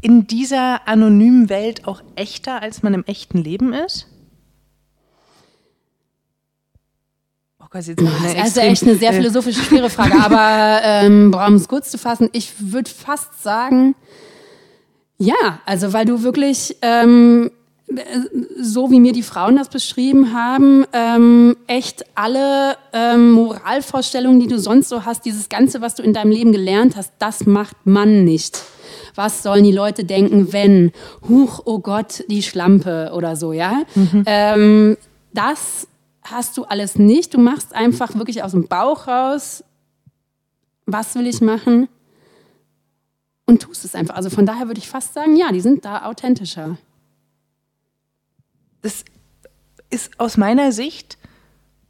in 0.01 0.27
dieser 0.27 0.87
anonymen 0.87 1.49
Welt 1.49 1.87
auch 1.87 2.03
echter, 2.17 2.61
als 2.63 2.83
man 2.83 2.95
im 2.95 3.05
echten 3.05 3.39
Leben 3.39 3.73
ist? 3.73 4.09
Gott, 7.75 7.87
jetzt 7.87 8.01
das 8.01 8.35
ist 8.35 8.59
also 8.59 8.61
echt 8.61 8.83
eine 8.85 8.95
sehr 8.95 9.13
philosophische, 9.13 9.63
schwere 9.63 9.91
Frage. 9.97 10.15
Aber 10.15 10.81
ähm, 10.85 11.35
um 11.35 11.55
es 11.55 11.67
kurz 11.67 11.91
zu 11.91 11.99
fassen, 11.99 12.29
ich 12.33 12.53
würde 12.59 12.89
fast 12.89 13.43
sagen, 13.43 13.95
ja, 15.19 15.61
also 15.67 15.93
weil 15.93 16.05
du 16.05 16.23
wirklich 16.23 16.77
ähm, 16.83 17.51
so 18.59 18.91
wie 18.91 19.01
mir 19.01 19.13
die 19.13 19.23
Frauen 19.23 19.57
das 19.57 19.69
beschrieben 19.69 20.33
haben, 20.33 20.85
ähm, 20.93 21.57
echt 21.67 22.05
alle 22.15 22.77
ähm, 22.93 23.33
Moralvorstellungen, 23.33 24.41
die 24.41 24.47
du 24.47 24.59
sonst 24.59 24.89
so 24.89 25.05
hast, 25.05 25.25
dieses 25.25 25.49
Ganze, 25.49 25.81
was 25.81 25.95
du 25.95 26.03
in 26.03 26.13
deinem 26.13 26.31
Leben 26.31 26.53
gelernt 26.53 26.97
hast, 26.97 27.13
das 27.19 27.45
macht 27.47 27.77
man 27.85 28.25
nicht. 28.25 28.63
Was 29.17 29.43
sollen 29.43 29.65
die 29.65 29.73
Leute 29.73 30.05
denken, 30.05 30.53
wenn, 30.53 30.93
huch, 31.29 31.61
oh 31.65 31.79
Gott, 31.81 32.25
die 32.29 32.43
Schlampe 32.43 33.11
oder 33.15 33.37
so, 33.37 33.53
ja? 33.53 33.83
Mhm. 33.95 34.23
Ähm, 34.27 34.97
das 35.33 35.87
hast 36.25 36.57
du 36.57 36.65
alles 36.65 36.99
nicht. 36.99 37.35
Du 37.35 37.39
machst 37.39 37.75
einfach 37.75 38.15
wirklich 38.17 38.43
aus 38.43 38.53
dem 38.53 38.67
Bauch 38.67 39.07
raus, 39.07 39.63
was 40.87 41.15
will 41.15 41.27
ich 41.27 41.41
machen? 41.41 41.89
Und 43.47 43.63
tust 43.63 43.85
es 43.85 43.95
einfach. 43.95 44.17
Also 44.17 44.31
von 44.31 44.47
daher 44.47 44.67
würde 44.67 44.79
ich 44.79 44.89
fast 44.89 45.15
sagen, 45.15 45.37
ja, 45.37 45.53
die 45.53 45.61
sind 45.61 45.85
da 45.85 46.07
authentischer 46.07 46.79
das 48.85 49.05
ist 49.91 50.21
aus 50.21 50.37
meiner 50.37 50.71
Sicht 50.71 51.17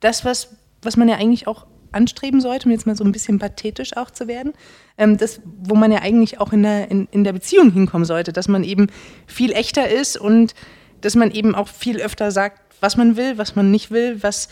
das, 0.01 0.25
was, 0.25 0.57
was 0.81 0.97
man 0.97 1.09
ja 1.09 1.17
eigentlich 1.17 1.47
auch 1.47 1.67
anstreben 1.91 2.41
sollte, 2.41 2.67
um 2.67 2.73
jetzt 2.73 2.87
mal 2.87 2.97
so 2.97 3.05
ein 3.05 3.13
bisschen 3.13 3.39
pathetisch 3.39 3.97
auch 3.97 4.11
zu 4.11 4.29
werden. 4.29 4.53
Ähm, 4.97 5.17
das, 5.17 5.41
wo 5.45 5.75
man 5.75 5.91
ja 5.93 6.03
eigentlich 6.03 6.41
auch 6.41 6.53
in 6.53 6.63
der, 6.63 6.91
in, 6.91 7.09
in 7.11 7.25
der 7.25 7.33
Beziehung 7.33 7.73
hinkommen 7.73 8.05
sollte, 8.05 8.33
dass 8.33 8.49
man 8.49 8.65
eben 8.65 8.89
viel 9.27 9.53
echter 9.53 9.89
ist 9.89 10.17
und 10.17 10.55
dass 11.01 11.17
man 11.17 11.31
eben 11.33 11.55
auch 11.55 11.69
viel 11.69 12.01
öfter 12.01 12.31
sagt, 12.31 12.64
was 12.85 12.99
man 12.99 13.17
will, 13.17 13.39
was 13.39 13.57
man 13.57 13.71
nicht 13.71 13.91
will, 13.91 14.23
was 14.23 14.49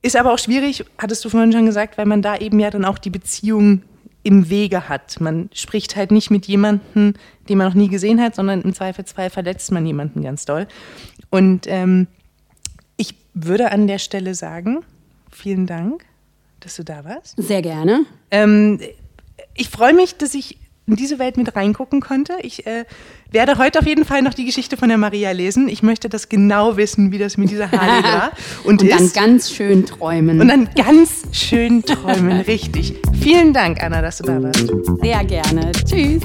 ist 0.00 0.16
aber 0.16 0.32
auch 0.32 0.38
schwierig, 0.38 0.84
hattest 0.96 1.24
du 1.24 1.28
vorhin 1.28 1.52
schon 1.52 1.66
gesagt, 1.66 1.98
weil 1.98 2.06
man 2.06 2.22
da 2.22 2.36
eben 2.36 2.60
ja 2.60 2.70
dann 2.70 2.84
auch 2.84 2.98
die 2.98 3.10
Beziehung 3.10 3.82
im 4.22 4.48
Wege 4.48 4.88
hat. 4.88 5.20
Man 5.20 5.50
spricht 5.52 5.96
halt 5.96 6.12
nicht 6.12 6.30
mit 6.30 6.46
jemandem, 6.46 7.14
den 7.48 7.58
man 7.58 7.66
noch 7.66 7.74
nie 7.74 7.88
gesehen 7.88 8.20
hat, 8.20 8.36
sondern 8.36 8.62
im 8.62 8.72
Zweifelsfall 8.74 9.28
verletzt 9.30 9.72
man 9.72 9.84
jemanden 9.84 10.22
ganz 10.22 10.44
doll. 10.44 10.68
Und 11.30 11.66
ähm, 11.66 12.06
ich 12.96 13.16
würde 13.34 13.72
an 13.72 13.88
der 13.88 13.98
Stelle 13.98 14.36
sagen, 14.36 14.84
vielen 15.30 15.66
Dank, 15.66 16.04
dass 16.60 16.76
du 16.76 16.84
da 16.84 17.04
warst. 17.04 17.34
Sehr 17.36 17.62
gerne. 17.62 18.04
Ähm, 18.30 18.78
ich 19.54 19.68
freue 19.68 19.94
mich, 19.94 20.16
dass 20.16 20.34
ich 20.34 20.58
in 20.92 20.96
diese 20.96 21.18
Welt 21.18 21.36
mit 21.38 21.56
reingucken 21.56 22.00
konnte. 22.00 22.34
Ich 22.42 22.66
äh, 22.66 22.84
werde 23.30 23.56
heute 23.56 23.78
auf 23.78 23.86
jeden 23.86 24.04
Fall 24.04 24.20
noch 24.22 24.34
die 24.34 24.44
Geschichte 24.44 24.76
von 24.76 24.88
der 24.90 24.98
Maria 24.98 25.30
lesen. 25.32 25.68
Ich 25.68 25.82
möchte 25.82 26.08
das 26.10 26.28
genau 26.28 26.76
wissen, 26.76 27.12
wie 27.12 27.18
das 27.18 27.38
mit 27.38 27.50
dieser 27.50 27.70
Harley 27.72 28.04
war. 28.04 28.32
Und, 28.64 28.82
und 28.82 28.90
dann 28.90 29.10
ganz 29.12 29.50
schön 29.50 29.86
träumen. 29.86 30.40
Und 30.40 30.48
dann 30.48 30.68
ganz 30.74 31.22
schön 31.32 31.82
träumen, 31.82 32.40
richtig. 32.46 32.94
Vielen 33.20 33.54
Dank, 33.54 33.82
Anna, 33.82 34.02
dass 34.02 34.18
du 34.18 34.24
da 34.24 34.42
warst. 34.42 34.70
Sehr 35.00 35.24
gerne. 35.24 35.72
Tschüss. 35.72 36.22